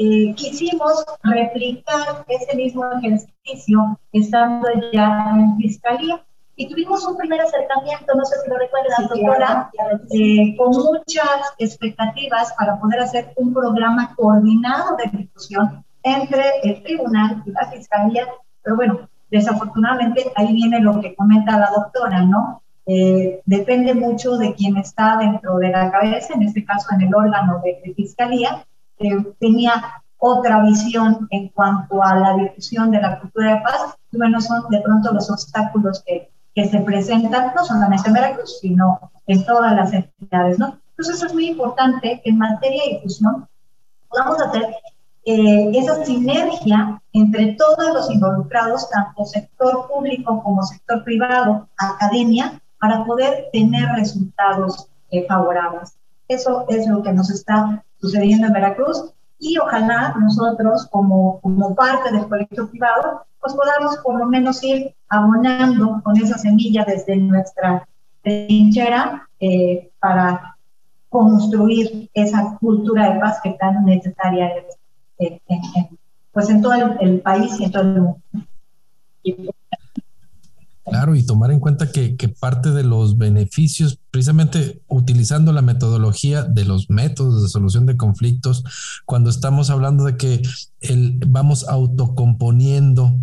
eh, 0.00 0.32
quisimos 0.36 1.04
replicar 1.24 2.24
ese 2.28 2.56
mismo 2.56 2.84
ejercicio 3.02 3.98
estando 4.12 4.68
ya 4.92 5.32
en 5.34 5.56
fiscalía. 5.56 6.24
Y 6.54 6.68
tuvimos 6.68 7.04
un 7.06 7.16
primer 7.16 7.40
acercamiento, 7.40 8.14
no 8.14 8.24
sé 8.24 8.36
si 8.42 8.50
lo 8.50 8.58
recuerdan, 8.58 9.08
doctora, 9.08 9.70
eh, 10.10 10.56
con 10.56 10.70
muchas 10.70 11.54
expectativas 11.58 12.52
para 12.54 12.78
poder 12.80 13.00
hacer 13.00 13.32
un 13.36 13.52
programa 13.52 14.14
coordinado 14.16 14.96
de 14.96 15.18
discusión 15.18 15.84
entre 16.02 16.44
el 16.62 16.82
tribunal 16.82 17.42
y 17.44 17.50
la 17.50 17.66
fiscalía. 17.70 18.26
Pero 18.62 18.76
bueno, 18.76 19.08
desafortunadamente 19.30 20.32
ahí 20.36 20.52
viene 20.52 20.80
lo 20.80 21.00
que 21.00 21.14
comenta 21.14 21.58
la 21.58 21.70
doctora, 21.70 22.22
¿no? 22.22 22.62
Eh, 22.86 23.40
depende 23.46 23.94
mucho 23.94 24.36
de 24.36 24.54
quién 24.54 24.76
está 24.78 25.16
dentro 25.16 25.56
de 25.58 25.70
la 25.70 25.90
cabeza, 25.90 26.34
en 26.34 26.42
este 26.42 26.64
caso 26.64 26.88
en 26.92 27.02
el 27.02 27.14
órgano 27.14 27.60
de, 27.62 27.80
de 27.84 27.94
fiscalía, 27.94 28.64
tenía 29.38 30.02
otra 30.18 30.62
visión 30.62 31.28
en 31.30 31.48
cuanto 31.48 32.02
a 32.02 32.16
la 32.16 32.34
difusión 32.34 32.90
de 32.90 33.00
la 33.00 33.20
cultura 33.20 33.54
de 33.54 33.60
paz, 33.62 33.94
y 34.10 34.16
bueno, 34.16 34.40
son 34.40 34.68
de 34.68 34.80
pronto 34.80 35.12
los 35.12 35.30
obstáculos 35.30 36.02
que, 36.04 36.30
que 36.54 36.68
se 36.68 36.80
presentan, 36.80 37.52
no 37.54 37.64
solamente 37.64 38.08
en 38.08 38.14
Veracruz, 38.14 38.58
sino 38.60 39.10
en 39.26 39.44
todas 39.44 39.72
las 39.74 39.92
entidades, 39.92 40.58
¿no? 40.58 40.78
Entonces 40.90 41.22
es 41.22 41.32
muy 41.32 41.48
importante 41.48 42.20
que 42.22 42.30
en 42.30 42.38
materia 42.38 42.82
de 42.84 42.94
difusión 42.96 43.46
podamos 44.08 44.40
hacer 44.42 44.74
eh, 45.24 45.70
esa 45.74 46.04
sinergia 46.04 47.00
entre 47.12 47.54
todos 47.54 47.92
los 47.92 48.10
involucrados, 48.10 48.88
tanto 48.90 49.24
sector 49.24 49.86
público 49.86 50.42
como 50.42 50.62
sector 50.64 51.04
privado, 51.04 51.68
academia, 51.76 52.60
para 52.80 53.04
poder 53.04 53.48
tener 53.52 53.88
resultados 53.94 54.88
eh, 55.10 55.26
favorables. 55.28 55.94
Eso 56.28 56.64
es 56.68 56.88
lo 56.88 57.02
que 57.02 57.12
nos 57.12 57.30
está 57.30 57.84
sucediendo 58.00 58.46
en 58.46 58.52
Veracruz 58.52 59.12
y 59.38 59.58
ojalá 59.58 60.14
nosotros 60.18 60.86
como, 60.90 61.40
como 61.40 61.74
parte 61.74 62.12
del 62.12 62.26
proyecto 62.26 62.68
privado 62.68 63.22
pues 63.40 63.54
podamos 63.54 63.96
por 63.98 64.18
lo 64.18 64.26
menos 64.26 64.62
ir 64.64 64.94
abonando 65.08 66.00
con 66.02 66.16
esa 66.16 66.38
semilla 66.38 66.84
desde 66.84 67.16
nuestra 67.16 67.86
trinchera 68.22 69.28
eh, 69.40 69.90
para 70.00 70.56
construir 71.08 72.10
esa 72.12 72.56
cultura 72.58 73.12
de 73.12 73.20
paz 73.20 73.40
que 73.42 73.50
tan 73.52 73.84
necesaria 73.84 74.48
es 74.48 74.78
eh, 75.18 75.40
pues 76.32 76.50
en 76.50 76.62
todo 76.62 76.72
el, 77.00 77.20
país 77.20 77.58
y 77.58 77.64
en 77.64 77.72
todo 77.72 77.82
el 77.82 78.00
mundo. 78.00 78.20
Claro, 80.90 81.14
y 81.14 81.24
tomar 81.24 81.50
en 81.50 81.60
cuenta 81.60 81.90
que, 81.90 82.16
parte 82.40 82.70
de 82.70 82.82
los 82.82 83.18
beneficios, 83.18 83.98
precisamente 84.10 84.82
utilizando 84.88 85.52
la 85.52 85.62
metodología 85.62 86.44
de 86.44 86.64
los 86.64 86.88
métodos 86.90 87.42
de 87.42 87.48
solución 87.48 87.86
de 87.86 87.96
conflictos, 87.96 88.64
cuando 89.04 89.30
estamos 89.30 89.70
hablando 89.70 90.04
de 90.04 90.16
que 90.16 90.42
el, 90.80 91.18
vamos 91.26 91.68
autocomponiendo 91.68 93.18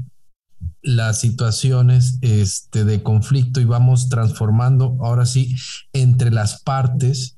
las 0.82 1.20
situaciones 1.20 2.20
este, 2.22 2.86
de 2.86 3.02
conflicto 3.02 3.60
y 3.60 3.66
vamos 3.66 4.10
transformando, 4.10 4.98
ahora 5.02 5.26
sí, 5.26 5.56
entre 5.94 6.32
las 6.32 6.62
partes, 6.62 7.38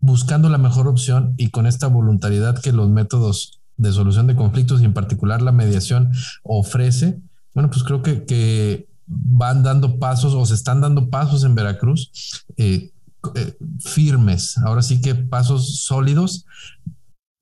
buscando 0.00 0.48
la 0.48 0.58
mejor 0.58 0.88
opción 0.88 1.34
y 1.36 1.50
con 1.50 1.66
esta 1.66 1.86
voluntariedad 1.86 2.58
que 2.58 2.72
los 2.72 2.88
métodos 2.88 3.60
de 3.76 3.92
solución 3.92 4.26
de 4.26 4.36
conflictos 4.36 4.80
y 4.80 4.84
en 4.84 4.94
particular 4.94 5.42
la 5.42 5.52
mediación 5.52 6.12
ofrece, 6.42 7.20
bueno, 7.54 7.70
pues 7.70 7.84
creo 7.84 8.02
que, 8.02 8.24
que 8.24 8.88
van 9.12 9.62
dando 9.62 9.98
pasos 9.98 10.34
o 10.34 10.44
se 10.46 10.54
están 10.54 10.80
dando 10.80 11.10
pasos 11.10 11.44
en 11.44 11.54
Veracruz 11.54 12.44
eh, 12.56 12.92
eh, 13.34 13.56
firmes, 13.80 14.58
ahora 14.58 14.82
sí 14.82 15.00
que 15.00 15.14
pasos 15.14 15.82
sólidos 15.82 16.46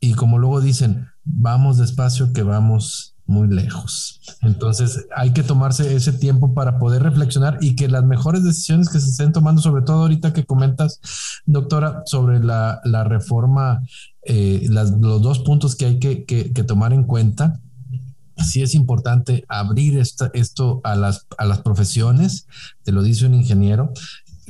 y 0.01 0.15
como 0.15 0.39
luego 0.39 0.61
dicen, 0.61 1.09
vamos 1.25 1.79
despacio 1.79 2.33
que 2.33 2.43
vamos 2.43 3.15
muy 3.27 3.49
lejos. 3.49 4.21
Entonces 4.43 5.07
hay 5.15 5.33
que 5.33 5.43
tomarse 5.43 5.95
ese 5.95 6.13
tiempo 6.13 6.53
para 6.53 6.79
poder 6.79 7.03
reflexionar 7.03 7.59
y 7.61 7.77
que 7.77 7.89
las 7.89 8.05
mejores 8.05 8.43
decisiones 8.43 8.89
que 8.89 8.99
se 9.01 9.11
estén 9.11 9.33
tomando, 9.33 9.63
sobre 9.63 9.83
todo 9.83 10.03
ahorita 10.03 10.33
que 10.33 10.45
comentas, 10.45 11.01
doctora, 11.47 12.03
sobre 12.07 12.41
la, 12.41 12.81
reforma, 13.05 13.83
eh, 14.23 14.67
los 14.69 15.23
dos 15.23 15.39
puntos 15.41 15.77
que 15.77 15.87
hay 15.87 15.99
que, 15.99 16.25
que 16.25 16.65
tomar 16.65 16.93
en 16.93 17.05
cuenta, 17.05 17.61
sí 18.45 18.63
es 18.63 18.75
importante 18.75 19.45
abrir 19.49 19.99
esto 19.99 20.81
a 20.85 20.95
las, 20.97 21.27
a 21.39 21.45
las 21.45 21.61
profesiones, 21.61 22.47
te 22.83 22.93
lo 22.93 23.03
dice 23.03 23.27
un 23.27 23.35
ingeniero, 23.35 23.93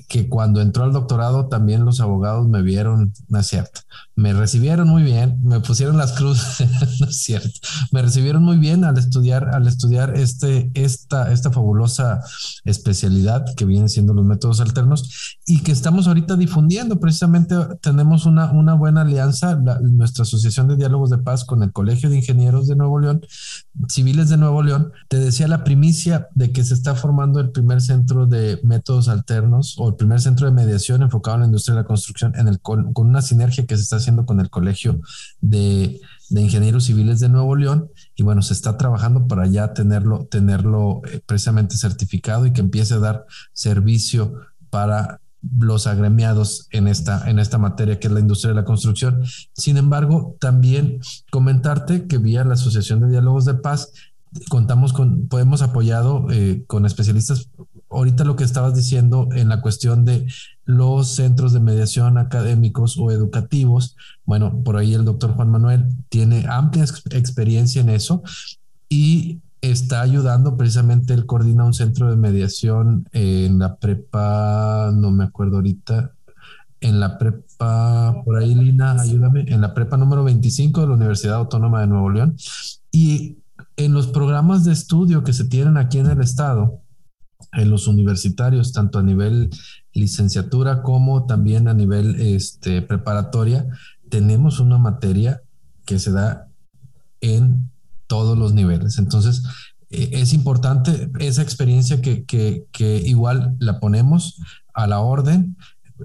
que 0.09 0.28
cuando 0.28 0.61
entró 0.61 0.82
al 0.82 0.93
doctorado 0.93 1.47
también 1.47 1.84
los 1.84 2.01
abogados 2.01 2.49
me 2.49 2.62
vieron, 2.62 3.12
no 3.28 3.38
es 3.38 3.47
cierto, 3.47 3.82
me 4.20 4.34
recibieron 4.34 4.86
muy 4.86 5.02
bien, 5.02 5.38
me 5.42 5.60
pusieron 5.60 5.96
las 5.96 6.12
cruces, 6.12 6.68
no 7.00 7.06
es 7.06 7.16
cierto, 7.16 7.58
me 7.90 8.02
recibieron 8.02 8.42
muy 8.42 8.58
bien 8.58 8.84
al 8.84 8.98
estudiar, 8.98 9.54
al 9.54 9.66
estudiar 9.66 10.14
este, 10.14 10.70
esta, 10.74 11.32
esta 11.32 11.50
fabulosa 11.50 12.20
especialidad 12.66 13.46
que 13.56 13.64
vienen 13.64 13.88
siendo 13.88 14.12
los 14.12 14.26
métodos 14.26 14.60
alternos 14.60 15.38
y 15.46 15.62
que 15.62 15.72
estamos 15.72 16.06
ahorita 16.06 16.36
difundiendo. 16.36 17.00
Precisamente 17.00 17.54
tenemos 17.80 18.26
una, 18.26 18.52
una 18.52 18.74
buena 18.74 19.00
alianza, 19.00 19.58
nuestra 19.80 20.22
Asociación 20.22 20.68
de 20.68 20.76
Diálogos 20.76 21.08
de 21.08 21.18
Paz 21.18 21.46
con 21.46 21.62
el 21.62 21.72
Colegio 21.72 22.10
de 22.10 22.16
Ingenieros 22.16 22.68
de 22.68 22.76
Nuevo 22.76 23.00
León, 23.00 23.22
Civiles 23.88 24.28
de 24.28 24.36
Nuevo 24.36 24.62
León. 24.62 24.92
Te 25.08 25.18
decía 25.18 25.48
la 25.48 25.64
primicia 25.64 26.28
de 26.34 26.52
que 26.52 26.62
se 26.62 26.74
está 26.74 26.94
formando 26.94 27.40
el 27.40 27.52
primer 27.52 27.80
centro 27.80 28.26
de 28.26 28.60
métodos 28.64 29.08
alternos 29.08 29.76
o 29.78 29.88
el 29.88 29.94
primer 29.94 30.20
centro 30.20 30.46
de 30.46 30.52
mediación 30.52 31.02
enfocado 31.02 31.36
en 31.36 31.40
la 31.40 31.46
industria 31.46 31.76
de 31.76 31.80
la 31.80 31.86
construcción 31.86 32.34
en 32.36 32.48
el, 32.48 32.60
con, 32.60 32.92
con 32.92 33.08
una 33.08 33.22
sinergia 33.22 33.64
que 33.64 33.76
se 33.76 33.82
está 33.82 33.96
haciendo 33.96 34.09
con 34.26 34.40
el 34.40 34.50
Colegio 34.50 35.00
de, 35.40 36.00
de 36.28 36.40
Ingenieros 36.42 36.84
Civiles 36.84 37.20
de 37.20 37.28
Nuevo 37.28 37.56
León 37.56 37.90
y 38.14 38.22
bueno, 38.22 38.42
se 38.42 38.52
está 38.52 38.76
trabajando 38.76 39.26
para 39.26 39.46
ya 39.46 39.72
tenerlo, 39.72 40.26
tenerlo 40.30 41.02
eh, 41.11 41.20
precisamente 41.24 41.76
certificado 41.76 42.46
y 42.46 42.52
que 42.52 42.61
empiece 42.61 42.94
a 42.94 42.98
dar 42.98 43.26
servicio 43.52 44.34
para 44.70 45.20
los 45.58 45.86
agremiados 45.86 46.68
en 46.70 46.86
esta, 46.86 47.28
en 47.30 47.38
esta 47.38 47.58
materia 47.58 47.98
que 47.98 48.08
es 48.08 48.12
la 48.12 48.20
industria 48.20 48.50
de 48.50 48.56
la 48.56 48.64
construcción. 48.64 49.22
Sin 49.54 49.76
embargo, 49.76 50.36
también 50.38 51.00
comentarte 51.30 52.06
que 52.06 52.18
vía 52.18 52.44
la 52.44 52.54
Asociación 52.54 53.00
de 53.00 53.08
Diálogos 53.08 53.44
de 53.44 53.54
Paz 53.54 53.92
contamos 54.48 54.92
con, 54.92 55.26
podemos 55.28 55.62
apoyado 55.62 56.26
eh, 56.30 56.64
con 56.66 56.86
especialistas. 56.86 57.50
Ahorita 57.88 58.24
lo 58.24 58.36
que 58.36 58.44
estabas 58.44 58.74
diciendo 58.74 59.28
en 59.32 59.48
la 59.48 59.61
cuestión 59.61 60.04
de 60.04 60.26
los 60.76 61.14
centros 61.14 61.52
de 61.52 61.60
mediación 61.60 62.18
académicos 62.18 62.96
o 62.98 63.10
educativos, 63.10 63.96
bueno, 64.24 64.62
por 64.62 64.76
ahí 64.76 64.94
el 64.94 65.04
doctor 65.04 65.32
Juan 65.32 65.50
Manuel 65.50 65.86
tiene 66.08 66.46
amplia 66.48 66.84
experiencia 66.84 67.80
en 67.80 67.90
eso 67.90 68.22
y 68.88 69.40
está 69.60 70.00
ayudando 70.00 70.56
precisamente, 70.56 71.12
él 71.12 71.26
coordina 71.26 71.64
un 71.64 71.74
centro 71.74 72.08
de 72.08 72.16
mediación 72.16 73.06
en 73.12 73.58
la 73.58 73.76
prepa, 73.76 74.90
no 74.94 75.10
me 75.10 75.24
acuerdo 75.24 75.56
ahorita, 75.56 76.12
en 76.80 76.98
la 76.98 77.18
prepa, 77.18 78.22
por 78.24 78.38
ahí 78.38 78.54
Lina, 78.54 78.92
ayúdame, 78.92 79.44
en 79.48 79.60
la 79.60 79.74
prepa 79.74 79.96
número 79.96 80.24
25 80.24 80.80
de 80.80 80.86
la 80.86 80.94
Universidad 80.94 81.36
Autónoma 81.36 81.80
de 81.80 81.86
Nuevo 81.86 82.08
León. 82.08 82.36
Y 82.90 83.36
en 83.76 83.92
los 83.92 84.06
programas 84.08 84.64
de 84.64 84.72
estudio 84.72 85.22
que 85.22 85.34
se 85.34 85.44
tienen 85.44 85.76
aquí 85.76 85.98
en 85.98 86.06
el 86.06 86.20
estado, 86.20 86.80
en 87.52 87.70
los 87.70 87.86
universitarios, 87.86 88.72
tanto 88.72 88.98
a 88.98 89.02
nivel 89.02 89.50
licenciatura 89.93 90.82
como 90.82 91.26
también 91.26 91.68
a 91.68 91.74
nivel 91.74 92.20
este, 92.20 92.82
preparatoria, 92.82 93.66
tenemos 94.09 94.61
una 94.61 94.78
materia 94.78 95.43
que 95.84 95.99
se 95.99 96.12
da 96.12 96.49
en 97.20 97.70
todos 98.07 98.36
los 98.36 98.53
niveles. 98.53 98.99
Entonces, 98.99 99.43
eh, 99.91 100.11
es 100.12 100.32
importante 100.32 101.11
esa 101.18 101.43
experiencia 101.43 102.01
que, 102.01 102.66
igual 103.05 103.57
la 103.59 103.80
ponemos 103.80 104.41
a 104.74 104.86
la 104.86 105.01
orden. 105.01 105.57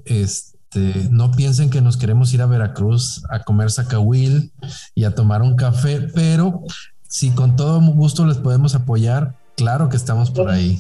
Este, 0.06 1.08
no 1.10 1.32
piensen 1.32 1.70
que 1.70 1.82
nos 1.82 1.98
queremos 1.98 2.34
ir 2.34 2.42
a 2.42 2.48
Veracruz 2.48 3.24
a 3.30 3.44
comer 3.44 3.72
sacahuil 3.72 4.52
y 4.94 5.06
a 5.06 5.16
tomar 5.16 5.42
un 5.42 5.56
café, 5.56 6.02
pero 6.14 6.64
si 7.08 7.32
con 7.32 7.56
todo 7.56 7.80
gusto 7.82 8.26
les 8.26 8.38
podemos 8.38 8.76
apoyar, 8.76 9.38
claro 9.56 9.90
que 9.90 9.98
estamos 9.98 10.32
por 10.32 10.50
ahí. 10.50 10.78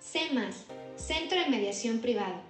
CEMAS, 0.00 0.65
Centro 1.06 1.38
de 1.38 1.48
Mediación 1.48 2.00
Privado, 2.00 2.40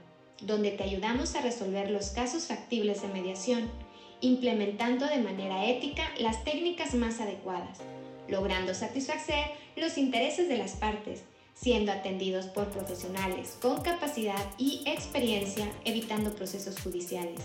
donde 0.40 0.70
te 0.70 0.84
ayudamos 0.84 1.34
a 1.34 1.42
resolver 1.42 1.90
los 1.90 2.10
casos 2.10 2.46
factibles 2.46 3.02
de 3.02 3.08
mediación, 3.08 3.68
implementando 4.20 5.06
de 5.06 5.18
manera 5.18 5.66
ética 5.66 6.08
las 6.18 6.44
técnicas 6.44 6.94
más 6.94 7.20
adecuadas 7.20 7.80
logrando 8.28 8.74
satisfacer 8.74 9.46
los 9.76 9.96
intereses 9.98 10.48
de 10.48 10.56
las 10.56 10.72
partes, 10.72 11.22
siendo 11.54 11.92
atendidos 11.92 12.46
por 12.46 12.70
profesionales 12.70 13.56
con 13.60 13.82
capacidad 13.82 14.42
y 14.58 14.82
experiencia, 14.86 15.70
evitando 15.84 16.34
procesos 16.34 16.80
judiciales. 16.80 17.38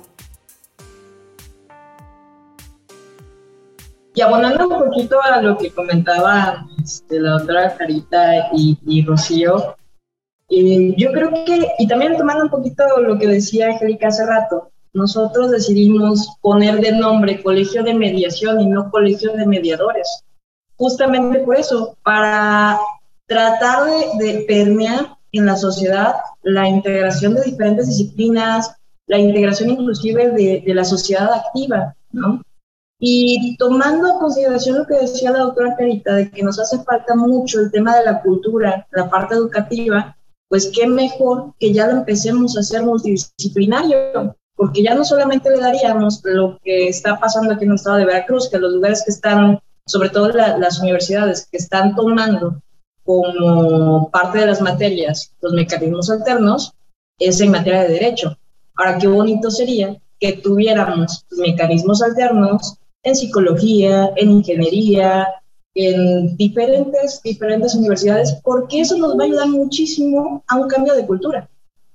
Y 4.14 4.20
abonando 4.20 4.68
un 4.68 4.78
poquito 4.78 5.22
a 5.22 5.40
lo 5.40 5.56
que 5.56 5.70
comentaba 5.70 6.66
este, 6.82 7.20
la 7.20 7.30
doctora 7.32 7.76
Carita 7.76 8.50
y, 8.52 9.04
Rocío, 9.06 9.76
eh, 10.50 10.94
yo 10.96 11.12
creo 11.12 11.30
que, 11.44 11.68
y 11.78 11.86
también 11.86 12.16
tomando 12.16 12.44
un 12.44 12.50
poquito 12.50 12.84
lo 13.00 13.18
que 13.18 13.28
decía 13.28 13.68
Angélica 13.68 14.08
hace 14.08 14.26
rato, 14.26 14.70
nosotros 14.92 15.50
decidimos 15.50 16.36
poner 16.40 16.80
de 16.80 16.92
nombre 16.92 17.42
Colegio 17.42 17.84
de 17.84 17.94
Mediación 17.94 18.60
y 18.60 18.66
no 18.66 18.90
Colegio 18.90 19.32
de 19.34 19.46
Mediadores, 19.46 20.24
justamente 20.76 21.40
por 21.40 21.56
eso, 21.56 21.96
para 22.02 22.78
tratar 23.26 23.84
de, 24.18 24.44
permear 24.48 25.16
en 25.32 25.46
la 25.46 25.56
sociedad 25.56 26.16
la 26.49 26.68
integración 26.68 27.34
de 27.34 27.42
diferentes 27.42 27.88
disciplinas, 27.88 28.74
la 29.07 29.18
integración 29.18 29.70
inclusive 29.70 30.30
de, 30.30 30.74
la 30.74 30.84
sociedad 30.84 31.32
activa, 31.32 31.94
¿no? 32.11 32.42
Y 33.01 33.57
tomando 33.59 34.12
en 34.12 34.18
consideración 34.18 34.78
lo 34.78 34.86
que 34.86 34.99
decía 34.99 35.30
la 35.30 35.40
doctora 35.40 35.76
Carita, 35.76 36.14
de 36.14 36.30
que 36.30 36.42
nos 36.42 36.59
hace 36.59 36.82
falta 36.82 37.14
mucho 37.14 37.61
el 37.61 37.70
tema 37.70 37.96
de 37.96 38.05
la 38.05 38.22
cultura, 38.22 38.86
la 38.90 39.09
parte 39.09 39.34
educativa, 39.34 40.16
pues 40.49 40.72
qué 40.74 40.86
mejor 40.86 41.55
que 41.61 41.72
ya 41.72 41.86
lo 41.86 41.99
empecemos 41.99 42.57
a 42.57 42.61
hacer 42.61 42.82
multidisciplinario, 42.82 44.34
porque 44.57 44.82
ya 44.82 44.94
no 44.94 45.05
solamente 45.05 45.51
le 45.51 45.61
daríamos 45.61 46.20
lo 46.24 46.59
que 46.64 46.88
está 46.88 47.20
pasando 47.20 47.53
aquí 47.53 47.64
en 47.64 47.70
el 47.70 47.76
estado 47.76 47.99
de 47.99 48.07
Veracruz, 48.07 48.49
que 48.51 48.59
los 48.59 48.72
lugares 48.72 49.05
que 49.05 49.12
están, 49.12 49.61
sobre 49.86 50.09
todo 50.09 50.30
las 50.30 50.80
universidades 50.80 51.46
que 51.51 51.59
están 51.59 51.94
tomando 51.94 52.61
como 53.09 54.11
parte 54.11 54.40
de 54.40 54.46
las 54.48 54.61
materias 54.61 55.32
los 55.40 55.54
mecanismos 55.54 56.11
alternos, 56.11 56.74
es 57.18 57.40
en 57.40 57.52
materia 57.52 57.84
de 57.84 57.94
derecho. 57.94 58.36
Ahora, 58.76 58.98
qué 58.98 59.06
bonito 59.06 59.50
sería 59.50 59.96
que 60.20 60.34
tuviéramos 60.34 61.24
mecanismos 61.30 62.02
alternos 62.02 62.76
en 63.02 63.16
psicología, 63.16 64.11
en 64.16 64.30
ingeniería, 64.32 65.26
en 65.74 66.36
diferentes, 66.36 67.22
diferentes 67.22 67.74
universidades, 67.74 68.34
porque 68.44 68.80
eso 68.80 68.98
nos 68.98 69.18
va 69.18 69.22
a 69.22 69.26
ayudar 69.26 69.48
muchísimo 69.48 70.44
a 70.46 70.56
un 70.56 70.68
cambio 70.68 70.92
de 70.92 71.06
cultura, 71.06 71.48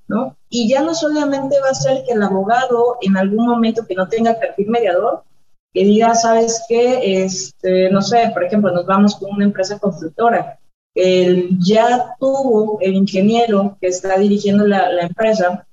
¿no? 0.07 0.35
Y 0.49 0.67
ya 0.67 0.81
no 0.81 0.95
solamente 0.95 1.59
va 1.61 1.69
a 1.69 1.75
ser 1.75 2.05
que 2.07 2.13
el 2.13 2.23
abogado 2.23 2.97
en 3.01 3.17
algún 3.17 3.45
momento 3.45 3.85
que 3.85 3.93
no 3.93 4.07
tenga 4.07 4.39
perfil 4.39 4.67
mediador, 4.71 5.21
que 5.75 5.83
diga, 5.83 6.15
¿sabes 6.15 6.63
qué? 6.67 7.23
Este, 7.23 7.91
no 7.91 8.01
sé, 8.01 8.31
por 8.33 8.43
ejemplo, 8.43 8.71
nos 8.71 8.87
vamos 8.87 9.15
con 9.15 9.29
una 9.29 9.45
empresa 9.45 9.77
constructora, 9.77 10.57
el, 10.95 11.57
ya 11.59 12.15
tuvo 12.19 12.77
el 12.81 12.93
ingeniero 12.93 13.77
que 13.81 13.87
está 13.87 14.17
dirigiendo 14.17 14.65
la, 14.67 14.91
la 14.91 15.03
empresa, 15.03 15.65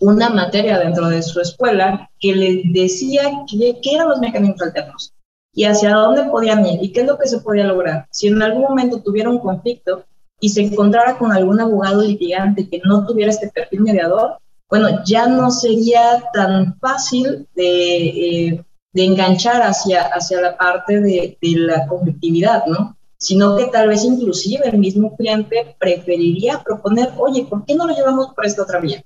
una 0.00 0.28
materia 0.30 0.78
dentro 0.78 1.08
de 1.08 1.22
su 1.22 1.40
escuela 1.40 2.10
que 2.20 2.34
le 2.34 2.62
decía 2.72 3.22
qué, 3.50 3.78
eran 3.82 4.08
los 4.08 4.20
mecanismos 4.20 4.60
alternos 4.60 5.14
y 5.52 5.64
hacia 5.64 5.94
dónde 5.94 6.24
podían 6.24 6.64
ir 6.66 6.82
y 6.82 6.92
qué 6.92 7.00
es 7.00 7.06
lo 7.06 7.18
que 7.18 7.28
se 7.28 7.40
podía 7.40 7.64
lograr. 7.64 8.06
Si 8.10 8.28
en 8.28 8.40
algún 8.42 8.62
momento 8.62 9.02
tuviera 9.02 9.30
un 9.30 9.38
conflicto 9.38 10.04
y 10.40 10.50
se 10.50 10.62
encontrara 10.62 11.18
con 11.18 11.32
algún 11.32 11.60
abogado 11.60 12.02
litigante 12.02 12.68
que 12.68 12.80
no 12.84 13.06
tuviera 13.06 13.30
este 13.30 13.48
perfil 13.48 13.80
mediador, 13.80 14.38
bueno, 14.68 15.02
ya 15.04 15.26
no 15.26 15.50
sería 15.50 16.22
tan 16.32 16.78
fácil 16.78 17.48
de, 17.54 18.06
eh, 18.06 18.64
de 18.92 19.04
enganchar 19.04 19.62
hacia, 19.62 20.02
hacia 20.02 20.40
la 20.42 20.56
parte 20.56 21.00
de, 21.00 21.38
de 21.40 21.58
la 21.58 21.86
conflictividad, 21.86 22.66
¿no? 22.66 22.97
Sino 23.20 23.56
que 23.56 23.66
tal 23.66 23.88
vez 23.88 24.04
inclusive 24.04 24.68
el 24.68 24.78
mismo 24.78 25.16
cliente 25.16 25.76
preferiría 25.78 26.62
proponer, 26.62 27.10
oye, 27.18 27.46
¿por 27.46 27.64
qué 27.64 27.74
no 27.74 27.86
lo 27.86 27.94
llevamos 27.94 28.28
por 28.34 28.46
esta 28.46 28.62
otra 28.62 28.80
vía? 28.80 29.02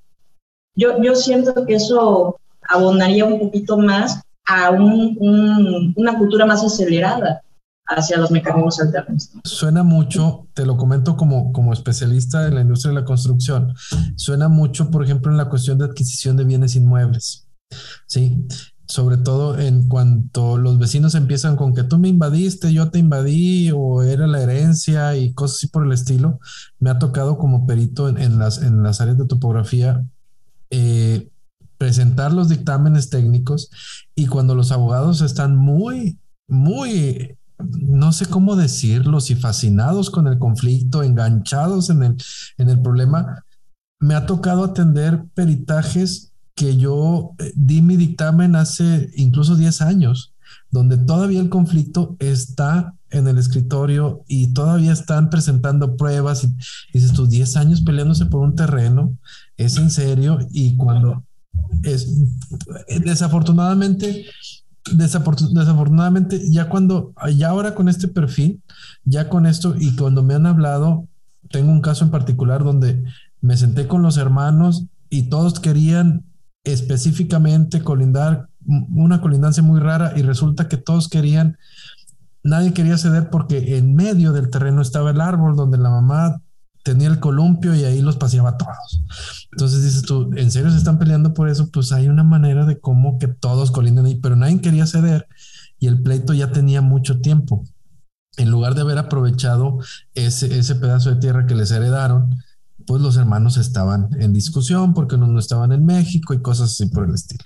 Yo, 0.75 1.03
yo 1.03 1.15
siento 1.15 1.67
que 1.67 1.75
eso 1.75 2.37
abonaría 2.69 3.25
un 3.25 3.39
poquito 3.39 3.79
más 3.79 4.23
a 4.47 4.71
una 4.71 6.19
cultura 6.19 6.47
más 6.47 6.63
acelerada 6.63 7.43
hacia 7.87 8.19
los 8.19 8.31
mecanismos 8.31 8.81
alternos. 8.81 9.31
Suena 9.45 9.83
mucho, 9.83 10.47
te 10.55 10.65
lo 10.65 10.77
comento 10.77 11.17
como, 11.17 11.53
como 11.53 11.73
especialista 11.73 12.47
en 12.47 12.55
la 12.55 12.61
industria 12.63 12.91
de 12.91 13.01
la 13.01 13.05
construcción, 13.05 13.75
suena 14.17 14.49
mucho, 14.49 14.91
por 14.91 15.05
ejemplo, 15.05 15.31
en 15.31 15.39
la 15.39 15.49
cuestión 15.49 15.79
de 15.79 15.87
adquisición 15.87 16.37
de 16.37 16.45
bienes 16.45 16.77
inmuebles. 16.77 17.49
Sí, 18.07 18.47
sobre 18.93 19.17
todo 19.17 19.59
en 19.59 19.89
cuanto 19.89 20.59
los 20.59 20.79
vecinos 20.79 21.15
empiezan 21.15 21.57
con 21.57 21.75
que 21.75 21.83
tú 21.83 21.99
me 21.99 22.09
invadiste, 22.09 22.75
yo 22.75 22.91
te 22.91 22.99
invadí 22.99 23.71
o 23.75 24.03
era 24.03 24.27
la 24.27 24.43
herencia 24.43 25.17
y 25.17 25.33
cosas 25.33 25.57
así 25.57 25.69
por 25.69 25.87
el 25.87 25.93
estilo. 25.93 26.41
Me 26.79 26.91
ha 26.91 26.99
tocado 26.99 27.39
como 27.39 27.67
perito 27.67 28.09
en, 28.11 28.39
las, 28.39 28.63
en 28.63 28.83
las 28.83 29.01
áreas 29.01 29.17
de 29.17 29.25
topografía 29.25 30.05
eh, 30.69 31.31
presentar 31.79 32.35
los 32.35 32.51
dictámenes 32.51 33.09
técnicos 33.09 33.71
y 34.15 34.27
cuando 34.27 34.55
los 34.55 34.73
abogados 34.73 35.23
están 35.23 35.57
muy, 35.57 36.19
muy, 36.47 37.39
no 37.59 38.13
sé 38.13 38.27
cómo 38.27 38.57
decirlo, 38.57 39.21
si 39.21 39.37
fascinados 39.37 40.11
con 40.11 40.27
el 40.27 40.39
conflicto, 40.39 41.03
enganchados 41.03 41.89
en 41.89 42.03
el, 42.03 42.17
en 42.59 42.69
el 42.69 42.81
problema, 42.83 43.43
me 44.01 44.15
ha 44.15 44.27
tocado 44.27 44.65
atender 44.65 45.25
peritajes 45.35 46.32
que 46.55 46.77
yo 46.77 47.33
eh, 47.39 47.53
di 47.55 47.83
mi 47.83 47.97
dictamen 47.97 48.57
hace 48.57 49.11
incluso 49.17 49.57
10 49.57 49.83
años, 49.83 50.35
donde 50.71 50.97
todavía 50.99 51.41
el 51.41 51.49
conflicto 51.49 52.17
está 52.19 52.95
en 53.11 53.29
el 53.29 53.39
escritorio 53.39 54.25
y 54.27 54.53
todavía 54.55 54.93
están 54.93 55.31
presentando 55.31 55.97
pruebas 55.97 56.45
y, 56.45 56.55
dices 56.93 57.13
tú 57.13 57.27
10 57.27 57.57
años 57.57 57.81
peleándose 57.83 58.27
por 58.27 58.41
un 58.41 58.55
terreno, 58.55 59.17
es 59.57 59.77
en 59.77 59.91
serio 59.91 60.39
y 60.51 60.77
cuando 60.77 61.25
es 61.83 62.09
desafortunadamente 63.05 64.27
desafortunadamente 64.95 66.51
ya 66.51 66.69
cuando 66.69 67.15
ya 67.37 67.51
ahora 67.51 67.75
con 67.75 67.89
este 67.89 68.09
perfil 68.09 68.61
ya 69.05 69.29
con 69.29 69.47
esto 69.47 69.75
y 69.79 69.95
cuando 69.95 70.23
me 70.23 70.35
han 70.35 70.47
hablado 70.47 71.07
tengo 71.51 71.71
un 71.71 71.81
caso 71.81 72.05
en 72.05 72.11
particular 72.11 72.65
donde 72.65 73.05
me 73.41 73.57
senté 73.57 73.87
con 73.87 74.03
los 74.03 74.17
hermanos 74.17 74.87
y 75.09 75.25
todos 75.25 75.61
querían 75.61 76.25
específicamente 76.65 77.83
colindar 77.83 78.49
una 78.65 79.21
colindancia 79.21 79.63
muy 79.63 79.81
rara 79.81 80.13
y 80.17 80.23
resulta 80.23 80.69
que 80.69 80.77
todos 80.77 81.09
querían 81.09 81.59
nadie 82.43 82.73
quería 82.73 82.99
ceder 82.99 83.31
porque 83.31 83.77
en 83.77 83.95
medio 83.95 84.33
del 84.33 84.51
terreno 84.51 84.83
estaba 84.83 85.11
el 85.11 85.21
árbol 85.21 85.57
donde 85.57 85.79
la 85.79 85.91
mamá 85.91 86.41
tenía 86.83 87.09
el 87.09 87.21
columpio 87.21 87.75
y 87.75 87.85
ahí 87.85 88.03
los 88.03 88.17
paseaba 88.17 88.57
todos. 88.57 89.05
Entonces 89.53 89.83
dices 89.83 90.03
tú, 90.03 90.31
¿en 90.35 90.51
serio 90.51 90.71
se 90.71 90.79
están 90.79 90.99
peleando 90.99 91.33
por 91.33 91.49
eso? 91.49 91.71
Pues 91.71 91.93
hay 91.93 92.09
una 92.09 92.25
manera 92.25 92.67
de 92.67 92.81
cómo 92.81 93.19
que 93.19 93.29
todos 93.29 93.71
colindan 93.71 94.07
ahí, 94.07 94.17
pero 94.17 94.35
nadie 94.35 94.61
quería 94.61 94.87
ceder 94.87 95.29
y 95.79 95.87
el 95.87 96.03
pleito 96.03 96.33
ya 96.33 96.51
tenía 96.51 96.81
mucho 96.81 97.21
tiempo. 97.21 97.65
En 98.39 98.51
lugar 98.51 98.75
de 98.75 98.81
haber 98.81 98.99
aprovechado 98.99 99.79
ese, 100.15 100.59
ese 100.59 100.75
pedazo 100.75 101.11
de 101.11 101.21
tierra 101.21 101.47
que 101.47 101.55
les 101.55 101.71
heredaron, 101.71 102.35
pues 102.87 103.03
los 103.03 103.17
hermanos 103.17 103.57
estaban 103.57 104.09
en 104.19 104.33
discusión 104.33 104.95
porque 104.95 105.17
no 105.17 105.39
estaban 105.39 105.73
en 105.73 105.85
México 105.85 106.35
y 106.35 106.43
cosas 106.43 106.73
así 106.73 106.87
por 106.87 107.09
el 107.09 107.15
estilo. 107.15 107.45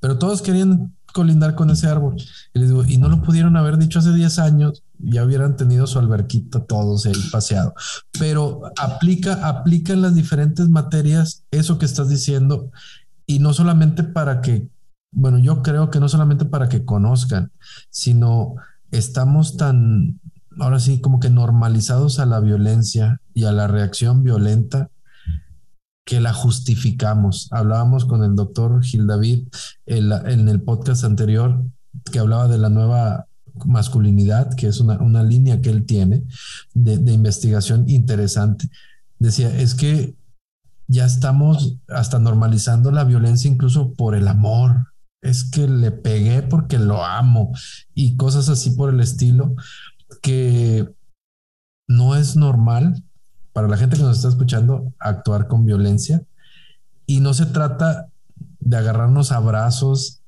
Pero 0.00 0.18
todos 0.18 0.42
querían 0.42 0.94
colindar 1.12 1.54
con 1.54 1.70
ese 1.70 1.86
árbol. 1.88 2.16
Y 2.54 2.98
no 2.98 3.08
lo 3.08 3.22
pudieron 3.22 3.56
haber 3.56 3.78
dicho 3.78 3.98
hace 3.98 4.12
10 4.12 4.38
años, 4.38 4.84
ya 4.98 5.24
hubieran 5.24 5.56
tenido 5.56 5.86
su 5.86 5.98
alberquita 5.98 6.64
todos 6.64 7.06
ahí 7.06 7.12
paseado. 7.32 7.74
Pero 8.18 8.62
aplica, 8.78 9.48
aplica 9.48 9.92
en 9.92 10.02
las 10.02 10.14
diferentes 10.14 10.68
materias 10.68 11.44
eso 11.50 11.78
que 11.78 11.86
estás 11.86 12.08
diciendo 12.08 12.70
y 13.26 13.40
no 13.40 13.52
solamente 13.52 14.04
para 14.04 14.40
que, 14.40 14.68
bueno, 15.10 15.38
yo 15.38 15.62
creo 15.62 15.90
que 15.90 16.00
no 16.00 16.08
solamente 16.08 16.44
para 16.44 16.68
que 16.68 16.84
conozcan, 16.84 17.52
sino 17.90 18.54
estamos 18.90 19.56
tan, 19.56 20.20
ahora 20.58 20.80
sí, 20.80 21.00
como 21.00 21.20
que 21.20 21.30
normalizados 21.30 22.18
a 22.18 22.26
la 22.26 22.40
violencia 22.40 23.20
y 23.34 23.44
a 23.44 23.52
la 23.52 23.66
reacción 23.66 24.22
violenta 24.22 24.90
que 26.08 26.20
la 26.20 26.32
justificamos. 26.32 27.48
Hablábamos 27.50 28.06
con 28.06 28.24
el 28.24 28.34
doctor 28.34 28.82
Gil 28.82 29.06
David 29.06 29.48
en, 29.84 30.48
el 30.48 30.62
podcast 30.62 31.04
anterior 31.04 31.62
que 32.10 32.18
hablaba 32.18 32.48
de 32.48 32.56
la 32.56 32.70
nueva 32.70 33.26
masculinidad, 33.66 34.54
que 34.54 34.68
es 34.68 34.80
una, 34.80 35.22
línea 35.22 35.60
que 35.60 35.68
él 35.68 35.84
tiene 35.84 36.24
de, 36.72 37.12
investigación 37.12 37.90
interesante. 37.90 38.70
Decía, 39.18 39.54
es 39.54 39.74
que 39.74 40.16
ya 40.86 41.04
estamos 41.04 41.76
hasta 41.88 42.18
normalizando 42.18 42.90
la 42.90 43.04
violencia 43.04 43.50
incluso 43.50 43.92
por 43.92 44.14
el 44.14 44.28
amor. 44.28 44.86
Es 45.20 45.44
que 45.44 45.68
le 45.68 45.90
pegué 45.90 46.40
porque 46.40 46.78
lo 46.78 47.04
amo 47.04 47.52
y 47.92 48.16
cosas 48.16 48.48
así 48.48 48.70
por 48.70 48.94
el 48.94 49.00
estilo 49.00 49.56
que 50.22 50.88
no 51.88 52.16
es 52.16 52.36
normal 52.36 53.02
para 53.52 53.68
la 53.68 53.76
gente 53.76 53.96
que 53.96 54.02
nos 54.02 54.16
está 54.16 54.28
escuchando, 54.28 54.92
actuar 54.98 55.48
con 55.48 55.64
violencia. 55.64 56.22
Y 57.06 57.20
no 57.20 57.34
se 57.34 57.46
trata 57.46 58.08
de 58.60 58.76
agarrarnos 58.76 59.32
abrazos 59.32 60.22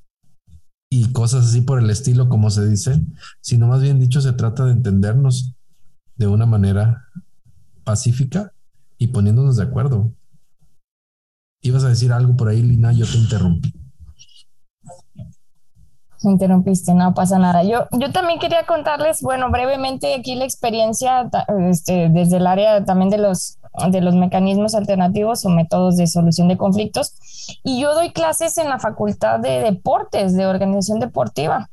y 0.89 1.11
cosas 1.13 1.47
así 1.47 1.61
por 1.61 1.79
el 1.79 1.89
estilo, 1.89 2.27
como 2.27 2.49
se 2.49 2.67
dice, 2.67 3.01
sino 3.39 3.67
más 3.67 3.81
bien 3.81 3.99
dicho, 3.99 4.19
se 4.19 4.33
trata 4.33 4.65
de 4.65 4.73
entendernos 4.73 5.55
de 6.15 6.27
una 6.27 6.45
manera 6.45 7.07
pacífica 7.83 8.53
y 8.97 9.07
poniéndonos 9.07 9.55
de 9.55 9.63
acuerdo. 9.63 10.13
Ibas 11.61 11.83
a 11.83 11.89
decir 11.89 12.11
algo 12.11 12.35
por 12.35 12.49
ahí, 12.49 12.61
Lina, 12.61 12.91
yo 12.91 13.05
te 13.05 13.17
interrumpí 13.17 13.80
me 16.23 16.31
interrumpiste, 16.31 16.93
no 16.93 17.13
pasa 17.13 17.39
nada. 17.39 17.63
Yo, 17.63 17.87
yo 17.91 18.11
también 18.11 18.39
quería 18.39 18.65
contarles, 18.65 19.21
bueno, 19.21 19.49
brevemente 19.49 20.15
aquí 20.15 20.35
la 20.35 20.45
experiencia 20.45 21.29
este, 21.69 22.09
desde 22.09 22.37
el 22.37 22.47
área 22.47 22.83
también 22.85 23.09
de 23.09 23.17
los, 23.17 23.57
de 23.89 24.01
los 24.01 24.15
mecanismos 24.15 24.75
alternativos 24.75 25.45
o 25.45 25.49
métodos 25.49 25.97
de 25.97 26.07
solución 26.07 26.47
de 26.47 26.57
conflictos. 26.57 27.15
Y 27.63 27.81
yo 27.81 27.93
doy 27.93 28.11
clases 28.11 28.57
en 28.57 28.69
la 28.69 28.79
Facultad 28.79 29.39
de 29.39 29.61
Deportes, 29.61 30.35
de 30.35 30.45
Organización 30.45 30.99
Deportiva. 30.99 31.69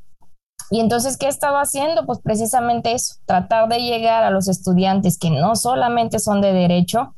Y 0.71 0.81
entonces, 0.81 1.17
¿qué 1.17 1.29
estaba 1.29 1.63
haciendo? 1.63 2.05
Pues 2.05 2.21
precisamente 2.21 2.93
eso, 2.93 3.15
tratar 3.25 3.69
de 3.69 3.81
llegar 3.81 4.25
a 4.25 4.31
los 4.31 4.49
estudiantes 4.49 5.19
que 5.19 5.31
no 5.31 5.57
solamente 5.57 6.19
son 6.19 6.41
de 6.41 6.53
derecho, 6.53 7.15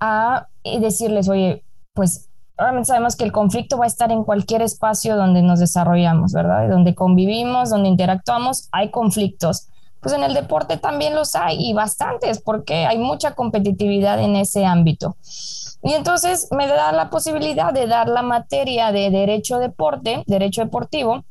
a 0.00 0.48
decirles, 0.64 1.28
oye, 1.28 1.64
pues 1.94 2.29
obviamente 2.60 2.86
sabemos 2.86 3.16
que 3.16 3.24
el 3.24 3.32
conflicto 3.32 3.78
va 3.78 3.84
a 3.84 3.88
estar 3.88 4.12
en 4.12 4.24
cualquier 4.24 4.62
espacio 4.62 5.16
donde 5.16 5.42
nos 5.42 5.60
desarrollamos, 5.60 6.32
¿verdad? 6.32 6.68
Donde 6.68 6.94
convivimos, 6.94 7.70
donde 7.70 7.88
interactuamos, 7.88 8.68
hay 8.70 8.90
conflictos. 8.90 9.68
Pues 10.00 10.14
en 10.14 10.22
el 10.22 10.34
deporte 10.34 10.76
también 10.76 11.14
los 11.14 11.34
hay 11.34 11.56
y 11.58 11.72
bastantes 11.74 12.40
porque 12.40 12.86
hay 12.86 12.98
mucha 12.98 13.34
competitividad 13.34 14.20
en 14.20 14.36
ese 14.36 14.64
ámbito. 14.64 15.16
Y 15.82 15.92
entonces 15.92 16.48
me 16.50 16.66
da 16.66 16.92
la 16.92 17.10
posibilidad 17.10 17.72
de 17.72 17.86
dar 17.86 18.08
la 18.08 18.22
materia 18.22 18.92
de 18.92 19.10
derecho 19.10 19.58
deporte, 19.58 20.22
derecho 20.26 20.62
deportivo, 20.62 21.24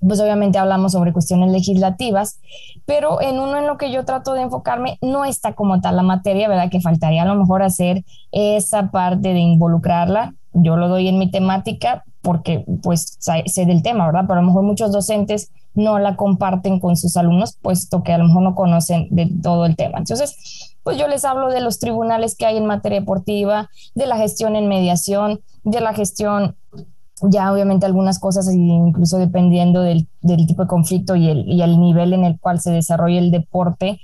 pues 0.00 0.20
obviamente 0.20 0.58
hablamos 0.58 0.92
sobre 0.92 1.12
cuestiones 1.12 1.50
legislativas, 1.50 2.40
pero 2.86 3.20
en 3.20 3.38
uno 3.38 3.58
en 3.58 3.66
lo 3.66 3.76
que 3.76 3.92
yo 3.92 4.04
trato 4.04 4.34
de 4.34 4.42
enfocarme 4.42 4.98
no 5.02 5.24
está 5.24 5.54
como 5.54 5.80
tal 5.80 5.96
la 5.96 6.02
materia, 6.02 6.48
¿verdad? 6.48 6.70
Que 6.70 6.80
faltaría 6.80 7.22
a 7.22 7.26
lo 7.26 7.34
mejor 7.34 7.62
hacer 7.62 8.04
esa 8.32 8.90
parte 8.90 9.32
de 9.32 9.40
involucrarla 9.40 10.34
yo 10.52 10.76
lo 10.76 10.88
doy 10.88 11.08
en 11.08 11.18
mi 11.18 11.30
temática 11.30 12.04
porque 12.22 12.64
pues 12.82 13.18
sé 13.20 13.66
del 13.66 13.82
tema, 13.82 14.06
¿verdad? 14.06 14.24
Pero 14.26 14.40
a 14.40 14.42
lo 14.42 14.48
mejor 14.48 14.62
muchos 14.62 14.92
docentes 14.92 15.50
no 15.74 15.98
la 15.98 16.16
comparten 16.16 16.80
con 16.80 16.96
sus 16.96 17.16
alumnos, 17.16 17.56
puesto 17.62 18.02
que 18.02 18.12
a 18.12 18.18
lo 18.18 18.24
mejor 18.24 18.42
no 18.42 18.54
conocen 18.54 19.06
de 19.10 19.30
todo 19.42 19.64
el 19.64 19.76
tema. 19.76 19.98
Entonces, 19.98 20.74
pues 20.82 20.98
yo 20.98 21.06
les 21.06 21.24
hablo 21.24 21.48
de 21.48 21.60
los 21.60 21.78
tribunales 21.78 22.36
que 22.36 22.46
hay 22.46 22.56
en 22.56 22.66
materia 22.66 23.00
deportiva, 23.00 23.70
de 23.94 24.06
la 24.06 24.16
gestión 24.16 24.56
en 24.56 24.68
mediación, 24.68 25.40
de 25.62 25.80
la 25.80 25.94
gestión, 25.94 26.56
ya 27.22 27.52
obviamente 27.52 27.86
algunas 27.86 28.18
cosas, 28.18 28.52
incluso 28.52 29.18
dependiendo 29.18 29.82
del, 29.82 30.08
tipo 30.46 30.62
de 30.62 30.68
conflicto 30.68 31.16
y 31.16 31.28
el, 31.28 31.48
y 31.48 31.62
el 31.62 31.80
nivel 31.80 32.12
en 32.12 32.24
el 32.24 32.38
cual 32.38 32.60
se 32.60 32.70
desarrolla 32.70 33.18
el 33.18 33.30
deporte, 33.30 34.00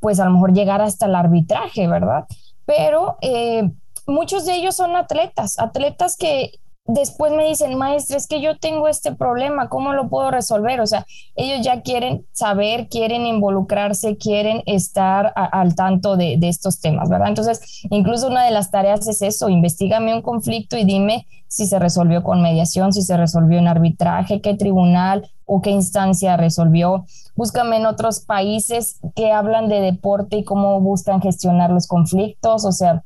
pues 0.00 0.20
a 0.20 0.24
lo 0.24 0.30
mejor 0.30 0.52
llegar 0.52 0.80
hasta 0.80 1.06
el 1.06 1.14
arbitraje, 1.14 1.88
¿verdad? 1.88 2.26
Pero 2.64 3.16
eh, 3.20 3.70
muchos 4.06 4.46
de 4.46 4.56
ellos 4.56 4.76
son 4.76 4.96
atletas, 4.96 5.58
atletas 5.58 6.16
que 6.16 6.52
después 6.94 7.32
me 7.32 7.46
dicen, 7.46 7.76
maestra, 7.76 8.16
es 8.16 8.26
que 8.26 8.40
yo 8.40 8.58
tengo 8.58 8.88
este 8.88 9.14
problema, 9.14 9.68
¿cómo 9.68 9.92
lo 9.92 10.08
puedo 10.08 10.30
resolver? 10.30 10.80
O 10.80 10.86
sea, 10.86 11.06
ellos 11.36 11.64
ya 11.64 11.82
quieren 11.82 12.26
saber, 12.32 12.88
quieren 12.88 13.26
involucrarse, 13.26 14.16
quieren 14.16 14.62
estar 14.66 15.32
al 15.34 15.74
tanto 15.74 16.16
de, 16.16 16.36
de, 16.38 16.48
estos 16.48 16.80
temas, 16.80 17.08
¿verdad? 17.08 17.28
Entonces, 17.28 17.82
incluso 17.90 18.28
una 18.28 18.44
de 18.44 18.50
las 18.50 18.70
tareas 18.70 19.06
es 19.08 19.22
eso, 19.22 19.48
investigame 19.48 20.14
un 20.14 20.22
conflicto 20.22 20.76
y 20.76 20.84
dime 20.84 21.26
si 21.50 21.66
se 21.66 21.80
resolvió 21.80 22.22
con 22.22 22.42
mediación, 22.42 22.92
si 22.92 23.02
se 23.02 23.16
resolvió 23.16 23.58
en 23.58 23.66
arbitraje, 23.66 24.40
qué 24.40 24.54
tribunal 24.54 25.28
o 25.46 25.60
qué 25.60 25.70
instancia 25.70 26.36
resolvió. 26.36 27.06
Búscame 27.34 27.78
en 27.78 27.86
otros 27.86 28.20
países 28.20 29.00
que 29.16 29.32
hablan 29.32 29.68
de 29.68 29.80
deporte 29.80 30.36
y 30.36 30.44
cómo 30.44 30.80
buscan 30.80 31.20
gestionar 31.20 31.70
los 31.70 31.88
conflictos, 31.88 32.64
o 32.64 32.70
sea, 32.70 33.02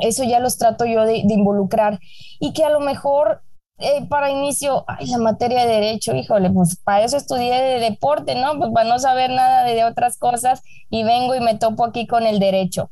eso 0.00 0.24
ya 0.24 0.40
los 0.40 0.58
trato 0.58 0.84
yo 0.84 1.04
de, 1.04 1.18
involucrar 1.18 1.98
y 2.40 2.52
que 2.52 2.64
a 2.64 2.70
lo 2.70 2.80
mejor 2.80 3.42
eh, 3.78 4.06
para 4.08 4.30
inicio, 4.30 4.84
ay, 4.86 5.06
la 5.06 5.18
materia 5.18 5.66
de 5.66 5.72
derecho, 5.72 6.14
híjole, 6.14 6.50
pues 6.50 6.76
para 6.76 7.04
eso 7.04 7.16
estudié 7.16 7.54
de 7.60 7.80
deporte, 7.80 8.34
¿no? 8.34 8.56
Pues 8.58 8.70
para 8.72 8.88
no 8.88 8.98
saber 8.98 9.30
nada 9.30 9.64
de, 9.64 9.84
otras 9.84 10.16
cosas 10.16 10.62
y 10.88 11.04
vengo 11.04 11.34
y 11.34 11.40
me 11.40 11.56
topo 11.56 11.84
aquí 11.84 12.06
con 12.06 12.24
el 12.24 12.38
derecho. 12.38 12.90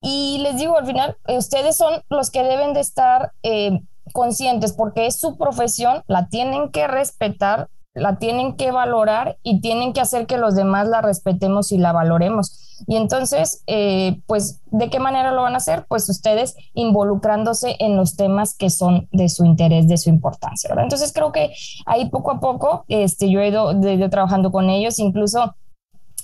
Y 0.00 0.38
les 0.42 0.56
digo, 0.56 0.78
al 0.78 0.86
final, 0.86 1.16
eh, 1.26 1.36
ustedes 1.36 1.76
son 1.76 2.02
los 2.08 2.30
que 2.30 2.44
deben 2.44 2.74
de 2.74 2.80
estar 2.80 3.32
eh, 3.42 3.80
conscientes 4.12 4.72
porque 4.72 5.06
es 5.06 5.18
su 5.18 5.36
profesión, 5.36 6.04
la 6.06 6.28
tienen 6.28 6.70
que 6.70 6.86
respetar, 6.86 7.68
la 7.94 8.18
tienen 8.18 8.56
que 8.56 8.70
valorar 8.70 9.38
y 9.42 9.60
tienen 9.60 9.92
que 9.92 10.00
hacer 10.00 10.26
que 10.26 10.38
los 10.38 10.54
demás 10.54 10.86
la 10.88 11.00
respetemos 11.00 11.72
y 11.72 11.78
la 11.78 11.92
valoremos. 11.92 12.69
Y 12.86 12.96
entonces, 12.96 13.62
eh, 13.66 14.20
pues, 14.26 14.60
¿de 14.70 14.90
qué 14.90 14.98
manera 14.98 15.32
lo 15.32 15.42
van 15.42 15.54
a 15.54 15.58
hacer? 15.58 15.84
Pues 15.88 16.08
ustedes 16.08 16.54
involucrándose 16.74 17.76
en 17.78 17.96
los 17.96 18.16
temas 18.16 18.56
que 18.56 18.70
son 18.70 19.08
de 19.12 19.28
su 19.28 19.44
interés, 19.44 19.88
de 19.88 19.96
su 19.96 20.08
importancia, 20.08 20.68
¿verdad? 20.68 20.84
Entonces 20.84 21.12
creo 21.12 21.32
que 21.32 21.52
ahí 21.86 22.08
poco 22.08 22.30
a 22.30 22.40
poco, 22.40 22.84
este, 22.88 23.30
yo 23.30 23.40
he 23.40 23.48
ido, 23.48 24.10
trabajando 24.10 24.50
con 24.50 24.70
ellos, 24.70 24.98
incluso 24.98 25.54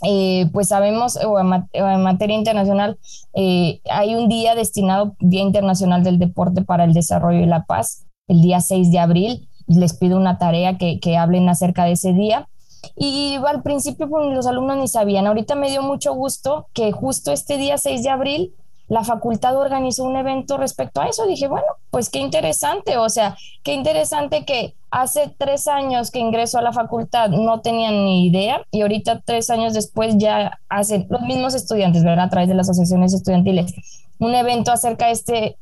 eh, 0.03 0.49
pues 0.53 0.69
sabemos, 0.69 1.17
o 1.25 1.39
en, 1.39 2.03
materia 2.03 2.37
internacional, 2.37 2.99
eh, 3.35 3.81
hay 3.91 4.15
un 4.15 4.29
día 4.29 4.55
destinado, 4.55 5.17
Día 5.21 5.43
Internacional 5.43 6.03
del 6.03 6.19
Deporte 6.19 6.63
para 6.63 6.85
el 6.85 6.93
Desarrollo 6.93 7.41
y 7.41 7.47
la 7.47 7.65
Paz, 7.65 8.07
el 8.29 8.43
día 8.43 8.61
6 8.61 8.91
de 8.91 8.99
abril, 8.99 9.49
les 9.67 9.95
pido 9.95 10.17
una 10.17 10.39
tarea 10.39 10.79
que, 10.79 11.01
que 11.01 11.17
hablen 11.17 11.49
acerca 11.49 11.85
de 11.85 11.93
ese 11.93 12.13
día. 12.13 12.49
Y 12.95 13.37
al 13.47 13.63
principio 13.63 14.09
pues, 14.09 14.35
los 14.35 14.47
alumnos 14.47 14.77
ni 14.77 14.89
sabían. 14.89 15.27
Ahorita 15.27 15.55
me 15.55 15.71
dio 15.71 15.83
mucho 15.83 16.15
gusto 16.15 16.67
que 16.73 16.93
justo 16.93 17.33
este 17.33 17.57
día 17.57 17.79
6 17.79 18.03
de 18.03 18.11
abril 18.11 18.55
la 18.89 19.03
facultad 19.03 19.57
organizó 19.57 20.05
un 20.05 20.17
evento 20.17 20.57
respecto 20.57 21.01
a 21.01 21.07
eso. 21.07 21.27
Dije, 21.27 21.49
bueno, 21.49 21.67
pues 21.91 22.09
qué 22.09 22.21
interesante, 22.21 22.97
o 22.99 23.09
sea, 23.09 23.37
qué 23.65 23.73
interesante 23.73 24.45
que 24.45 24.75
hace 24.91 25.35
tres 25.37 25.67
años 25.67 26.11
que 26.11 26.21
ingreso 26.21 26.59
a 26.59 26.63
la 26.63 26.73
facultad 26.73 27.31
no 27.31 27.61
tenían 27.61 28.05
ni 28.05 28.29
idea 28.29 28.63
y 28.71 28.83
ahorita 28.83 29.23
tres 29.25 29.51
años 29.51 29.75
después 29.75 30.17
ya 30.19 30.59
hacen 30.69 31.07
los 31.11 31.23
mismos 31.23 31.55
estudiantes, 31.55 32.05
¿verdad? 32.05 32.27
A 32.27 32.31
través 32.31 32.49
de 32.49 32.55
las 32.55 32.69
asociaciones 32.69 33.13
estudiantiles, 33.13 33.75
un 34.19 34.35
evento 34.35 34.73
acerca 34.73 35.07
de 35.07 35.13
este 35.13 35.59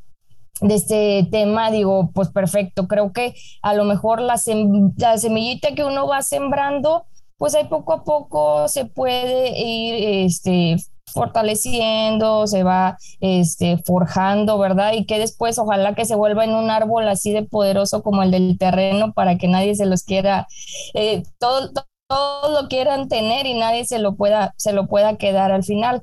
de 0.61 0.75
este 0.75 1.29
tema, 1.33 1.73
digo, 1.73 2.11
pues 2.15 2.29
perfecto, 2.29 2.87
creo 2.87 3.13
que 3.13 3.35
a 3.61 3.75
lo 3.75 3.85
mejor 3.85 4.21
la, 4.21 4.41
la 4.97 5.19
semillita 5.19 5.75
que 5.75 5.85
uno 5.85 6.07
va 6.07 6.23
sembrando, 6.23 7.07
pues 7.45 7.55
ahí 7.57 7.65
poco 7.65 7.93
a 7.93 8.05
poco 8.05 8.69
se 8.69 8.87
puede 8.87 9.51
ir 9.61 10.25
este, 10.25 10.77
fortaleciendo, 11.13 12.47
se 12.47 12.63
va 12.63 12.97
este, 13.21 13.77
forjando, 13.85 14.57
¿verdad? 14.57 14.95
Y 14.95 15.05
que 15.05 15.19
después 15.19 15.59
ojalá 15.59 15.95
que 15.95 16.07
se 16.07 16.15
vuelva 16.15 16.47
en 16.47 16.55
un 16.55 16.71
árbol 16.71 17.07
así 17.07 17.35
de 17.35 17.43
poderoso 17.43 18.03
como 18.03 18.23
el 18.23 18.31
del 18.31 18.57
terreno 18.57 19.13
para 19.13 19.37
que 19.37 19.47
nadie 19.47 19.75
se 19.75 19.85
los 19.85 20.05
quiera, 20.05 20.47
eh, 20.95 21.23
todo, 21.39 21.71
todo, 22.09 22.63
lo 22.63 22.69
quieran 22.69 23.11
tener 23.11 23.45
y 23.45 23.53
nadie 23.53 23.85
se 23.85 23.99
lo 23.99 24.15
pueda, 24.15 24.55
se 24.57 24.73
lo 24.73 24.87
pueda 24.87 25.19
quedar 25.19 25.53
al 25.53 25.65
final. 25.65 26.03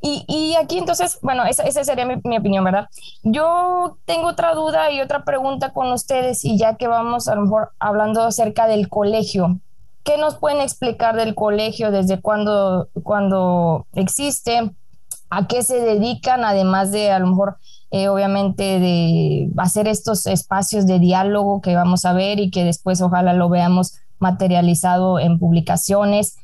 Y, 0.00 0.54
aquí 0.58 0.78
entonces, 0.78 1.18
bueno, 1.20 1.44
esa, 1.44 1.70
sería 1.84 2.06
mi, 2.06 2.38
opinión, 2.38 2.64
¿verdad? 2.64 2.86
Yo 3.22 3.98
tengo 4.06 4.28
otra 4.28 4.54
duda 4.54 4.90
y 4.90 5.02
otra 5.02 5.26
pregunta 5.26 5.74
con 5.74 5.92
ustedes 5.92 6.42
y 6.42 6.56
ya 6.56 6.76
que 6.76 6.86
vamos 6.86 7.28
a 7.28 7.34
lo 7.34 7.42
mejor 7.42 7.72
hablando 7.78 8.22
acerca 8.22 8.66
del 8.66 8.88
colegio, 8.88 9.60
¿qué 10.04 10.16
nos 10.18 10.36
pueden 10.36 10.60
explicar 10.60 11.16
del 11.16 11.34
colegio, 11.34 11.90
desde 11.90 12.20
cuándo, 12.20 12.88
cuando 13.02 13.86
existe, 13.94 14.72
a 15.30 15.46
qué 15.46 15.62
se 15.62 15.80
dedican, 15.80 16.44
además 16.44 16.90
de 16.90 17.10
a 17.10 17.18
lo 17.18 17.28
mejor, 17.28 17.56
eh, 17.90 18.08
obviamente, 18.08 18.80
de 18.80 19.50
hacer 19.56 19.88
estos 19.88 20.26
espacios 20.26 20.86
de 20.86 20.98
diálogo 20.98 21.60
que 21.60 21.74
vamos 21.74 22.04
a 22.04 22.12
ver 22.12 22.40
y 22.40 22.50
que 22.50 22.64
después 22.64 23.00
ojalá 23.00 23.32
lo 23.32 23.48
veamos 23.48 23.94
materializado 24.18 25.18
en 25.18 25.38
publicaciones? 25.38 26.36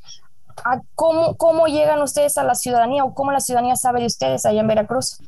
cómo, 0.95 1.37
cómo 1.37 1.67
llegan 1.67 2.01
ustedes 2.03 2.39
a 2.39 2.45
la 2.45 2.55
ciudadanía 2.55 3.05
o 3.05 3.15
cómo 3.15 3.33
la 3.33 3.41
ciudadanía 3.41 3.77
sabe 3.77 4.01
de 4.01 4.07
ustedes 4.07 4.47
allá 4.47 4.61
en 4.61 4.67
Veracruz. 4.67 5.19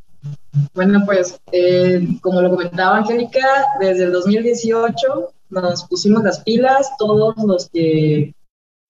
Bueno, 0.75 1.03
pues 1.05 1.39
eh, 1.53 2.07
como 2.23 2.41
lo 2.41 2.51
comentaba 2.51 2.97
Angélica, 2.97 3.47
desde 3.81 4.05
el 4.05 4.13
2018 4.13 5.33
nos 5.51 5.85
pusimos 5.85 6.23
las 6.23 6.41
pilas, 6.41 6.91
todos 6.99 7.35
los 7.39 7.69
que, 7.71 8.35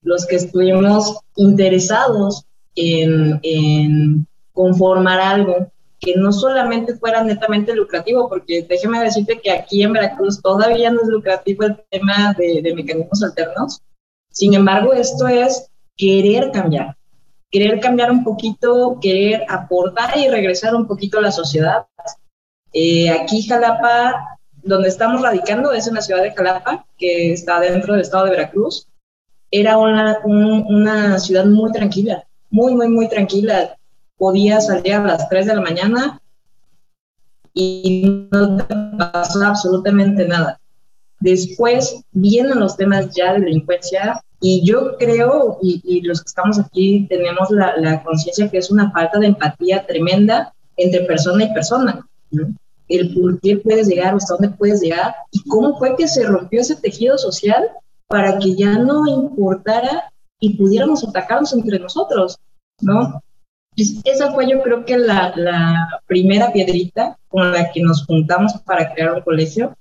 los 0.03 0.27
que 0.27 0.37
estuvimos 0.37 1.19
interesados 1.37 2.45
en, 2.75 3.41
en 3.43 4.27
conformar 4.53 5.21
algo 5.21 5.71
que 6.01 6.15
no 6.17 6.33
solamente 6.33 6.97
fuera 6.97 7.25
netamente 7.25 7.75
lucrativo, 7.75 8.29
porque 8.29 8.63
déjeme 8.63 9.01
decirte 9.01 9.41
que 9.41 9.51
aquí 9.51 9.83
en 9.83 9.93
Veracruz 9.93 10.41
todavía 10.41 10.91
no 10.91 11.03
es 11.03 11.09
lucrativo 11.09 11.65
el 11.65 11.77
tema 11.91 12.35
de, 12.39 12.63
de 12.63 12.75
mecanismos 12.75 13.23
alternos. 13.23 13.81
Sin 14.31 14.55
embargo, 14.55 14.93
esto 14.93 15.27
es 15.27 15.69
querer 15.97 16.53
cambiar, 16.53 16.97
querer 17.51 17.81
cambiar 17.81 18.13
un 18.13 18.23
poquito, 18.23 18.99
querer 19.01 19.45
aportar 19.49 20.17
y 20.17 20.29
regresar 20.29 20.77
un 20.77 20.87
poquito 20.87 21.19
a 21.19 21.23
la 21.23 21.33
sociedad. 21.33 21.87
Eh, 22.73 23.11
aquí 23.11 23.43
Jalapa, 23.43 24.38
donde 24.63 24.89
estamos 24.89 25.23
radicando, 25.23 25.73
es 25.73 25.87
una 25.87 26.01
ciudad 26.01 26.23
de 26.23 26.33
Jalapa, 26.33 26.87
que 26.99 27.33
está 27.33 27.61
dentro 27.61 27.93
del 27.93 28.03
estado 28.03 28.25
de 28.25 28.33
Veracruz. 28.33 28.87
Era 29.51 29.79
una, 29.79 30.19
una 30.25 31.19
ciudad 31.19 31.47
muy 31.47 31.73
tranquila, 31.73 32.25
muy, 32.51 32.75
muy, 32.75 32.89
muy 32.89 33.09
tranquila. 33.09 33.77
Podía 34.17 34.61
salir 34.61 34.95
a 34.95 35.05
las 35.05 35.29
3 35.29 35.47
de 35.47 35.55
la 35.55 35.61
mañana 35.61 36.21
y 37.55 38.29
no 38.31 38.57
te 38.57 38.75
pasó 38.97 39.45
absolutamente 39.45 40.27
nada. 40.27 40.61
Después 41.21 42.05
vienen 42.13 42.61
los 42.61 42.77
temas 42.77 43.15
ya 43.15 43.35
de 43.35 43.41
delincuencia 43.41 44.23
y 44.41 44.65
yo 44.65 44.97
creo, 44.99 45.59
y, 45.61 46.01
los 46.03 46.21
que 46.21 46.29
estamos 46.29 46.59
aquí 46.61 47.07
tenemos 47.09 47.51
la, 47.51 48.03
conciencia 48.05 48.49
que 48.49 48.59
es 48.59 48.71
una 48.71 48.91
falta 48.93 49.19
de 49.19 49.27
empatía 49.27 49.85
tremenda 49.87 50.55
entre 50.77 51.01
persona 51.01 51.45
y 51.45 51.53
persona. 51.53 52.07
El 52.89 53.15
por 53.15 53.41
qué 53.41 53.57
puedes 53.59 53.89
llegar, 53.89 54.15
hasta 54.15 54.35
dónde 54.35 54.57
puedes 54.57 54.81
llegar, 54.81 55.15
y 55.31 55.43
cómo 55.49 55.79
fue 55.79 55.97
que 55.97 56.09
se 56.09 56.25
rompió 56.25 56.61
ese 56.61 56.77
tejido 56.77 57.19
social 57.19 57.71
para 58.07 58.39
que 58.39 58.55
ya 58.55 58.79
no 58.79 59.07
importara 59.07 60.11
y 60.41 60.57
pudiéramos 60.57 61.07
atacarnos 61.07 61.53
entre 61.53 61.79
nosotros, 61.79 62.39
¿no? 62.81 63.23
Pues 63.77 64.01
esa 64.05 64.33
fue 64.33 64.51
yo 64.51 64.61
creo 64.63 64.85
que 64.85 64.99
la, 64.99 65.33
primera 66.07 66.53
piedrita 66.53 67.17
con 67.29 67.53
la 67.53 67.71
que 67.71 67.83
nos 67.83 68.05
juntamos 68.07 68.55
para 68.65 68.93
crear 68.93 69.15
un 69.15 69.21
colegio. 69.21 69.77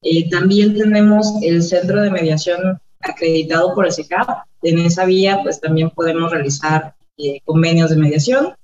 Eh, 0.00 0.30
también 0.30 0.74
tenemos 0.74 1.34
el 1.42 1.62
Centro 1.62 2.00
de 2.00 2.10
Mediación 2.10 2.80
acreditado 3.00 3.74
por 3.74 3.86
el 3.86 3.92
SECAP. 3.92 4.46
En 4.62 4.78
esa 4.78 5.04
vía, 5.04 5.40
pues 5.42 5.60
también 5.60 5.90
podemos 5.90 6.30
realizar 6.30 6.94
eh, 7.18 7.40
convenios 7.44 7.90
de 7.90 7.96
mediación. 7.96 8.54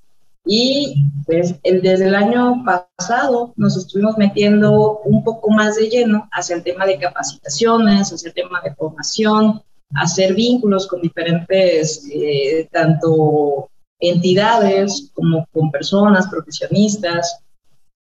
Y 0.50 0.94
pues 1.26 1.56
el, 1.62 1.82
desde 1.82 2.06
el 2.06 2.14
año 2.14 2.64
pasado 2.64 3.52
nos 3.56 3.76
estuvimos 3.76 4.16
metiendo 4.16 5.00
un 5.04 5.22
poco 5.22 5.50
más 5.50 5.76
de 5.76 5.90
lleno 5.90 6.26
hacia 6.32 6.56
el 6.56 6.62
tema 6.62 6.86
de 6.86 6.98
capacitaciones, 6.98 8.10
hacia 8.10 8.28
el 8.28 8.34
tema 8.34 8.62
de 8.62 8.74
formación, 8.74 9.62
hacer 9.94 10.34
vínculos 10.34 10.86
con 10.86 11.02
diferentes, 11.02 12.08
eh, 12.10 12.66
tanto 12.72 13.68
entidades 14.00 15.10
como 15.12 15.46
con 15.52 15.70
personas, 15.70 16.28
profesionistas, 16.28 17.40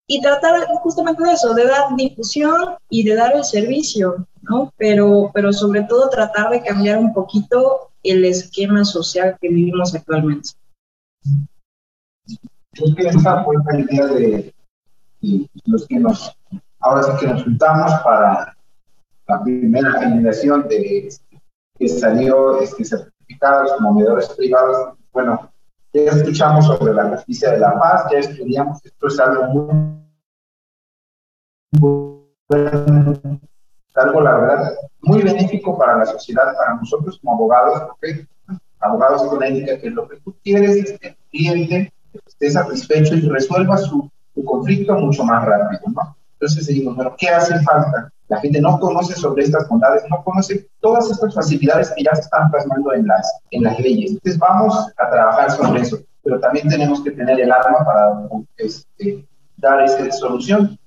y 0.06 0.20
tratar 0.20 0.66
justamente 0.82 1.24
de 1.24 1.32
eso, 1.32 1.54
de 1.54 1.64
dar 1.64 1.96
difusión 1.96 2.76
y 2.90 3.02
de 3.02 3.14
dar 3.14 3.34
el 3.34 3.44
servicio, 3.44 4.26
¿no? 4.42 4.74
Pero, 4.76 5.30
pero 5.32 5.54
sobre 5.54 5.84
todo 5.84 6.10
tratar 6.10 6.50
de 6.50 6.62
cambiar 6.62 6.98
un 6.98 7.14
poquito 7.14 7.92
el 8.02 8.26
esquema 8.26 8.84
social 8.84 9.38
que 9.40 9.48
vivimos 9.48 9.94
actualmente. 9.94 10.50
Creo 12.76 12.94
que 12.94 13.08
esa 13.08 13.42
fue 13.44 13.56
la 13.64 13.80
idea 13.80 14.06
de, 14.06 14.54
los 15.64 15.86
que 15.86 15.98
nos, 15.98 16.36
ahora 16.80 17.02
sí 17.02 17.10
que 17.20 17.26
nos 17.26 17.42
juntamos 17.44 17.92
para 18.04 18.56
la 19.28 19.42
primera 19.42 19.92
generación 19.92 20.68
de 20.68 21.10
que 21.78 21.88
salió 21.88 22.60
este, 22.60 22.84
certificados 22.84 23.72
como 23.72 23.94
medidores 23.94 24.28
privados. 24.30 24.94
Bueno, 25.12 25.50
ya 25.92 26.12
escuchamos 26.12 26.66
sobre 26.66 26.92
la 26.92 27.08
justicia 27.08 27.52
de 27.52 27.58
la 27.58 27.78
paz, 27.78 28.06
ya 28.12 28.18
estudiamos, 28.18 28.84
esto 28.84 29.06
es 29.06 29.18
algo 29.18 29.44
muy, 29.44 30.06
algo, 33.94 34.20
la 34.20 34.36
verdad, 34.36 34.74
muy 35.00 35.22
benéfico 35.22 35.78
para 35.78 35.96
la 35.96 36.06
sociedad, 36.06 36.54
para 36.56 36.74
nosotros 36.74 37.18
como 37.20 37.34
abogados, 37.34 37.82
porque 37.88 38.26
abogados 38.80 39.22
con 39.24 39.42
ética, 39.42 39.80
que 39.80 39.90
lo 39.90 40.06
que 40.06 40.20
tú 40.20 40.36
quieres 40.42 40.76
es 40.76 40.98
que 40.98 41.08
el 41.08 41.16
cliente 41.30 41.92
esté 42.26 42.50
satisfecho 42.50 43.14
y 43.14 43.28
resuelva 43.28 43.76
su, 43.76 44.10
su 44.34 44.44
conflicto 44.44 44.94
mucho 44.94 45.24
más 45.24 45.44
rápido, 45.44 45.82
¿no? 45.94 46.16
Entonces 46.34 46.66
decimos, 46.66 46.96
bueno, 46.96 47.14
¿qué 47.18 47.28
hace 47.28 47.58
falta? 47.60 48.12
La 48.28 48.40
gente 48.40 48.60
no 48.60 48.78
conoce 48.78 49.14
sobre 49.14 49.44
estas 49.44 49.68
bondades, 49.68 50.02
no 50.10 50.22
conoce 50.22 50.68
todas 50.80 51.10
estas 51.10 51.34
facilidades 51.34 51.92
que 51.96 52.04
ya 52.04 52.14
se 52.14 52.22
están 52.22 52.50
plasmando 52.50 52.92
en 52.92 53.06
las, 53.06 53.40
en 53.50 53.62
las 53.62 53.78
leyes. 53.78 54.12
Entonces 54.12 54.38
vamos 54.38 54.92
a 54.98 55.10
trabajar 55.10 55.50
sobre 55.52 55.80
eso, 55.80 55.98
pero 56.22 56.40
también 56.40 56.68
tenemos 56.68 57.02
que 57.02 57.12
tener 57.12 57.40
el 57.40 57.50
arma 57.50 57.84
para 57.84 58.28
este, 58.56 59.26
dar 59.56 59.82
esa 59.84 60.10
solución. 60.12 60.78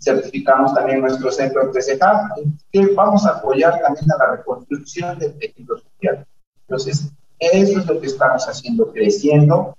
Certificamos 0.00 0.74
también 0.74 1.00
nuestro 1.00 1.30
centro 1.30 1.70
CEJA, 1.72 2.30
que 2.72 2.86
vamos 2.94 3.26
a 3.26 3.30
apoyar 3.30 3.80
también 3.80 4.10
a 4.12 4.16
la 4.18 4.36
reconstrucción 4.36 5.18
del 5.18 5.38
tejido 5.38 5.76
social. 5.76 6.26
Entonces, 6.66 7.12
eso 7.38 7.78
es 7.78 7.86
lo 7.86 8.00
que 8.00 8.06
estamos 8.06 8.48
haciendo, 8.48 8.90
creciendo. 8.92 9.76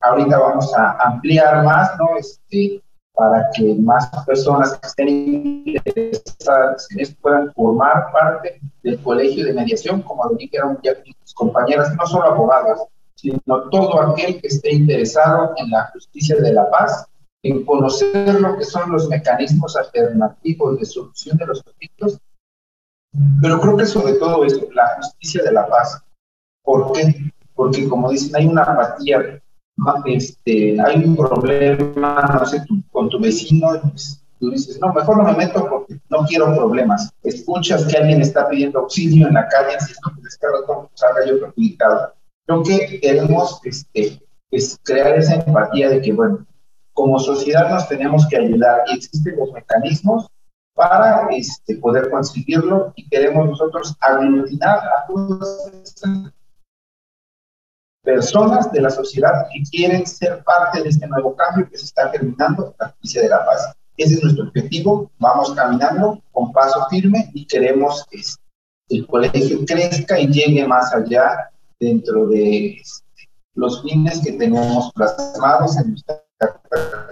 Ahorita 0.00 0.38
vamos 0.38 0.72
a 0.74 0.92
ampliar 1.00 1.64
más, 1.64 1.90
¿no? 1.98 2.16
Este, 2.16 2.82
para 3.18 3.50
que 3.50 3.74
más 3.74 4.08
personas 4.24 4.78
que 4.78 4.86
estén 4.86 5.08
interesadas 5.66 6.86
en 6.92 7.00
esto 7.00 7.16
puedan 7.20 7.52
formar 7.52 8.12
parte 8.12 8.60
del 8.84 9.02
colegio 9.02 9.44
de 9.44 9.54
mediación, 9.54 10.02
como 10.02 10.28
dijeron 10.34 10.78
ya 10.84 10.92
mis 11.04 11.34
compañeras, 11.34 11.92
no 11.96 12.06
solo 12.06 12.26
abogados, 12.26 12.82
sino 13.16 13.40
todo 13.72 14.00
aquel 14.00 14.40
que 14.40 14.46
esté 14.46 14.72
interesado 14.72 15.52
en 15.56 15.68
la 15.70 15.86
justicia 15.92 16.36
de 16.36 16.52
la 16.52 16.70
paz, 16.70 17.06
en 17.42 17.64
conocer 17.64 18.40
lo 18.40 18.56
que 18.56 18.64
son 18.64 18.92
los 18.92 19.08
mecanismos 19.08 19.76
alternativos 19.76 20.78
de 20.78 20.86
solución 20.86 21.36
de 21.38 21.46
los 21.46 21.60
conflictos, 21.60 22.20
pero 23.42 23.60
creo 23.60 23.76
que 23.76 23.86
sobre 23.86 24.12
todo 24.14 24.44
es 24.44 24.60
la 24.72 24.94
justicia 24.96 25.42
de 25.42 25.52
la 25.52 25.66
paz. 25.66 26.00
¿Por 26.62 26.92
qué? 26.92 27.32
Porque 27.54 27.88
como 27.88 28.10
dicen, 28.10 28.36
hay 28.36 28.46
una 28.46 28.62
apatía 28.62 29.42
este, 30.06 30.80
hay 30.80 31.04
un 31.04 31.16
problema, 31.16 32.38
no 32.38 32.46
sé, 32.46 32.62
con 32.90 33.08
tu 33.08 33.20
vecino, 33.20 33.68
pues, 33.82 34.22
tú 34.38 34.50
dices, 34.50 34.78
no, 34.80 34.92
mejor 34.92 35.18
no 35.18 35.24
me 35.24 35.36
meto 35.36 35.68
porque 35.68 35.98
no 36.10 36.24
quiero 36.26 36.54
problemas. 36.54 37.10
Escuchas 37.22 37.86
que 37.86 37.96
alguien 37.96 38.20
está 38.20 38.48
pidiendo 38.48 38.80
auxilio 38.80 39.28
en 39.28 39.34
la 39.34 39.48
calle, 39.48 39.76
es 39.76 39.86
que 40.38 40.46
rato 40.46 40.90
salga 40.94 41.26
yo 41.26 41.40
perjudicado. 41.40 42.14
Creo 42.46 42.62
que 42.62 43.00
queremos 43.00 43.60
este, 43.64 44.20
es 44.50 44.78
crear 44.82 45.18
esa 45.18 45.34
empatía 45.34 45.90
de 45.90 46.00
que, 46.00 46.12
bueno, 46.12 46.46
como 46.92 47.18
sociedad 47.18 47.70
nos 47.70 47.88
tenemos 47.88 48.26
que 48.28 48.38
ayudar 48.38 48.82
y 48.88 48.96
existen 48.96 49.36
los 49.36 49.52
mecanismos 49.52 50.26
para 50.74 51.28
este, 51.30 51.76
poder 51.76 52.10
conseguirlo 52.10 52.92
y 52.96 53.08
queremos 53.08 53.48
nosotros 53.48 53.96
aglutinar 54.00 54.78
a 54.78 55.06
todas 55.06 55.70
estas 55.82 56.32
personas 58.08 58.72
de 58.72 58.80
la 58.80 58.88
sociedad 58.88 59.48
que 59.52 59.62
quieren 59.70 60.06
ser 60.06 60.42
parte 60.42 60.82
de 60.82 60.88
este 60.88 61.06
nuevo 61.06 61.36
cambio 61.36 61.68
que 61.68 61.76
se 61.76 61.84
está 61.84 62.10
terminando, 62.10 62.74
la 62.80 62.88
justicia 62.88 63.20
de 63.20 63.28
la 63.28 63.44
paz. 63.44 63.74
Ese 63.98 64.14
es 64.14 64.22
nuestro 64.22 64.44
objetivo, 64.44 65.10
vamos 65.18 65.52
caminando 65.52 66.18
con 66.32 66.50
paso 66.52 66.86
firme 66.88 67.30
y 67.34 67.44
queremos 67.44 68.06
que 68.10 68.22
el 68.96 69.06
colegio 69.06 69.58
crezca 69.66 70.18
y 70.18 70.26
llegue 70.28 70.66
más 70.66 70.90
allá 70.94 71.50
dentro 71.78 72.26
de 72.28 72.78
este, 72.80 73.28
los 73.54 73.82
fines 73.82 74.20
que 74.24 74.32
tenemos 74.32 74.90
plasmados 74.94 75.76
en 75.76 75.90
nuestra 75.90 76.22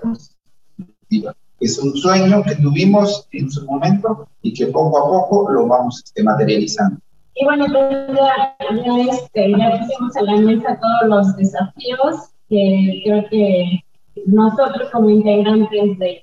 constitutiva. 0.01 1.37
Es 1.61 1.79
un 1.79 1.95
sueño 1.95 2.43
que 2.43 2.55
tuvimos 2.55 3.29
en 3.33 3.51
su 3.51 3.67
momento 3.67 4.27
y 4.41 4.55
que 4.55 4.69
poco 4.69 4.99
a 4.99 5.05
poco 5.11 5.51
lo 5.53 5.67
vamos 5.67 6.01
este, 6.03 6.23
materializando. 6.23 6.99
Y 7.39 7.45
bueno, 7.45 7.67
pues 7.71 8.09
ya, 8.17 8.57
ya, 8.59 9.13
este, 9.13 9.51
ya 9.51 10.23
la 10.23 10.37
mesa 10.37 10.81
todos 10.81 11.09
los 11.11 11.37
desafíos 11.37 12.31
que 12.49 13.03
creo 13.05 13.29
que 13.29 13.85
nosotros 14.27 14.89
como 14.91 15.11
integrantes 15.11 15.99
de, 15.99 16.23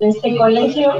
este 0.00 0.36
colegio, 0.36 0.90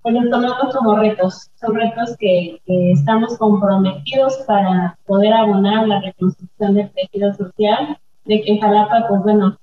pues 0.00 0.14
los 0.14 0.30
tomamos 0.30 0.74
como 0.74 0.96
retos. 0.96 1.50
Son 1.60 1.74
retos 1.74 2.16
que, 2.18 2.58
estamos 2.66 3.36
comprometidos 3.36 4.38
para 4.46 4.98
poder 5.06 5.34
abonar 5.34 5.86
la 5.86 6.00
reconstrucción 6.00 6.74
del 6.74 6.90
tejido 6.92 7.34
social, 7.34 7.98
de 8.24 8.40
que 8.40 8.58
Jalapa, 8.58 9.08
pues 9.08 9.22
bueno, 9.24 9.58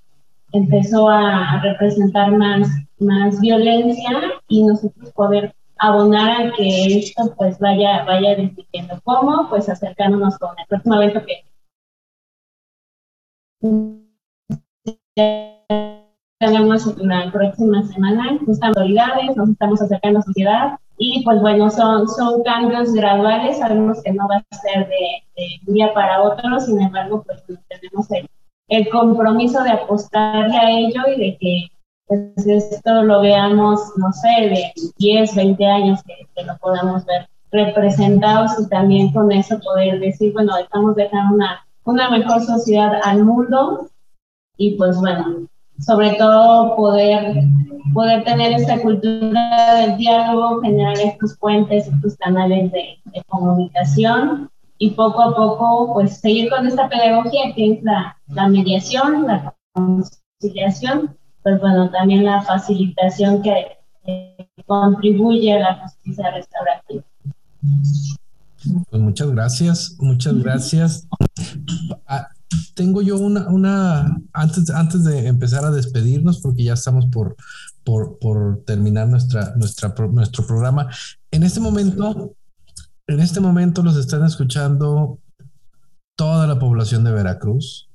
empezó 0.52 1.10
a 1.10 1.60
representar 1.64 2.32
más, 2.34 2.70
más 3.00 3.42
violencia 3.42 4.12
y 4.48 4.64
nosotros 4.64 5.12
poder 5.14 5.56
abonar 5.84 6.42
a 6.42 6.52
que 6.54 7.00
esto 7.00 7.34
pues 7.38 7.60
vaya, 7.60 8.06
vaya 8.06 8.36
disminuyendo. 8.36 9.02
¿Cómo? 9.04 9.50
Pues 9.50 9.68
acercándonos 9.68 10.38
con 10.38 10.58
el 10.58 10.66
próximo 10.68 10.96
evento 10.96 11.26
que 11.26 11.44
tenemos 16.40 16.98
la 16.98 17.32
próxima 17.32 17.84
semana, 17.84 18.38
justamente 18.46 18.80
autoridades, 18.80 19.36
nos 19.36 19.50
estamos 19.50 19.82
acercando 19.82 20.20
a 20.20 20.22
la 20.22 20.26
sociedad 20.26 20.80
y 20.98 21.24
pues 21.24 21.42
bueno, 21.42 21.70
son, 21.70 22.08
son 22.08 22.44
cambios 22.44 22.94
graduales, 22.94 23.58
sabemos 23.58 24.02
que 24.04 24.14
no 24.14 24.28
va 24.28 24.38
a 24.38 24.56
ser 24.56 24.88
de, 24.88 25.24
un 25.68 25.74
día 25.74 25.94
para 25.94 26.22
otro, 26.22 26.60
sin 26.60 26.82
embargo, 26.82 27.24
pues 27.26 27.44
tenemos 27.68 28.10
el, 28.12 28.28
el 28.70 28.90
compromiso 28.90 29.64
de 29.64 29.72
apostarle 29.72 30.58
a 30.58 30.72
ello 30.72 31.02
y 31.16 31.20
de 31.20 31.38
que 31.38 31.73
pues 32.08 32.48
esto 32.48 33.04
lo 33.04 33.22
veamos, 33.22 33.80
no 33.98 34.12
sé, 34.12 34.50
de 34.50 34.74
10, 34.98 35.36
20 35.36 35.66
años 35.66 36.00
que, 36.04 36.44
lo 36.44 36.58
podamos 36.58 37.06
ver 37.06 37.28
representados 37.52 38.52
y 38.60 38.68
también 38.68 39.14
con 39.14 39.32
eso 39.32 39.60
poder 39.60 40.00
decir, 40.00 40.34
bueno, 40.34 40.58
estamos 40.58 40.96
dejando 40.96 41.36
una, 41.36 41.66
una 41.84 42.10
mejor 42.10 42.42
sociedad 42.42 43.00
al 43.04 43.24
mundo 43.24 43.88
y 44.58 44.76
pues 44.76 44.98
bueno, 44.98 45.48
sobre 45.80 46.16
todo 46.16 46.76
poder, 46.76 47.44
poder 47.94 48.24
tener 48.24 48.54
esta 48.54 48.82
cultura 48.82 49.76
del 49.76 49.98
diálogo, 49.98 50.62
generar 50.62 50.98
estos 51.00 51.38
puentes, 51.38 51.88
estos 51.88 52.16
canales 52.18 52.72
de, 52.72 52.98
de 53.06 53.24
comunicación 53.28 54.50
y 54.80 54.90
poco 54.92 55.22
a 55.22 55.36
poco 55.36 55.94
pues 55.94 56.20
seguir 56.20 56.50
con 56.50 56.66
esta 56.68 56.90
pedagogía 56.90 57.54
que 57.56 57.74
es 57.74 57.84
la, 57.84 58.18
la 58.28 58.48
mediación, 58.50 59.28
la 59.28 59.56
conciliación 59.74 61.16
pues 61.44 61.60
bueno, 61.60 61.92
también 61.92 62.24
la 62.24 62.42
facilitación 62.42 63.42
que 63.42 63.78
contribuye 64.66 65.54
a 65.54 65.60
la 65.60 65.82
justicia 65.82 66.32
restaurativa. 66.32 67.04
Pues 68.90 69.02
muchas 69.02 69.30
gracias, 69.32 69.98
muchas 70.00 70.36
gracias. 70.36 71.08
Ah, 72.08 72.28
tengo 72.76 73.02
yo 73.02 73.18
una, 73.18 73.50
una 73.50 74.22
antes, 74.32 74.70
antes 74.70 75.04
de 75.04 75.28
empezar 75.28 75.66
a 75.66 75.72
despedirnos, 75.72 76.40
porque 76.40 76.64
ya 76.64 76.74
estamos 76.74 77.08
por, 77.08 77.36
por, 77.84 78.18
por 78.20 78.64
terminar 78.66 79.08
nuestra, 79.08 79.54
nuestra, 79.56 79.94
nuestro 80.12 80.46
programa. 80.46 80.90
En 81.32 81.44
este 81.44 81.60
momento, 81.60 82.36
en 83.08 83.20
este 83.20 83.40
momento 83.40 83.84
los 83.84 83.98
están 83.98 84.24
escuchando 84.26 85.20
toda 86.16 86.48
la 86.48 86.60
población 86.60 87.04
de 87.04 87.12
Veracruz, 87.12 87.90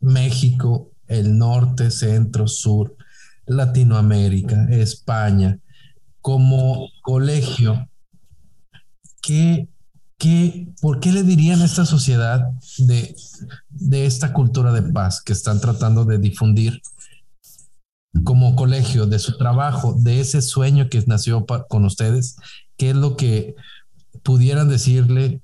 México, 0.00 0.90
el 1.14 1.38
norte, 1.38 1.90
centro, 1.90 2.48
sur, 2.48 2.96
Latinoamérica, 3.46 4.66
España, 4.70 5.58
como 6.20 6.88
colegio, 7.02 7.88
¿qué, 9.20 9.68
qué, 10.18 10.72
¿por 10.80 11.00
qué 11.00 11.12
le 11.12 11.22
dirían 11.22 11.60
a 11.60 11.66
esta 11.66 11.84
sociedad 11.84 12.48
de, 12.78 13.14
de 13.68 14.06
esta 14.06 14.32
cultura 14.32 14.72
de 14.72 14.82
paz 14.82 15.22
que 15.22 15.32
están 15.32 15.60
tratando 15.60 16.04
de 16.04 16.18
difundir 16.18 16.80
como 18.22 18.54
colegio, 18.54 19.06
de 19.06 19.18
su 19.18 19.36
trabajo, 19.36 19.94
de 19.98 20.20
ese 20.20 20.40
sueño 20.40 20.88
que 20.88 21.02
nació 21.06 21.44
con 21.68 21.84
ustedes? 21.84 22.36
¿Qué 22.76 22.90
es 22.90 22.96
lo 22.96 23.16
que 23.16 23.54
pudieran 24.22 24.68
decirle 24.68 25.42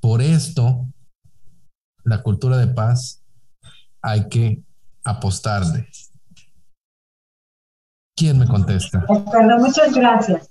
por 0.00 0.22
esto? 0.22 0.88
La 2.04 2.22
cultura 2.22 2.56
de 2.56 2.68
paz 2.68 3.22
hay 4.00 4.28
que 4.28 4.62
apostarle. 5.08 5.88
¿Quién 8.16 8.38
me 8.38 8.46
contesta? 8.46 9.04
Perdón, 9.06 9.62
muchas 9.62 9.94
gracias. 9.94 10.50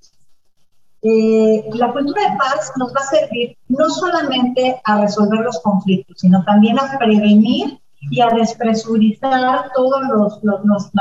Eh, 1.02 1.70
la 1.74 1.92
cultura 1.94 2.22
de 2.24 2.38
paz 2.38 2.72
nos 2.78 2.90
va 2.90 3.02
a 3.02 3.18
servir 3.18 3.56
no 3.68 3.88
solamente 3.90 4.82
a 4.84 5.02
resolver 5.02 5.42
los 5.42 5.60
conflictos, 5.60 6.18
sino 6.20 6.44
también 6.44 6.80
a 6.80 6.98
prevenir 6.98 7.80
y 8.10 8.22
a 8.22 8.30
despresurizar 8.30 9.72
todos 9.76 10.02
los, 10.10 10.44
los, 10.44 10.92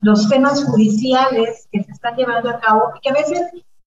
los, 0.00 0.28
temas 0.28 0.64
judiciales 0.64 1.68
que 1.70 1.82
se 1.82 1.92
están 1.92 2.16
llevando 2.16 2.48
a 2.50 2.60
cabo 2.60 2.82
y 2.96 3.00
que 3.00 3.10
a 3.10 3.14
veces 3.14 3.42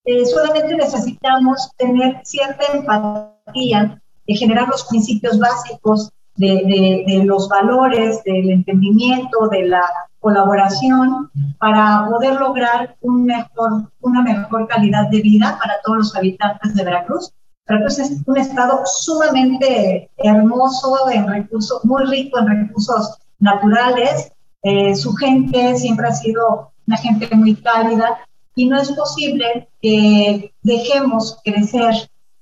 eh, 0.06 0.26
solamente 0.26 0.76
necesitamos 0.76 1.72
tener 1.78 2.22
cierta 2.24 2.66
empatía 2.74 4.02
de 4.28 4.36
generar 4.36 4.68
los 4.68 4.86
principios 4.86 5.40
básicos 5.40 6.12
de, 6.42 7.24
los 7.26 7.48
valores, 7.48 8.24
del 8.24 8.50
entendimiento, 8.50 9.48
de 9.50 9.68
la 9.68 9.84
colaboración 10.20 11.32
para 11.60 12.08
poder 12.10 12.36
lograr 12.40 12.96
una 13.02 14.22
mejor 14.24 14.68
calidad 14.68 15.10
de 15.10 15.22
vida 15.22 15.58
para 15.60 15.76
todos 15.84 15.98
los 15.98 16.16
habitantes 16.16 16.76
de 16.76 16.84
Veracruz. 16.84 17.32
Veracruz 17.68 18.00
es 18.00 18.22
un 18.26 18.38
estado 18.38 18.82
sumamente 18.86 20.10
hermoso 20.18 21.10
en 21.12 21.28
recursos, 21.28 21.84
muy 21.86 22.04
rico 22.06 22.40
en 22.40 22.48
recursos 22.48 23.18
naturales. 23.40 24.32
Eh, 24.64 24.96
su 24.96 25.14
gente 25.14 25.76
siempre 25.76 26.08
ha 26.08 26.14
sido 26.14 26.72
una 26.88 26.98
gente 26.98 27.34
muy 27.36 27.56
cálida 27.56 28.18
y 28.56 28.68
no 28.68 28.80
es 28.80 28.92
posible 28.92 29.70
que 29.82 30.54
dejemos 30.62 31.40
crecer 31.44 31.94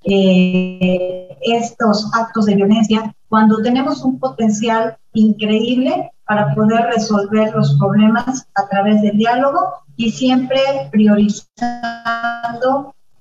eh, 0.04 1.38
estos 1.42 2.10
actos 2.14 2.46
de 2.46 2.56
violencia 2.56 3.14
cuando 3.30 3.62
tenemos 3.62 4.04
un 4.04 4.20
potencial 4.20 4.98
increíble 5.14 6.12
para 6.26 6.54
poder 6.54 6.88
resolver 6.88 7.54
los 7.56 7.78
problemas 7.78 8.48
a 8.56 8.68
través 8.68 9.02
del 9.02 9.18
diálogo 9.18 9.60
y 9.96 10.12
siempre 10.12 10.60
priorizando 10.92 11.46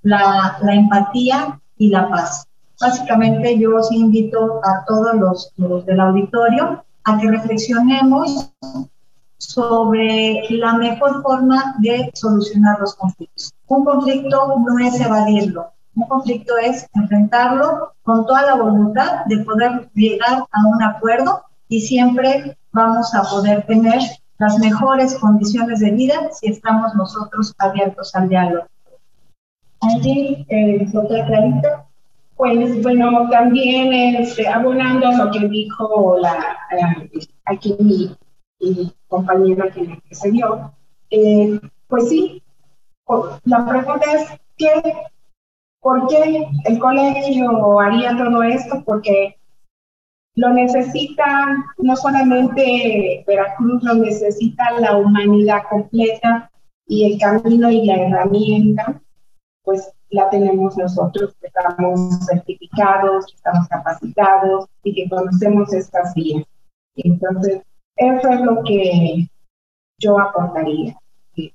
la, 0.03 0.59
la 0.63 0.75
empatía 0.75 1.61
y 1.77 1.91
la 1.91 2.09
paz. 2.09 2.47
Básicamente 2.81 3.59
yo 3.59 3.77
os 3.77 3.91
invito 3.93 4.61
a 4.65 4.85
todos 4.87 5.15
los, 5.15 5.53
los 5.57 5.85
del 5.85 6.01
auditorio 6.01 6.85
a 7.05 7.19
que 7.19 7.31
reflexionemos 7.31 8.51
sobre 9.39 10.43
la 10.51 10.75
mejor 10.75 11.23
forma 11.23 11.75
de 11.79 12.11
solucionar 12.15 12.79
los 12.81 12.95
conflictos. 12.95 13.53
Un 13.67 13.85
conflicto 13.85 14.55
no 14.59 14.79
es 14.79 15.01
evadirlo, 15.01 15.73
un 15.99 16.07
conflicto 16.07 16.57
es 16.59 16.89
enfrentarlo 16.95 17.93
con 18.03 18.25
toda 18.25 18.43
la 18.43 18.55
voluntad 18.55 19.25
de 19.27 19.39
poder 19.39 19.91
llegar 19.95 20.45
a 20.51 20.67
un 20.67 20.83
acuerdo 20.83 21.43
y 21.69 21.81
siempre 21.81 22.57
vamos 22.73 23.13
a 23.15 23.23
poder 23.23 23.67
tener 23.67 24.01
las 24.39 24.59
mejores 24.61 25.19
condiciones 25.19 25.81
de 25.81 25.91
vida 25.91 26.31
si 26.33 26.47
estamos 26.53 26.95
nosotros 26.95 27.53
abiertos 27.59 28.15
al 28.15 28.29
diálogo. 28.29 28.67
Allí, 29.81 30.47
eh, 30.49 30.87
doctora 30.93 31.27
Clarita. 31.27 31.85
Pues 32.37 32.81
bueno, 32.85 33.29
también 33.31 33.93
este, 34.15 34.47
abonando 34.47 35.09
a 35.09 35.17
lo 35.17 35.31
que 35.33 35.49
dijo 35.49 36.17
la, 36.21 36.57
aquí 37.47 37.77
mi, 37.81 38.17
compañera 39.09 39.69
que 39.71 39.83
me 39.83 40.01
precedió, 40.03 40.73
eh, 41.11 41.59
pues 41.89 42.09
sí, 42.09 42.41
la 43.45 43.67
pregunta 43.67 44.13
es, 44.13 44.29
¿qué, 44.57 44.81
¿por 45.81 46.07
qué 46.09 46.47
el 46.65 46.79
colegio 46.79 47.81
haría 47.81 48.17
todo 48.17 48.43
esto? 48.43 48.83
Porque 48.85 49.37
lo 50.35 50.51
necesita 50.51 51.65
no 51.79 51.97
solamente 51.97 53.25
Veracruz, 53.27 53.83
lo 53.83 53.95
necesita 53.95 54.71
la 54.79 54.97
humanidad 54.97 55.63
completa 55.69 56.51
y 56.87 57.13
el 57.13 57.21
camino 57.21 57.71
y 57.71 57.85
la 57.85 57.97
herramienta, 57.97 59.01
pues 59.63 59.93
la 60.11 60.31
tenemos 60.31 60.77
nosotros, 60.77 61.35
que 61.41 61.49
estamos 61.49 62.27
certificados, 62.27 63.27
que 63.27 63.37
estamos 63.37 63.69
capacitados 63.69 64.67
y 64.83 64.95
que 64.95 65.09
conocemos 65.09 65.73
estas 65.73 66.15
vías. 66.15 66.45
Entonces, 66.97 67.63
eso 67.97 68.29
es 68.29 68.41
lo 68.41 68.63
que 68.63 69.29
yo 69.99 70.19
aportaría. 70.19 70.97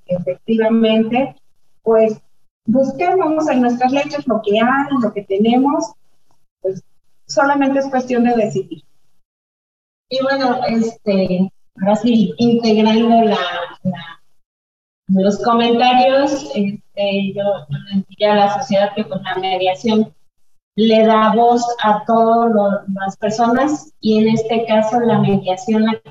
Efectivamente, 0.06 1.36
pues 1.82 2.22
busquemos 2.66 3.50
en 3.50 3.62
nuestras 3.62 3.92
leyes 3.92 4.28
lo 4.28 4.42
que 4.42 4.60
hay, 4.60 5.02
lo 5.02 5.14
que 5.14 5.24
tenemos, 5.24 5.94
pues 6.62 6.84
solamente 7.28 7.80
es 7.80 7.90
cuestión 7.90 8.24
de 8.24 8.36
decidir. 8.36 8.84
Y 10.10 10.22
bueno, 10.22 10.60
este, 10.68 11.52
ahora 11.82 11.96
sí, 11.96 12.34
integrando 12.38 13.24
la, 13.24 13.38
los 15.08 15.42
comentarios, 15.44 16.52
este, 16.56 17.34
yo, 17.34 17.44
yo 17.70 18.04
diría 18.08 18.34
a 18.34 18.36
la 18.36 18.60
sociedad 18.60 18.94
que 18.96 19.08
con 19.08 19.24
la 19.24 19.36
mediación 19.36 20.14
le 20.76 21.06
da 21.06 21.34
voz 21.36 21.64
a 21.84 22.04
todas 22.06 22.84
las 22.88 23.18
personas 23.18 23.94
y 24.00 24.20
en 24.20 24.30
este 24.30 24.66
caso 24.66 25.00
la 25.00 25.20
mediación, 25.20 25.86
la 25.86 26.02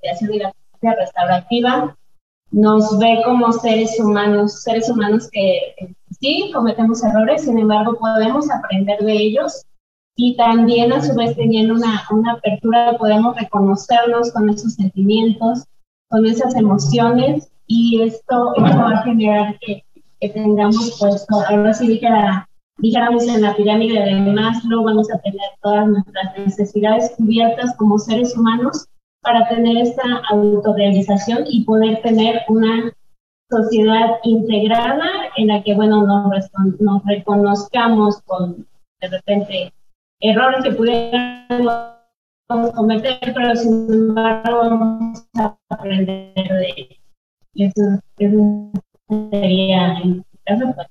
mediación 0.00 0.34
y 0.34 0.38
la 0.38 0.52
justicia 0.52 0.94
restaurativa 0.94 1.96
nos 2.50 2.98
ve 2.98 3.20
como 3.24 3.52
seres 3.52 3.98
humanos, 4.00 4.62
seres 4.62 4.88
humanos 4.88 5.28
que 5.30 5.95
sí 6.20 6.50
cometemos 6.54 7.02
errores, 7.04 7.44
sin 7.44 7.58
embargo 7.58 7.96
podemos 7.98 8.50
aprender 8.50 8.98
de 9.00 9.12
ellos 9.12 9.64
y 10.16 10.36
también 10.36 10.92
a 10.92 11.02
su 11.02 11.14
vez 11.14 11.36
teniendo 11.36 11.74
una, 11.74 12.02
una 12.10 12.32
apertura 12.32 12.96
podemos 12.98 13.36
reconocernos 13.36 14.32
con 14.32 14.48
esos 14.48 14.74
sentimientos, 14.74 15.64
con 16.08 16.24
esas 16.26 16.54
emociones 16.56 17.50
y 17.66 18.02
esto, 18.02 18.54
va 18.60 18.90
a 18.90 19.02
generar 19.02 19.58
que, 19.60 19.84
que 20.20 20.28
tengamos 20.30 20.96
pues, 20.98 21.26
ahora 21.30 21.74
sí 21.74 21.88
dijera, 21.88 22.48
dijéramos 22.78 23.26
en 23.26 23.42
la 23.42 23.54
pirámide 23.54 24.00
de 24.00 24.32
Maslow, 24.32 24.84
vamos 24.84 25.10
a 25.10 25.18
tener 25.18 25.40
todas 25.62 25.88
nuestras 25.88 26.38
necesidades 26.38 27.12
cubiertas 27.16 27.74
como 27.76 27.98
seres 27.98 28.36
humanos 28.36 28.86
para 29.22 29.48
tener 29.48 29.76
esta 29.78 30.02
autorrealización 30.30 31.44
y 31.46 31.64
poder 31.64 32.00
tener 32.02 32.42
una 32.48 32.92
sociedad 33.50 34.18
integrada 34.24 35.08
en 35.36 35.48
la 35.48 35.62
que, 35.62 35.74
bueno, 35.74 36.04
nos, 36.04 37.04
reconozcamos 37.04 38.20
con, 38.22 38.66
de 39.00 39.08
repente, 39.08 39.72
errores 40.20 40.64
que 40.64 40.72
pudiéramos 40.72 41.86
cometer, 42.74 43.18
pero 43.22 43.54
sin 43.56 43.92
embargo 43.92 44.58
vamos 44.58 45.26
a 45.38 45.56
aprender 45.70 46.32
de 46.34 46.98
Eso, 47.54 47.82
eso 48.18 48.70
sería 49.30 50.02
caso, 50.44 50.72
pues, 50.74 50.86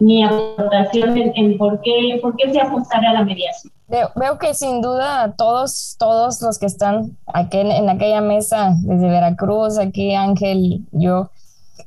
mi 0.00 0.24
aportación 0.24 1.16
en, 1.16 1.58
por, 1.58 1.80
qué, 1.80 2.18
por 2.22 2.36
qué 2.36 2.52
se 2.52 2.60
apostará 2.60 3.10
a 3.10 3.14
la 3.14 3.24
mediación. 3.24 3.72
Veo, 3.88 4.38
que 4.38 4.54
sin 4.54 4.80
duda 4.80 5.34
todos, 5.36 5.96
todos 5.98 6.40
los 6.42 6.58
que 6.58 6.66
están 6.66 7.16
aquí 7.26 7.58
en, 7.58 7.72
en 7.72 7.88
aquella 7.88 8.20
mesa, 8.20 8.74
desde 8.82 9.08
Veracruz, 9.08 9.78
aquí 9.78 10.14
Ángel, 10.14 10.84
yo, 10.92 11.30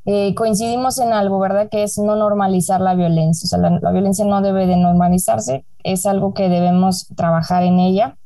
eh, 0.05 0.33
coincidimos 0.35 0.99
en 0.99 1.13
algo, 1.13 1.39
¿verdad? 1.39 1.69
Que 1.69 1.83
es 1.83 1.97
no 1.97 2.15
normalizar 2.15 2.81
la 2.81 2.95
violencia. 2.95 3.45
O 3.45 3.47
sea, 3.47 3.79
la, 3.79 3.91
violencia 3.91 4.25
no 4.25 4.41
debe 4.41 4.67
de 4.67 4.77
normalizarse, 4.77 5.65
es 5.83 6.05
algo 6.05 6.33
que 6.33 6.49
debemos 6.49 7.07
trabajar 7.15 7.63
en 7.63 7.79
ella. 7.79 8.17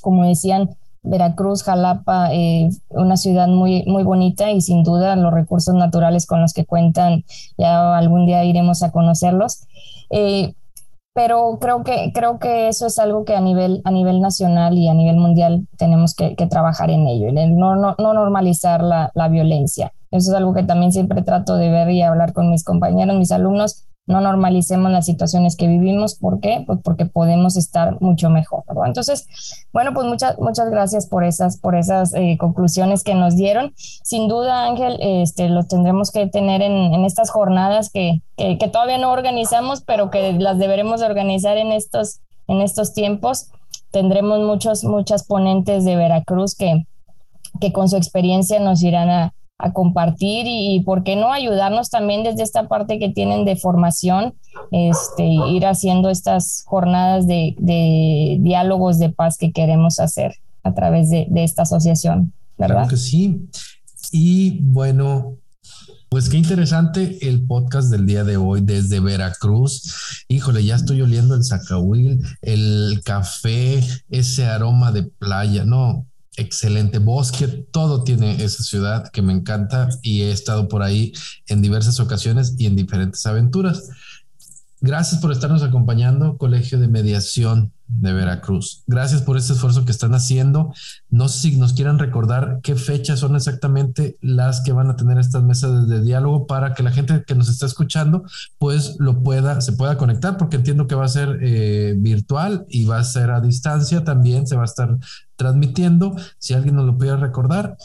Como 0.00 0.24
decían, 0.24 0.76
Veracruz, 1.02 1.62
Jalapa, 1.62 2.32
eh, 2.32 2.70
una 2.88 3.16
ciudad 3.16 3.48
muy, 3.48 3.84
muy 3.86 4.02
bonita 4.04 4.50
y 4.50 4.60
sin 4.60 4.82
duda 4.82 5.16
los 5.16 5.32
recursos 5.32 5.74
naturales 5.74 6.26
con 6.26 6.40
los 6.40 6.52
que 6.54 6.64
cuentan, 6.64 7.24
ya 7.58 7.96
algún 7.96 8.26
día 8.26 8.44
iremos 8.44 8.82
a 8.82 8.90
conocerlos. 8.90 9.66
Eh, 10.10 10.54
pero 11.14 11.58
creo 11.60 11.84
que, 11.84 12.10
creo 12.12 12.40
que 12.40 12.66
eso 12.68 12.86
es 12.86 12.98
algo 12.98 13.24
que 13.24 13.36
a 13.36 13.40
nivel, 13.40 13.82
a 13.84 13.92
nivel 13.92 14.20
nacional 14.20 14.76
y 14.76 14.88
a 14.88 14.94
nivel 14.94 15.16
mundial 15.16 15.68
tenemos 15.78 16.14
que, 16.14 16.34
trabajar 16.50 16.90
en 16.90 17.06
ello, 17.06 17.30
no, 17.32 17.76
no, 17.76 17.94
no 17.98 18.14
normalizar 18.14 18.82
la, 18.82 19.12
la 19.14 19.28
violencia. 19.28 19.92
Eso 20.14 20.30
es 20.30 20.36
algo 20.36 20.54
que 20.54 20.62
también 20.62 20.92
siempre 20.92 21.22
trato 21.22 21.56
de 21.56 21.70
ver 21.70 21.90
y 21.90 22.00
hablar 22.00 22.32
con 22.32 22.48
mis 22.48 22.62
compañeros, 22.62 23.16
mis 23.16 23.32
alumnos. 23.32 23.84
No 24.06 24.20
normalicemos 24.20 24.92
las 24.92 25.06
situaciones 25.06 25.56
que 25.56 25.66
vivimos. 25.66 26.14
¿Por 26.14 26.38
qué? 26.38 26.62
Pues 26.64 26.78
porque 26.84 27.04
podemos 27.04 27.56
estar 27.56 28.00
mucho 28.00 28.30
mejor. 28.30 28.62
Entonces, 28.86 29.26
bueno, 29.72 29.92
pues 29.92 30.06
muchas, 30.06 30.38
muchas 30.38 30.70
gracias 30.70 31.08
por 31.08 31.24
esas, 31.24 31.58
por 31.58 31.74
esas 31.74 32.14
eh, 32.14 32.36
conclusiones 32.38 33.02
que 33.02 33.16
nos 33.16 33.34
dieron. 33.34 33.72
Sin 33.76 34.28
duda, 34.28 34.66
Ángel, 34.66 34.98
este, 35.00 35.48
los 35.48 35.66
tendremos 35.66 36.12
que 36.12 36.28
tener 36.28 36.62
en, 36.62 36.94
en 36.94 37.04
estas 37.04 37.30
jornadas 37.30 37.90
que, 37.90 38.22
que, 38.36 38.68
todavía 38.68 38.98
no 38.98 39.10
organizamos, 39.10 39.80
pero 39.80 40.10
que 40.10 40.34
las 40.34 40.58
deberemos 40.58 41.02
organizar 41.02 41.56
en 41.56 41.72
estos, 41.72 42.20
en 42.46 42.60
estos 42.60 42.92
tiempos. 42.92 43.48
Tendremos 43.90 44.38
muchos, 44.40 44.84
muchas 44.84 45.24
ponentes 45.24 45.84
de 45.84 45.96
Veracruz 45.96 46.54
que, 46.54 46.86
que 47.60 47.72
con 47.72 47.88
su 47.88 47.96
experiencia 47.96 48.60
nos 48.60 48.80
irán 48.82 49.10
a, 49.10 49.34
a 49.58 49.72
compartir 49.72 50.46
y, 50.48 50.80
por 50.84 51.04
qué 51.04 51.16
no 51.16 51.32
ayudarnos 51.32 51.90
también 51.90 52.24
desde 52.24 52.42
esta 52.42 52.66
parte 52.68 52.98
que 52.98 53.10
tienen 53.10 53.44
de 53.44 53.56
formación, 53.56 54.34
este, 54.72 55.24
ir 55.24 55.66
haciendo 55.66 56.10
estas 56.10 56.64
jornadas 56.66 57.26
de, 57.26 57.54
diálogos 58.40 58.98
de 58.98 59.10
paz 59.10 59.38
que 59.38 59.52
queremos 59.52 60.00
hacer 60.00 60.34
a 60.62 60.74
través 60.74 61.10
de, 61.10 61.28
esta 61.36 61.62
asociación, 61.62 62.32
¿verdad? 62.58 62.74
Claro 62.74 62.88
que 62.88 62.96
sí. 62.96 63.48
Y 64.10 64.58
bueno, 64.62 65.36
pues 66.08 66.28
qué 66.28 66.36
interesante 66.36 67.28
el 67.28 67.46
podcast 67.46 67.90
del 67.90 68.06
día 68.06 68.24
de 68.24 68.36
hoy 68.36 68.60
desde 68.60 69.00
Veracruz. 69.00 70.24
Híjole, 70.28 70.64
ya 70.64 70.76
estoy 70.76 71.00
oliendo 71.00 71.34
el 71.34 71.44
zacahuil, 71.44 72.20
el 72.42 73.00
café, 73.04 73.82
ese 74.10 74.46
aroma 74.46 74.92
de 74.92 75.04
playa. 75.04 75.64
No, 75.64 76.06
excelente 76.36 76.98
bosque, 76.98 77.48
todo 77.48 78.04
tiene 78.04 78.42
esa 78.42 78.62
ciudad 78.62 79.10
que 79.10 79.22
me 79.22 79.32
encanta 79.32 79.88
y 80.02 80.22
he 80.22 80.32
estado 80.32 80.68
por 80.68 80.82
ahí 80.82 81.12
en 81.46 81.62
diversas 81.62 82.00
ocasiones 82.00 82.54
y 82.58 82.66
en 82.66 82.76
diferentes 82.76 83.24
aventuras. 83.26 83.90
Gracias 84.80 85.20
por 85.20 85.32
estarnos 85.32 85.62
acompañando, 85.62 86.36
Colegio 86.36 86.78
de 86.78 86.88
Mediación 86.88 87.72
de 88.00 88.12
Veracruz. 88.12 88.82
Gracias 88.86 89.22
por 89.22 89.36
este 89.36 89.52
esfuerzo 89.52 89.84
que 89.84 89.92
están 89.92 90.14
haciendo. 90.14 90.72
No 91.10 91.28
sé 91.28 91.50
si 91.50 91.56
nos 91.56 91.72
quieran 91.72 91.98
recordar 91.98 92.60
qué 92.62 92.76
fechas 92.76 93.20
son 93.20 93.36
exactamente 93.36 94.16
las 94.20 94.62
que 94.62 94.72
van 94.72 94.90
a 94.90 94.96
tener 94.96 95.18
estas 95.18 95.42
mesas 95.42 95.88
de 95.88 96.02
diálogo 96.02 96.46
para 96.46 96.74
que 96.74 96.82
la 96.82 96.90
gente 96.90 97.24
que 97.26 97.34
nos 97.34 97.48
está 97.48 97.66
escuchando 97.66 98.24
pues 98.58 98.96
lo 98.98 99.22
pueda, 99.22 99.60
se 99.60 99.72
pueda 99.72 99.96
conectar, 99.96 100.36
porque 100.36 100.56
entiendo 100.56 100.86
que 100.86 100.94
va 100.94 101.04
a 101.04 101.08
ser 101.08 101.38
eh, 101.42 101.94
virtual 101.96 102.66
y 102.68 102.84
va 102.84 102.98
a 102.98 103.04
ser 103.04 103.30
a 103.30 103.40
distancia 103.40 104.04
también, 104.04 104.46
se 104.46 104.56
va 104.56 104.62
a 104.62 104.66
estar 104.66 104.96
transmitiendo. 105.36 106.16
Si 106.38 106.54
alguien 106.54 106.76
nos 106.76 106.86
lo 106.86 106.96
pudiera 106.96 107.16
recordar, 107.16 107.76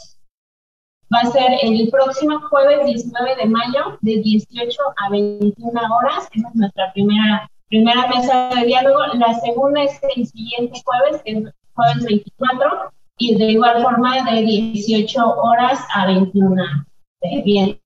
va 1.12 1.20
a 1.20 1.30
ser 1.30 1.50
el 1.62 1.88
próximo 1.90 2.40
jueves 2.48 2.86
19 2.86 3.36
de 3.36 3.46
mayo 3.46 3.98
de 4.00 4.18
18 4.22 4.78
a 4.96 5.10
21 5.10 5.54
horas. 5.72 6.28
Esa 6.32 6.48
es 6.48 6.54
nuestra 6.54 6.92
primera, 6.92 7.50
primera 7.70 8.06
mesa 8.08 8.50
de 8.54 8.66
diálogo. 8.66 8.98
La 9.14 9.32
segunda 9.34 9.82
es 9.84 9.98
el 10.14 10.26
siguiente 10.26 10.82
jueves, 10.84 11.22
que 11.24 11.32
es 11.32 11.54
jueves 11.72 12.04
24, 12.04 12.92
y 13.18 13.36
de 13.36 13.52
igual 13.52 13.82
forma 13.82 14.30
de 14.30 14.42
18 14.42 15.34
horas 15.40 15.80
a 15.94 16.06
21 16.06 16.62
de 17.22 17.42
bien. 17.42 17.80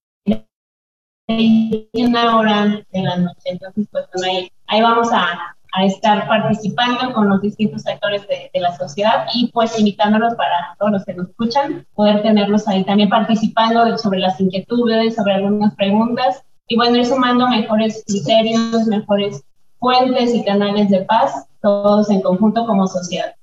21 1.28 2.39
horas 2.39 2.82
de 2.91 3.03
la 3.03 3.16
noche. 3.16 3.43
Entonces, 3.45 3.87
pues 3.91 4.07
ahí, 4.24 4.51
ahí 4.66 4.82
vamos 4.82 5.11
a, 5.12 5.57
a 5.72 5.85
estar 5.85 6.28
participando 6.28 7.12
con 7.14 7.28
los 7.28 7.41
distintos 7.41 7.87
actores 7.87 8.26
de, 8.28 8.51
de, 8.53 8.61
la 8.61 8.76
sociedad 8.76 9.26
y 9.35 9.51
pues 9.53 9.78
invitándolos 9.78 10.35
para 10.35 10.76
todos 10.78 10.93
los 10.93 11.05
que 11.05 11.14
nos 11.14 11.28
escuchan, 11.30 11.87
poder 11.95 12.22
tenerlos 12.22 12.68
ahí 12.68 12.85
también 12.85 13.09
participando 13.09 13.97
sobre 13.97 14.18
las 14.20 14.39
inquietudes, 14.39 15.14
sobre 15.14 15.35
algunas 15.35 15.74
preguntas 15.74 16.45
y 16.68 16.76
bueno, 16.76 16.97
ir 16.97 17.07
sumando 17.07 17.49
mejores 17.49 18.05
criterios, 18.07 18.87
mejores 18.87 19.45
fuentes 19.85 20.35
y 20.35 20.43
canales 20.43 20.89
de 20.89 21.03
paz, 21.03 21.45
todos 21.61 22.09
en 22.09 22.22
conjunto 22.22 22.64
como 22.64 22.87
sociedad. 22.87 23.35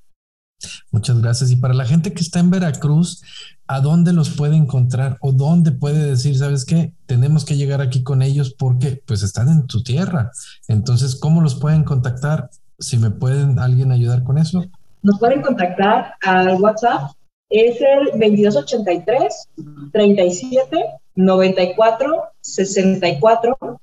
Muchas 0.89 1.21
gracias. 1.21 1.51
Y 1.51 1.57
para 1.57 1.75
la 1.75 1.85
gente 1.85 2.13
que 2.13 2.21
está 2.21 2.39
en 2.39 2.49
Veracruz, 2.49 3.21
¿a 3.67 3.79
dónde 3.79 4.11
los 4.11 4.31
puede 4.31 4.55
encontrar 4.55 5.17
o 5.21 5.33
dónde 5.33 5.71
puede 5.71 6.03
decir, 6.03 6.35
sabes 6.35 6.65
qué, 6.65 6.95
tenemos 7.05 7.45
que 7.45 7.57
llegar 7.57 7.79
aquí 7.79 8.01
con 8.01 8.23
ellos 8.23 8.55
porque 8.57 9.03
pues 9.05 9.21
están 9.21 9.49
en 9.49 9.67
tu 9.67 9.83
tierra? 9.83 10.31
Entonces, 10.67 11.15
¿cómo 11.15 11.41
los 11.41 11.53
pueden 11.53 11.83
contactar? 11.83 12.49
Si 12.79 12.97
me 12.97 13.11
pueden 13.11 13.59
alguien 13.59 13.91
ayudar 13.91 14.23
con 14.23 14.39
eso. 14.39 14.65
Nos 15.03 15.19
pueden 15.19 15.43
contactar 15.43 16.15
al 16.23 16.59
WhatsApp, 16.59 17.11
es 17.49 17.79
el 17.81 18.19
2283 18.19 19.47
37 19.91 20.85
94 21.13 22.23
64 22.41 23.79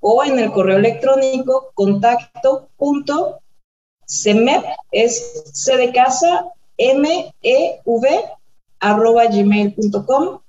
o 0.00 0.24
en 0.24 0.38
el 0.38 0.50
correo 0.50 0.78
electrónico 0.78 1.70
contacto 1.74 2.68
punto 2.76 3.40
CEMEP 4.10 4.64
es 4.90 5.44
C 5.52 5.76
de 5.76 5.92
casa, 5.92 6.46
M, 6.76 7.32
E, 7.42 7.80
V, 7.84 8.08
arroba 8.80 9.26
gmail.com. 9.26 10.40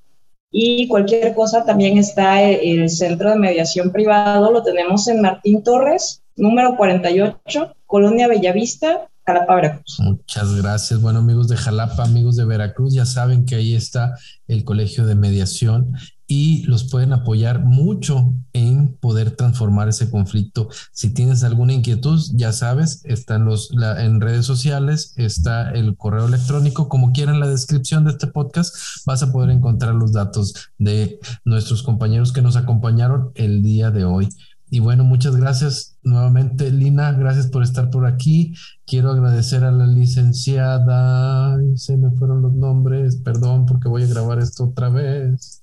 Y 0.54 0.88
cualquier 0.88 1.34
cosa 1.34 1.64
también 1.64 1.98
está 1.98 2.42
el 2.42 2.90
Centro 2.90 3.30
de 3.30 3.38
Mediación 3.38 3.92
Privado, 3.92 4.52
lo 4.52 4.64
tenemos 4.64 5.08
en 5.08 5.22
Martín 5.22 5.64
Torres, 5.64 6.24
número 6.36 6.76
48, 6.76 7.74
Colonia 7.86 8.28
Bellavista, 8.28 9.08
Jalapa, 9.26 9.56
Veracruz. 9.56 10.00
Muchas 10.02 10.56
gracias. 10.56 11.02
Bueno, 11.02 11.20
amigos 11.20 11.48
de 11.48 11.56
Jalapa, 11.56 12.04
amigos 12.04 12.36
de 12.36 12.44
Veracruz, 12.44 12.94
ya 12.94 13.06
saben 13.06 13.46
que 13.46 13.56
ahí 13.56 13.76
está 13.76 14.18
el 14.48 14.66
Colegio 14.66 15.06
de 15.06 15.16
Mediación 15.16 15.94
y 16.32 16.64
los 16.64 16.86
pueden 16.86 17.12
apoyar 17.12 17.60
mucho 17.60 18.34
en 18.54 18.96
poder 18.96 19.32
transformar 19.32 19.90
ese 19.90 20.10
conflicto. 20.10 20.70
Si 20.94 21.14
tienes 21.14 21.44
alguna 21.44 21.74
inquietud, 21.74 22.22
ya 22.36 22.54
sabes, 22.54 23.02
están 23.04 23.44
los 23.44 23.70
en 23.98 24.22
redes 24.22 24.46
sociales, 24.46 25.14
está 25.18 25.72
el 25.72 25.98
correo 25.98 26.28
electrónico, 26.28 26.88
como 26.88 27.12
quieran 27.12 27.42
la 27.42 27.50
descripción 27.50 28.06
de 28.06 28.12
este 28.12 28.28
podcast, 28.28 28.74
vas 29.06 29.22
a 29.24 29.34
poder 29.34 29.50
encontrar 29.50 29.94
los 29.94 30.14
datos 30.14 30.54
de 30.78 31.20
nuestros 31.44 31.84
compañeros 31.84 32.32
que 32.32 32.42
nos 32.42 32.56
acompañaron 32.56 33.34
el 33.36 33.62
día 33.62 33.92
de 33.92 34.06
hoy. 34.06 34.30
Y 34.70 34.80
bueno, 34.80 35.04
muchas 35.04 35.36
gracias 35.36 35.98
nuevamente, 36.02 36.72
Lina. 36.72 37.12
Gracias 37.12 37.48
por 37.48 37.62
estar 37.62 37.90
por 37.90 38.06
aquí. 38.06 38.54
Quiero 38.86 39.12
agradecer 39.12 39.66
a 39.66 39.72
la 39.72 39.86
licenciada. 39.86 41.60
Se 41.76 41.98
me 41.98 42.10
fueron 42.12 42.42
los 42.42 42.54
nombres. 42.54 43.18
Perdón, 43.18 43.66
porque 43.66 43.90
voy 43.90 44.04
a 44.04 44.08
grabar 44.08 44.40
esto 44.40 44.70
otra 44.70 44.88
vez. 44.88 45.61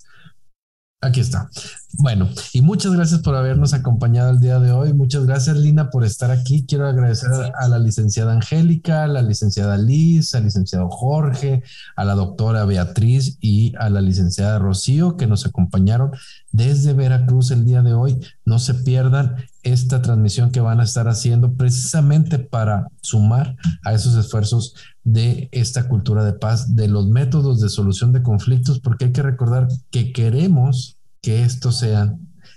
Aquí 1.01 1.21
está. 1.21 1.49
Bueno, 1.93 2.29
y 2.53 2.61
muchas 2.61 2.93
gracias 2.93 3.21
por 3.21 3.37
habernos 3.37 3.73
acompañado 3.73 4.31
el 4.31 4.41
día 4.41 4.59
de 4.59 4.73
hoy. 4.73 4.93
Muchas 4.93 5.27
gracias, 5.27 5.57
Lina, 5.57 5.91
por 5.91 6.05
estar 6.05 6.33
aquí. 6.33 6.67
Quiero 6.67 6.89
agradecer 6.89 7.31
a 7.57 7.69
la 7.69 7.79
licenciada 7.79 8.33
Angélica, 8.33 9.05
a 9.05 9.07
la 9.07 9.23
licenciada 9.23 9.79
Liz, 9.79 10.35
al 10.35 10.45
licenciado 10.45 10.89
Jorge, 10.91 11.63
a 11.95 12.05
la 12.05 12.17
doctora 12.17 12.65
Beatriz 12.65 13.39
y 13.41 13.75
a 13.79 13.91
la 13.91 14.01
licenciada 14.01 14.59
Rocío 14.59 15.17
que 15.17 15.29
nos 15.29 15.47
acompañaron 15.47 16.11
desde 16.51 16.95
Veracruz 16.95 17.53
el 17.53 17.65
día 17.65 17.83
de 17.83 17.95
hoy. 17.95 18.19
No 18.45 18.59
se 18.59 18.75
pierdan 18.75 19.37
esta 19.63 20.03
transmisión 20.03 20.51
que 20.51 20.61
van 20.61 20.81
a 20.81 20.85
estar 20.85 21.07
haciendo 21.07 21.55
precisamente 21.55 22.41
para 22.41 22.89
sumar 23.03 23.57
a 23.85 23.93
esos 23.93 24.17
esfuerzos 24.17 24.75
de 25.13 25.49
esta 25.53 25.89
cultura 25.89 26.23
de 26.23 26.35
paz, 26.35 26.77
de 26.77 26.87
los 26.87 27.09
métodos 27.09 27.63
de 27.63 27.71
solución 27.71 28.13
de 28.13 28.23
conflictos, 28.23 28.79
porque 28.79 29.07
hay 29.07 29.13
que 29.13 29.23
recordar 29.23 29.69
que 29.91 30.13
queremos 30.13 30.99
que 31.23 31.45
esto 31.45 31.73
sea 31.73 32.15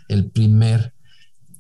el 0.09 0.29
primer, 0.29 0.93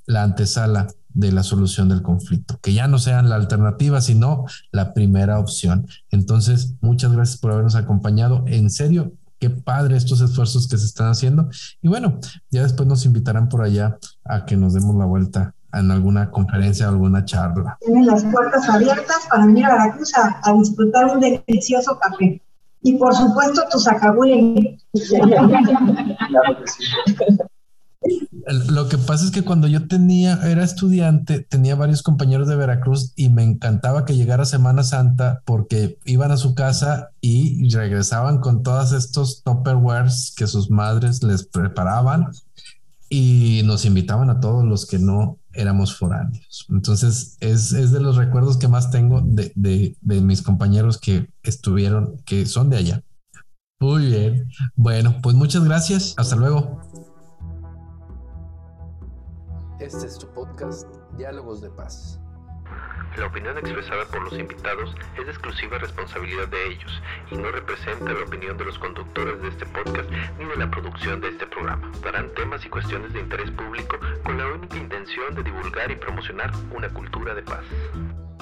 la 0.05 0.23
antesala 0.23 0.87
de 1.13 1.31
la 1.31 1.43
solución 1.43 1.87
del 1.87 2.01
conflicto, 2.01 2.59
que 2.61 2.73
ya 2.73 2.89
no 2.89 2.99
sean 2.99 3.29
la 3.29 3.35
alternativa, 3.35 4.01
sino 4.01 4.43
la 4.71 4.93
primera 4.93 5.39
opción. 5.39 5.87
Entonces, 6.09 6.75
muchas 6.81 7.13
gracias 7.13 7.39
por 7.39 7.53
habernos 7.53 7.75
acompañado. 7.75 8.43
En 8.47 8.69
serio, 8.69 9.13
qué 9.39 9.49
padre 9.49 9.95
estos 9.95 10.19
esfuerzos 10.19 10.67
que 10.67 10.77
se 10.77 10.85
están 10.85 11.09
haciendo. 11.09 11.49
Y 11.81 11.87
bueno, 11.87 12.19
ya 12.49 12.63
después 12.63 12.87
nos 12.87 13.05
invitarán 13.05 13.47
por 13.47 13.63
allá 13.63 13.97
a 14.25 14.45
que 14.45 14.57
nos 14.57 14.73
demos 14.73 14.95
la 14.97 15.05
vuelta 15.05 15.55
en 15.73 15.91
alguna 15.91 16.29
conferencia 16.31 16.87
o 16.87 16.89
alguna 16.91 17.25
charla. 17.25 17.77
Tienen 17.81 18.05
las 18.05 18.23
puertas 18.23 18.67
abiertas 18.69 19.27
para 19.29 19.45
venir 19.45 19.65
a 19.65 19.73
Veracruz 19.73 20.13
a, 20.17 20.41
a 20.43 20.53
disfrutar 20.53 21.05
un 21.05 21.19
delicioso 21.19 21.97
café. 21.99 22.41
Y 22.83 22.97
por 22.97 23.13
supuesto, 23.13 23.61
tu 23.71 23.79
sacagüey. 23.79 24.77
Lo 28.69 28.89
que 28.89 28.97
pasa 28.97 29.25
es 29.25 29.31
que 29.31 29.43
cuando 29.43 29.67
yo 29.67 29.87
tenía, 29.87 30.39
era 30.43 30.63
estudiante, 30.63 31.41
tenía 31.41 31.75
varios 31.75 32.01
compañeros 32.01 32.47
de 32.47 32.55
Veracruz 32.55 33.13
y 33.15 33.29
me 33.29 33.43
encantaba 33.43 34.05
que 34.05 34.15
llegara 34.15 34.45
Semana 34.45 34.83
Santa 34.83 35.43
porque 35.45 35.99
iban 36.05 36.31
a 36.31 36.37
su 36.37 36.55
casa 36.55 37.11
y 37.21 37.69
regresaban 37.69 38.39
con 38.39 38.63
todos 38.63 38.93
estos 38.93 39.43
topperwares 39.43 40.33
que 40.35 40.47
sus 40.47 40.71
madres 40.71 41.21
les 41.21 41.45
preparaban 41.45 42.29
y 43.09 43.61
nos 43.65 43.85
invitaban 43.85 44.31
a 44.31 44.39
todos 44.39 44.65
los 44.65 44.87
que 44.87 44.97
no 44.97 45.37
éramos 45.53 45.97
foráneos. 45.97 46.65
Entonces, 46.69 47.37
es, 47.39 47.73
es 47.73 47.91
de 47.91 47.99
los 47.99 48.17
recuerdos 48.17 48.57
que 48.57 48.67
más 48.67 48.91
tengo 48.91 49.21
de, 49.21 49.51
de, 49.55 49.97
de, 50.01 50.21
mis 50.21 50.41
compañeros 50.41 50.97
que 50.97 51.29
estuvieron, 51.43 52.17
que 52.25 52.45
son 52.45 52.69
de 52.69 52.77
allá. 52.77 53.03
Muy 53.79 54.05
bien. 54.05 54.47
Bueno, 54.75 55.15
pues 55.23 55.35
muchas 55.35 55.63
gracias. 55.63 56.13
Hasta 56.17 56.35
luego. 56.35 56.79
Este 59.79 60.05
es 60.05 60.19
tu 60.19 60.27
podcast, 60.27 60.87
Diálogos 61.17 61.61
de 61.61 61.71
Paz. 61.71 62.20
La 63.17 63.25
opinión 63.25 63.57
expresada 63.57 64.05
por 64.05 64.21
los 64.21 64.39
invitados 64.39 64.95
es 65.17 65.25
de 65.25 65.31
exclusiva 65.31 65.77
responsabilidad 65.77 66.47
de 66.47 66.67
ellos 66.67 67.01
y 67.29 67.35
no 67.35 67.51
representa 67.51 68.13
la 68.13 68.23
opinión 68.23 68.57
de 68.57 68.65
los 68.65 68.79
conductores 68.79 69.41
de 69.41 69.49
este 69.49 69.65
podcast 69.65 70.09
ni 70.39 70.45
de 70.45 70.55
la 70.55 70.71
producción 70.71 71.19
de 71.19 71.29
este 71.29 71.45
programa. 71.45 71.91
Darán 72.03 72.33
temas 72.35 72.65
y 72.65 72.69
cuestiones 72.69 73.11
de 73.11 73.19
interés 73.19 73.51
público 73.51 73.97
con 74.23 74.37
la 74.37 74.47
única 74.47 74.77
intención 74.77 75.35
de 75.35 75.43
divulgar 75.43 75.91
y 75.91 75.95
promocionar 75.95 76.51
una 76.73 76.89
cultura 76.89 77.33
de 77.33 77.43
paz. 77.43 77.65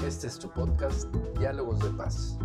Este 0.06 0.28
es 0.28 0.38
tu 0.38 0.50
podcast, 0.52 1.14
Diálogos 1.38 1.80
de 1.80 1.90
Paz. 1.98 2.38